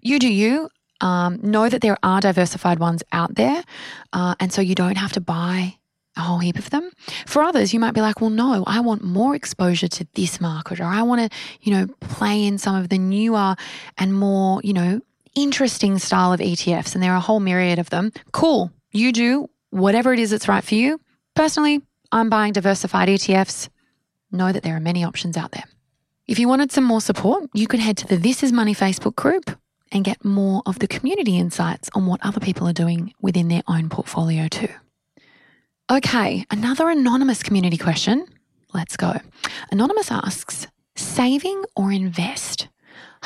You 0.00 0.18
do 0.18 0.32
you. 0.32 0.68
Um, 1.00 1.40
know 1.42 1.68
that 1.68 1.80
there 1.80 1.96
are 2.04 2.20
diversified 2.20 2.78
ones 2.78 3.02
out 3.10 3.34
there. 3.34 3.64
Uh, 4.12 4.36
and 4.38 4.52
so 4.52 4.60
you 4.60 4.76
don't 4.76 4.96
have 4.96 5.12
to 5.14 5.20
buy 5.20 5.76
a 6.16 6.20
whole 6.20 6.38
heap 6.38 6.58
of 6.58 6.70
them. 6.70 6.90
For 7.26 7.42
others, 7.42 7.72
you 7.72 7.80
might 7.80 7.94
be 7.94 8.00
like, 8.00 8.20
well, 8.20 8.30
no, 8.30 8.64
I 8.66 8.80
want 8.80 9.02
more 9.02 9.34
exposure 9.34 9.88
to 9.88 10.06
this 10.14 10.40
market, 10.40 10.78
or 10.78 10.84
I 10.84 11.02
want 11.02 11.20
to, 11.32 11.38
you 11.62 11.72
know, 11.72 11.86
play 12.00 12.44
in 12.44 12.58
some 12.58 12.76
of 12.76 12.88
the 12.88 12.98
newer 12.98 13.56
and 13.98 14.14
more, 14.14 14.60
you 14.62 14.72
know, 14.72 15.00
interesting 15.34 15.98
style 15.98 16.32
of 16.32 16.40
ETFs. 16.40 16.94
And 16.94 17.02
there 17.02 17.12
are 17.12 17.18
a 17.18 17.20
whole 17.20 17.40
myriad 17.40 17.78
of 17.78 17.90
them. 17.90 18.12
Cool. 18.32 18.70
You 18.90 19.12
do 19.12 19.48
whatever 19.70 20.12
it 20.12 20.18
is 20.18 20.30
that's 20.30 20.48
right 20.48 20.62
for 20.62 20.74
you. 20.74 21.00
Personally, 21.34 21.80
I'm 22.10 22.28
buying 22.28 22.52
diversified 22.52 23.08
ETFs. 23.08 23.68
Know 24.30 24.52
that 24.52 24.62
there 24.62 24.76
are 24.76 24.80
many 24.80 25.04
options 25.04 25.36
out 25.36 25.52
there. 25.52 25.64
If 26.26 26.38
you 26.38 26.48
wanted 26.48 26.72
some 26.72 26.84
more 26.84 27.00
support, 27.00 27.48
you 27.52 27.66
could 27.66 27.80
head 27.80 27.96
to 27.98 28.06
the 28.06 28.16
This 28.16 28.42
Is 28.42 28.52
Money 28.52 28.74
Facebook 28.74 29.16
group 29.16 29.50
and 29.90 30.04
get 30.04 30.24
more 30.24 30.62
of 30.66 30.78
the 30.78 30.86
community 30.86 31.36
insights 31.36 31.90
on 31.94 32.06
what 32.06 32.24
other 32.24 32.40
people 32.40 32.66
are 32.68 32.72
doing 32.72 33.12
within 33.20 33.48
their 33.48 33.62
own 33.68 33.88
portfolio 33.88 34.48
too. 34.48 34.68
Okay, 35.90 36.46
another 36.50 36.88
anonymous 36.88 37.42
community 37.42 37.76
question. 37.76 38.26
Let's 38.72 38.96
go. 38.96 39.20
Anonymous 39.70 40.10
asks, 40.10 40.66
saving 40.94 41.64
or 41.76 41.92
invest? 41.92 42.68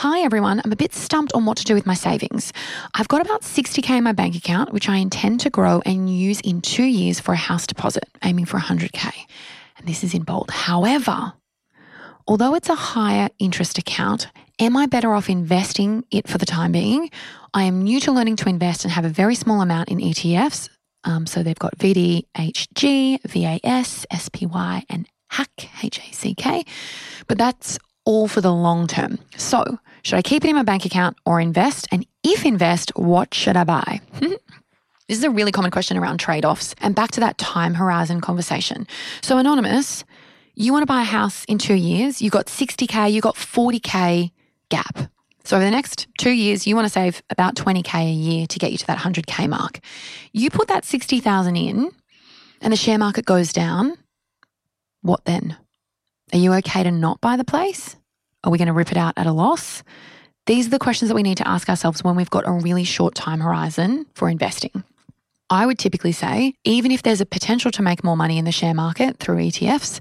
Hi 0.01 0.21
everyone, 0.21 0.61
I'm 0.63 0.73
a 0.73 0.77
bit 0.77 0.93
stumped 0.93 1.33
on 1.33 1.47
what 1.47 1.57
to 1.57 1.65
do 1.65 1.73
with 1.73 1.87
my 1.87 1.95
savings. 1.95 2.53
I've 2.93 3.09
got 3.09 3.23
about 3.23 3.41
60k 3.41 3.97
in 3.97 4.05
my 4.05 4.13
bank 4.13 4.37
account, 4.37 4.71
which 4.75 4.91
I 4.91 4.97
intend 4.97 5.41
to 5.41 5.49
grow 5.49 5.81
and 5.87 6.15
use 6.15 6.39
in 6.41 6.61
two 6.61 6.85
years 6.85 7.19
for 7.19 7.33
a 7.33 7.37
house 7.37 7.67
deposit, 7.67 8.05
aiming 8.23 8.45
for 8.45 8.59
100k. 8.59 9.11
And 9.79 9.89
this 9.89 10.05
is 10.05 10.13
in 10.13 10.23
bold. 10.23 10.51
However, 10.51 11.33
although 12.29 12.55
it's 12.55 12.69
a 12.69 12.75
higher 12.75 13.31
interest 13.39 13.79
account, 13.79 14.27
am 14.59 14.77
I 14.77 14.85
better 14.85 15.15
off 15.15 15.31
investing 15.31 16.05
it 16.11 16.29
for 16.29 16.37
the 16.37 16.45
time 16.45 16.73
being? 16.73 17.11
I 17.55 17.63
am 17.63 17.81
new 17.83 17.99
to 18.01 18.13
learning 18.13 18.37
to 18.37 18.51
invest 18.51 18.85
and 18.85 18.93
have 18.93 19.07
a 19.07 19.09
very 19.09 19.35
small 19.35 19.63
amount 19.63 19.89
in 19.89 19.97
ETFs. 19.97 20.69
Um, 21.05 21.25
so 21.25 21.43
they've 21.43 21.59
got 21.59 21.79
VDHG, 21.79 23.23
VAS, 23.23 24.05
SPY, 24.15 24.85
and 24.91 25.09
HACK, 25.31 25.71
H 25.83 26.01
A 26.01 26.15
C 26.15 26.35
K. 26.35 26.67
But 27.29 27.39
that's 27.39 27.79
all 28.07 28.29
for 28.29 28.41
the 28.41 28.53
long 28.53 28.87
term. 28.87 29.19
So, 29.37 29.79
should 30.07 30.19
I 30.19 30.23
keep 30.23 30.45
it 30.45 30.49
in 30.49 30.55
my 30.55 30.62
bank 30.62 30.85
account 30.85 31.16
or 31.27 31.40
invest? 31.40 31.88
And 31.90 32.07
if 32.23 32.47
invest, 32.47 32.92
what 32.95 33.35
should 33.35 33.57
I 33.57 33.64
buy? 33.64 34.01
this 34.21 34.38
is 35.09 35.25
a 35.25 35.31
really 35.31 35.51
common 35.51 35.73
question 35.73 35.97
around 35.97 36.19
trade 36.19 36.45
offs. 36.45 36.77
And 36.81 36.95
back 36.95 37.11
to 37.12 37.21
that 37.21 37.38
time 37.38 37.75
horizon 37.75 38.21
conversation. 38.21 38.87
So, 39.21 39.37
Anonymous, 39.37 40.05
you 40.55 40.73
want 40.73 40.83
to 40.83 40.87
buy 40.87 41.01
a 41.01 41.05
house 41.05 41.45
in 41.47 41.59
two 41.59 41.75
years, 41.75 42.23
you 42.23 42.31
got 42.31 42.47
60K, 42.47 43.11
you 43.11 43.21
got 43.21 43.35
40K 43.35 44.31
gap. 44.69 45.11
So 45.42 45.57
over 45.57 45.64
the 45.64 45.73
next 45.73 46.07
two 46.19 46.31
years, 46.31 46.69
you 46.69 46.77
want 46.77 46.87
to 46.87 46.92
save 46.92 47.21
about 47.29 47.57
20K 47.57 48.09
a 48.09 48.12
year 48.12 48.47
to 48.47 48.59
get 48.61 48.71
you 48.71 48.79
to 48.79 48.87
that 48.87 48.99
100K 48.99 49.49
mark. 49.49 49.81
You 50.33 50.51
put 50.51 50.69
that 50.69 50.85
60,000 50.85 51.57
in 51.57 51.90
and 52.61 52.73
the 52.73 52.77
share 52.77 52.99
market 52.99 53.25
goes 53.25 53.53
down. 53.53 53.97
What 55.03 55.25
then? 55.25 55.57
Are 56.33 56.38
you 56.38 56.53
okay 56.55 56.85
to 56.85 56.92
not 56.92 57.21
buy 57.21 57.37
the 57.37 57.45
place? 57.45 57.97
Are 58.47 58.51
we 58.51 58.59
going 58.59 58.69
to 58.69 58.73
rip 58.73 58.93
it 58.93 58.97
out 58.97 59.15
at 59.17 59.27
a 59.27 59.33
loss? 59.33 59.83
These 60.47 60.69
are 60.69 60.71
the 60.71 60.79
questions 60.79 61.09
that 61.09 61.17
we 61.17 61.25
need 61.25 61.39
to 61.39 61.49
ask 61.49 61.69
ourselves 61.69 62.05
when 62.05 62.15
we've 62.15 62.31
got 62.31 62.47
a 62.47 62.53
really 62.53 62.85
short 62.85 63.17
time 63.17 63.41
horizon 63.41 64.07
for 64.15 64.29
investing. 64.29 64.85
I 65.51 65.67
would 65.67 65.81
typically 65.81 66.13
say, 66.13 66.55
even 66.63 66.93
if 66.93 67.03
there's 67.03 67.21
a 67.21 67.27
potential 67.27 67.73
to 67.73 67.83
make 67.83 68.05
more 68.05 68.17
money 68.17 68.39
in 68.39 68.45
the 68.45 68.53
share 68.53 68.75
market 68.75 69.19
through 69.19 69.39
ETFs, 69.39 70.01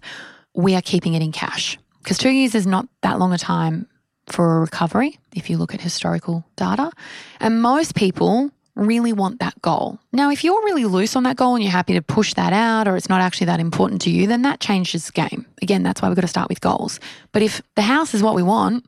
we 0.53 0.75
are 0.75 0.81
keeping 0.81 1.15
it 1.15 1.23
in 1.23 1.31
cash 1.31 1.79
because 2.03 2.19
two 2.19 2.29
years 2.29 2.53
is 2.53 2.67
not 2.67 2.87
that 3.01 3.17
long 3.17 3.33
a 3.33 3.37
time 3.39 3.87
for 4.27 4.57
a 4.57 4.59
recovery 4.61 5.17
if 5.35 5.49
you 5.49 5.57
look 5.57 5.73
at 5.73 5.81
historical 5.81 6.45
data. 6.55 6.91
And 7.39 7.63
most 7.63 7.95
people 7.95 8.51
really 8.75 9.13
want 9.13 9.39
that 9.39 9.61
goal. 9.61 9.99
Now, 10.11 10.29
if 10.29 10.43
you're 10.43 10.63
really 10.63 10.85
loose 10.85 11.15
on 11.15 11.23
that 11.23 11.37
goal 11.37 11.55
and 11.55 11.63
you're 11.63 11.71
happy 11.71 11.93
to 11.93 12.01
push 12.01 12.33
that 12.33 12.53
out 12.53 12.87
or 12.87 12.97
it's 12.97 13.09
not 13.09 13.21
actually 13.21 13.45
that 13.45 13.59
important 13.59 14.01
to 14.01 14.09
you, 14.09 14.27
then 14.27 14.41
that 14.41 14.59
changes 14.59 15.05
the 15.05 15.11
game. 15.13 15.45
Again, 15.61 15.83
that's 15.83 16.01
why 16.01 16.09
we've 16.09 16.15
got 16.15 16.21
to 16.21 16.27
start 16.27 16.49
with 16.49 16.61
goals. 16.61 16.99
But 17.31 17.41
if 17.41 17.61
the 17.75 17.81
house 17.81 18.13
is 18.13 18.21
what 18.21 18.35
we 18.35 18.43
want, 18.43 18.85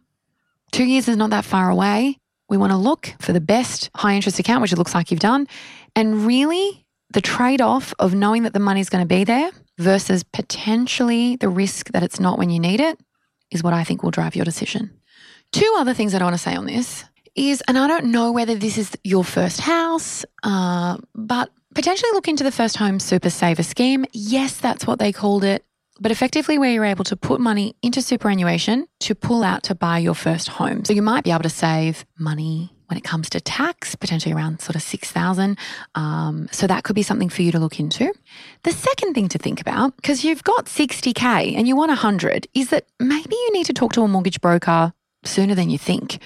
two 0.71 0.85
years 0.85 1.07
is 1.07 1.17
not 1.17 1.29
that 1.29 1.45
far 1.45 1.69
away. 1.69 2.19
We 2.49 2.57
want 2.57 2.71
to 2.71 2.77
look 2.77 3.13
for 3.19 3.33
the 3.33 3.41
best 3.41 3.89
high 3.95 4.13
interest 4.13 4.39
account, 4.39 4.61
which 4.61 4.73
it 4.73 4.77
looks 4.77 4.93
like 4.93 5.11
you've 5.11 5.19
done. 5.19 5.47
And 5.95 6.25
really, 6.25 6.85
the 7.11 7.21
trade 7.21 7.61
off 7.61 7.93
of 7.99 8.13
knowing 8.13 8.43
that 8.43 8.53
the 8.53 8.59
money's 8.59 8.89
going 8.89 9.03
to 9.03 9.07
be 9.07 9.23
there 9.23 9.51
versus 9.77 10.23
potentially 10.23 11.35
the 11.37 11.49
risk 11.49 11.91
that 11.91 12.03
it's 12.03 12.19
not 12.19 12.37
when 12.37 12.49
you 12.49 12.59
need 12.59 12.79
it 12.79 12.99
is 13.51 13.63
what 13.63 13.73
I 13.73 13.83
think 13.83 14.03
will 14.03 14.11
drive 14.11 14.35
your 14.35 14.45
decision. 14.45 14.91
Two 15.51 15.75
other 15.77 15.93
things 15.93 16.11
that 16.11 16.21
I 16.21 16.25
want 16.25 16.35
to 16.35 16.41
say 16.41 16.55
on 16.55 16.65
this 16.65 17.05
is, 17.37 17.61
and 17.67 17.77
I 17.77 17.87
don't 17.87 18.05
know 18.05 18.31
whether 18.31 18.55
this 18.55 18.77
is 18.77 18.91
your 19.03 19.23
first 19.23 19.61
house, 19.61 20.25
uh, 20.43 20.97
but 21.13 21.49
potentially 21.75 22.11
look 22.13 22.27
into 22.27 22.43
the 22.43 22.51
first 22.51 22.77
home 22.77 22.99
super 22.99 23.29
saver 23.29 23.63
scheme. 23.63 24.05
Yes, 24.11 24.57
that's 24.59 24.87
what 24.87 24.99
they 24.99 25.11
called 25.11 25.43
it. 25.43 25.63
But 25.99 26.11
effectively, 26.11 26.57
where 26.59 26.71
you're 26.71 26.85
able 26.85 27.05
to 27.05 27.15
put 27.15 27.39
money 27.39 27.75
into 27.81 28.01
superannuation 28.01 28.87
to 29.01 29.15
pull 29.15 29.43
out 29.43 29.63
to 29.63 29.75
buy 29.75 29.97
your 29.97 30.13
first 30.13 30.47
home. 30.47 30.85
So 30.85 30.93
you 30.93 31.01
might 31.01 31.23
be 31.23 31.31
able 31.31 31.43
to 31.43 31.49
save 31.49 32.05
money 32.19 32.71
when 32.87 32.97
it 32.97 33.03
comes 33.03 33.29
to 33.31 33.41
tax, 33.41 33.95
potentially 33.95 34.33
around 34.33 34.61
sort 34.61 34.75
of 34.75 34.81
6,000. 34.81 35.57
Um, 35.95 36.47
so 36.51 36.67
that 36.67 36.83
could 36.83 36.95
be 36.95 37.03
something 37.03 37.29
for 37.29 37.41
you 37.41 37.51
to 37.51 37.59
look 37.59 37.79
into. 37.79 38.13
The 38.63 38.71
second 38.71 39.13
thing 39.13 39.27
to 39.29 39.37
think 39.37 39.59
about, 39.59 39.95
because 39.97 40.23
you've 40.23 40.43
got 40.43 40.65
60K 40.65 41.55
and 41.55 41.67
you 41.67 41.75
want 41.75 41.89
100, 41.89 42.47
is 42.53 42.69
that 42.69 42.85
maybe 42.99 43.35
you 43.35 43.53
need 43.53 43.65
to 43.65 43.73
talk 43.73 43.93
to 43.93 44.03
a 44.03 44.07
mortgage 44.07 44.39
broker 44.39 44.93
sooner 45.25 45.55
than 45.55 45.69
you 45.69 45.77
think. 45.77 46.19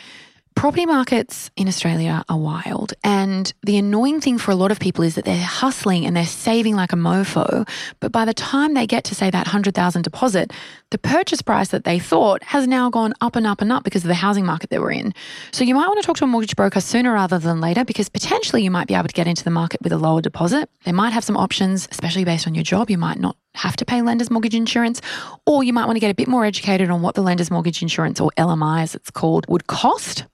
Property 0.56 0.86
markets 0.86 1.50
in 1.56 1.68
Australia 1.68 2.24
are 2.30 2.38
wild. 2.38 2.94
And 3.04 3.52
the 3.64 3.78
annoying 3.78 4.22
thing 4.22 4.38
for 4.38 4.52
a 4.52 4.56
lot 4.56 4.72
of 4.72 4.80
people 4.80 5.04
is 5.04 5.16
that 5.16 5.26
they're 5.26 5.42
hustling 5.42 6.06
and 6.06 6.16
they're 6.16 6.26
saving 6.26 6.76
like 6.76 6.94
a 6.94 6.96
mofo. 6.98 7.68
But 8.00 8.12
by 8.12 8.26
the 8.26 8.34
time 8.34 8.74
they 8.74 8.86
get 8.86 9.04
to, 9.06 9.16
say, 9.16 9.30
that 9.30 9.48
100,000 9.48 10.02
deposit, 10.02 10.52
the 10.92 10.98
purchase 10.98 11.42
price 11.42 11.70
that 11.70 11.84
they 11.84 11.98
thought 11.98 12.44
has 12.44 12.68
now 12.68 12.90
gone 12.90 13.14
up 13.22 13.36
and 13.36 13.48
up 13.48 13.62
and 13.62 13.72
up 13.72 13.84
because 13.84 14.04
of 14.04 14.10
the 14.10 14.14
housing 14.14 14.46
market 14.46 14.70
that 14.70 14.82
we're 14.82 14.92
in. 14.92 15.14
So 15.52 15.64
you 15.64 15.74
might 15.74 15.88
want 15.88 16.02
to 16.02 16.06
talk 16.06 16.18
to 16.18 16.26
a 16.26 16.28
mortgage 16.28 16.56
broker 16.56 16.82
sooner 16.82 17.14
rather 17.14 17.40
than 17.40 17.60
later 17.60 17.84
because 17.84 18.10
potentially 18.10 18.64
you 18.64 18.70
might 18.70 18.88
be 18.88 18.94
able 18.94 19.08
to 19.08 19.14
get 19.14 19.28
into 19.28 19.44
the 19.44 19.52
market 19.52 19.82
with 19.82 19.94
a 19.94 19.98
lower 19.98 20.22
deposit. 20.22 20.70
They 20.84 20.92
might 20.92 21.14
have 21.14 21.24
some 21.24 21.38
options, 21.38 21.88
especially 21.90 22.26
based 22.26 22.46
on 22.46 22.56
your 22.56 22.64
job. 22.64 22.90
You 22.90 22.98
might 22.98 23.20
not 23.20 23.36
have 23.56 23.76
to 23.78 23.86
pay 23.86 24.02
lender's 24.02 24.32
mortgage 24.32 24.56
insurance, 24.56 25.02
or 25.46 25.64
you 25.64 25.74
might 25.74 25.86
want 25.86 25.96
to 25.96 26.00
get 26.00 26.12
a 26.12 26.16
bit 26.16 26.28
more 26.28 26.46
educated 26.46 26.90
on 26.90 27.02
what 27.02 27.16
the 27.16 27.22
lender's 27.22 27.52
mortgage 27.52 27.82
insurance, 27.82 28.20
or 28.20 28.32
LMI 28.38 28.84
as 28.84 28.96
it's 28.96 29.12
called, 29.12 29.46
would 29.48 29.68
cost 29.68 30.26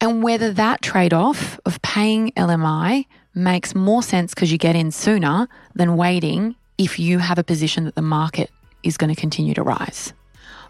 and 0.00 0.22
whether 0.22 0.52
that 0.52 0.82
trade 0.82 1.12
off 1.12 1.58
of 1.66 1.80
paying 1.82 2.30
LMI 2.32 3.06
makes 3.34 3.74
more 3.74 4.02
sense 4.02 4.34
because 4.34 4.50
you 4.52 4.58
get 4.58 4.76
in 4.76 4.90
sooner 4.90 5.48
than 5.74 5.96
waiting 5.96 6.56
if 6.76 6.98
you 6.98 7.18
have 7.18 7.38
a 7.38 7.44
position 7.44 7.84
that 7.84 7.94
the 7.94 8.02
market 8.02 8.50
is 8.82 8.96
going 8.96 9.12
to 9.12 9.20
continue 9.20 9.54
to 9.54 9.62
rise. 9.62 10.12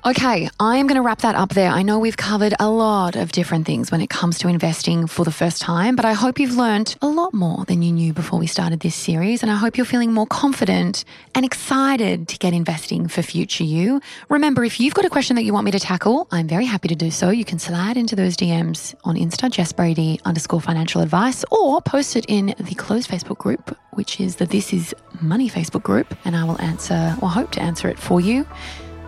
Okay, 0.06 0.48
I 0.60 0.76
am 0.76 0.86
going 0.86 0.94
to 0.94 1.02
wrap 1.02 1.22
that 1.22 1.34
up 1.34 1.50
there. 1.50 1.70
I 1.70 1.82
know 1.82 1.98
we've 1.98 2.16
covered 2.16 2.54
a 2.60 2.70
lot 2.70 3.16
of 3.16 3.32
different 3.32 3.66
things 3.66 3.90
when 3.90 4.00
it 4.00 4.08
comes 4.08 4.38
to 4.38 4.48
investing 4.48 5.08
for 5.08 5.24
the 5.24 5.32
first 5.32 5.60
time, 5.60 5.96
but 5.96 6.04
I 6.04 6.12
hope 6.12 6.38
you've 6.38 6.56
learned 6.56 6.96
a 7.02 7.08
lot 7.08 7.34
more 7.34 7.64
than 7.64 7.82
you 7.82 7.90
knew 7.92 8.12
before 8.12 8.38
we 8.38 8.46
started 8.46 8.78
this 8.78 8.94
series. 8.94 9.42
And 9.42 9.50
I 9.50 9.56
hope 9.56 9.76
you're 9.76 9.84
feeling 9.84 10.12
more 10.12 10.26
confident 10.26 11.04
and 11.34 11.44
excited 11.44 12.28
to 12.28 12.38
get 12.38 12.52
investing 12.54 13.08
for 13.08 13.22
future 13.22 13.64
you. 13.64 14.00
Remember, 14.28 14.64
if 14.64 14.78
you've 14.78 14.94
got 14.94 15.04
a 15.04 15.10
question 15.10 15.34
that 15.34 15.42
you 15.42 15.52
want 15.52 15.64
me 15.64 15.72
to 15.72 15.80
tackle, 15.80 16.28
I'm 16.30 16.46
very 16.46 16.64
happy 16.64 16.86
to 16.88 16.96
do 16.96 17.10
so. 17.10 17.30
You 17.30 17.44
can 17.44 17.58
slide 17.58 17.96
into 17.96 18.14
those 18.14 18.36
DMs 18.36 18.94
on 19.02 19.16
Insta, 19.16 19.50
Jess 19.50 19.72
Brady 19.72 20.20
underscore 20.24 20.60
financial 20.60 21.02
advice, 21.02 21.44
or 21.50 21.82
post 21.82 22.14
it 22.14 22.24
in 22.28 22.54
the 22.60 22.76
closed 22.76 23.10
Facebook 23.10 23.38
group, 23.38 23.76
which 23.94 24.20
is 24.20 24.36
the 24.36 24.46
This 24.46 24.72
Is 24.72 24.94
Money 25.20 25.50
Facebook 25.50 25.82
group, 25.82 26.16
and 26.24 26.36
I 26.36 26.44
will 26.44 26.60
answer 26.60 27.16
or 27.20 27.28
hope 27.28 27.50
to 27.52 27.60
answer 27.60 27.88
it 27.88 27.98
for 27.98 28.20
you. 28.20 28.46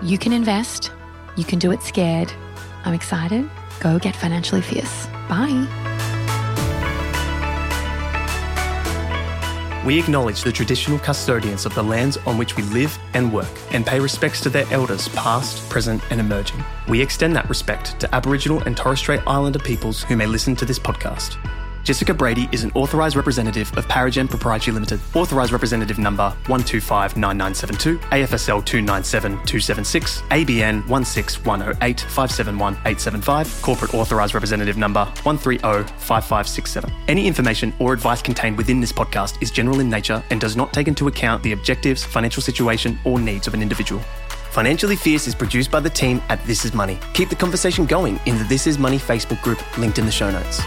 You 0.02 0.16
can 0.16 0.32
invest. 0.32 0.90
You 1.36 1.44
can 1.44 1.58
do 1.58 1.72
it 1.72 1.82
scared. 1.82 2.32
I'm 2.84 2.94
excited. 2.94 3.48
Go 3.80 3.98
get 3.98 4.16
financially 4.16 4.62
fierce. 4.62 5.06
Bye. 5.28 5.66
We 9.84 9.98
acknowledge 9.98 10.42
the 10.42 10.52
traditional 10.52 10.98
custodians 10.98 11.66
of 11.66 11.74
the 11.74 11.82
lands 11.82 12.16
on 12.18 12.38
which 12.38 12.56
we 12.56 12.62
live 12.64 12.98
and 13.12 13.32
work 13.32 13.50
and 13.72 13.84
pay 13.86 14.00
respects 14.00 14.40
to 14.42 14.50
their 14.50 14.66
elders 14.70 15.08
past, 15.08 15.68
present, 15.68 16.02
and 16.10 16.20
emerging. 16.20 16.62
We 16.88 17.00
extend 17.00 17.36
that 17.36 17.48
respect 17.48 17.98
to 18.00 18.14
Aboriginal 18.14 18.62
and 18.62 18.76
Torres 18.76 19.00
Strait 19.00 19.20
Islander 19.26 19.58
peoples 19.58 20.02
who 20.02 20.16
may 20.16 20.26
listen 20.26 20.56
to 20.56 20.64
this 20.64 20.78
podcast. 20.78 21.36
Jessica 21.82 22.12
Brady 22.12 22.46
is 22.52 22.62
an 22.62 22.70
authorised 22.72 23.16
representative 23.16 23.74
of 23.76 23.88
Paragem 23.88 24.28
Proprietary 24.28 24.74
Limited, 24.74 25.00
authorised 25.14 25.52
representative 25.52 25.98
number 25.98 26.36
1259972, 26.44 27.98
AFSL 28.10 28.62
297276, 28.64 30.20
ABN 30.30 30.82
16108571875, 30.82 33.62
corporate 33.62 33.94
authorised 33.94 34.34
representative 34.34 34.76
number 34.76 35.10
1305567. 35.16 36.92
Any 37.08 37.26
information 37.26 37.72
or 37.78 37.94
advice 37.94 38.20
contained 38.20 38.58
within 38.58 38.80
this 38.80 38.92
podcast 38.92 39.42
is 39.42 39.50
general 39.50 39.80
in 39.80 39.88
nature 39.88 40.22
and 40.30 40.38
does 40.40 40.56
not 40.56 40.72
take 40.72 40.86
into 40.86 41.08
account 41.08 41.42
the 41.42 41.52
objectives, 41.52 42.04
financial 42.04 42.42
situation, 42.42 42.98
or 43.04 43.18
needs 43.18 43.46
of 43.46 43.54
an 43.54 43.62
individual. 43.62 44.02
Financially 44.50 44.96
Fierce 44.96 45.26
is 45.28 45.34
produced 45.34 45.70
by 45.70 45.80
the 45.80 45.88
team 45.88 46.20
at 46.28 46.44
This 46.44 46.64
Is 46.64 46.74
Money. 46.74 46.98
Keep 47.14 47.30
the 47.30 47.36
conversation 47.36 47.86
going 47.86 48.20
in 48.26 48.36
the 48.36 48.44
This 48.44 48.66
Is 48.66 48.78
Money 48.78 48.98
Facebook 48.98 49.40
group 49.42 49.78
linked 49.78 49.98
in 49.98 50.06
the 50.06 50.12
show 50.12 50.30
notes. 50.30 50.60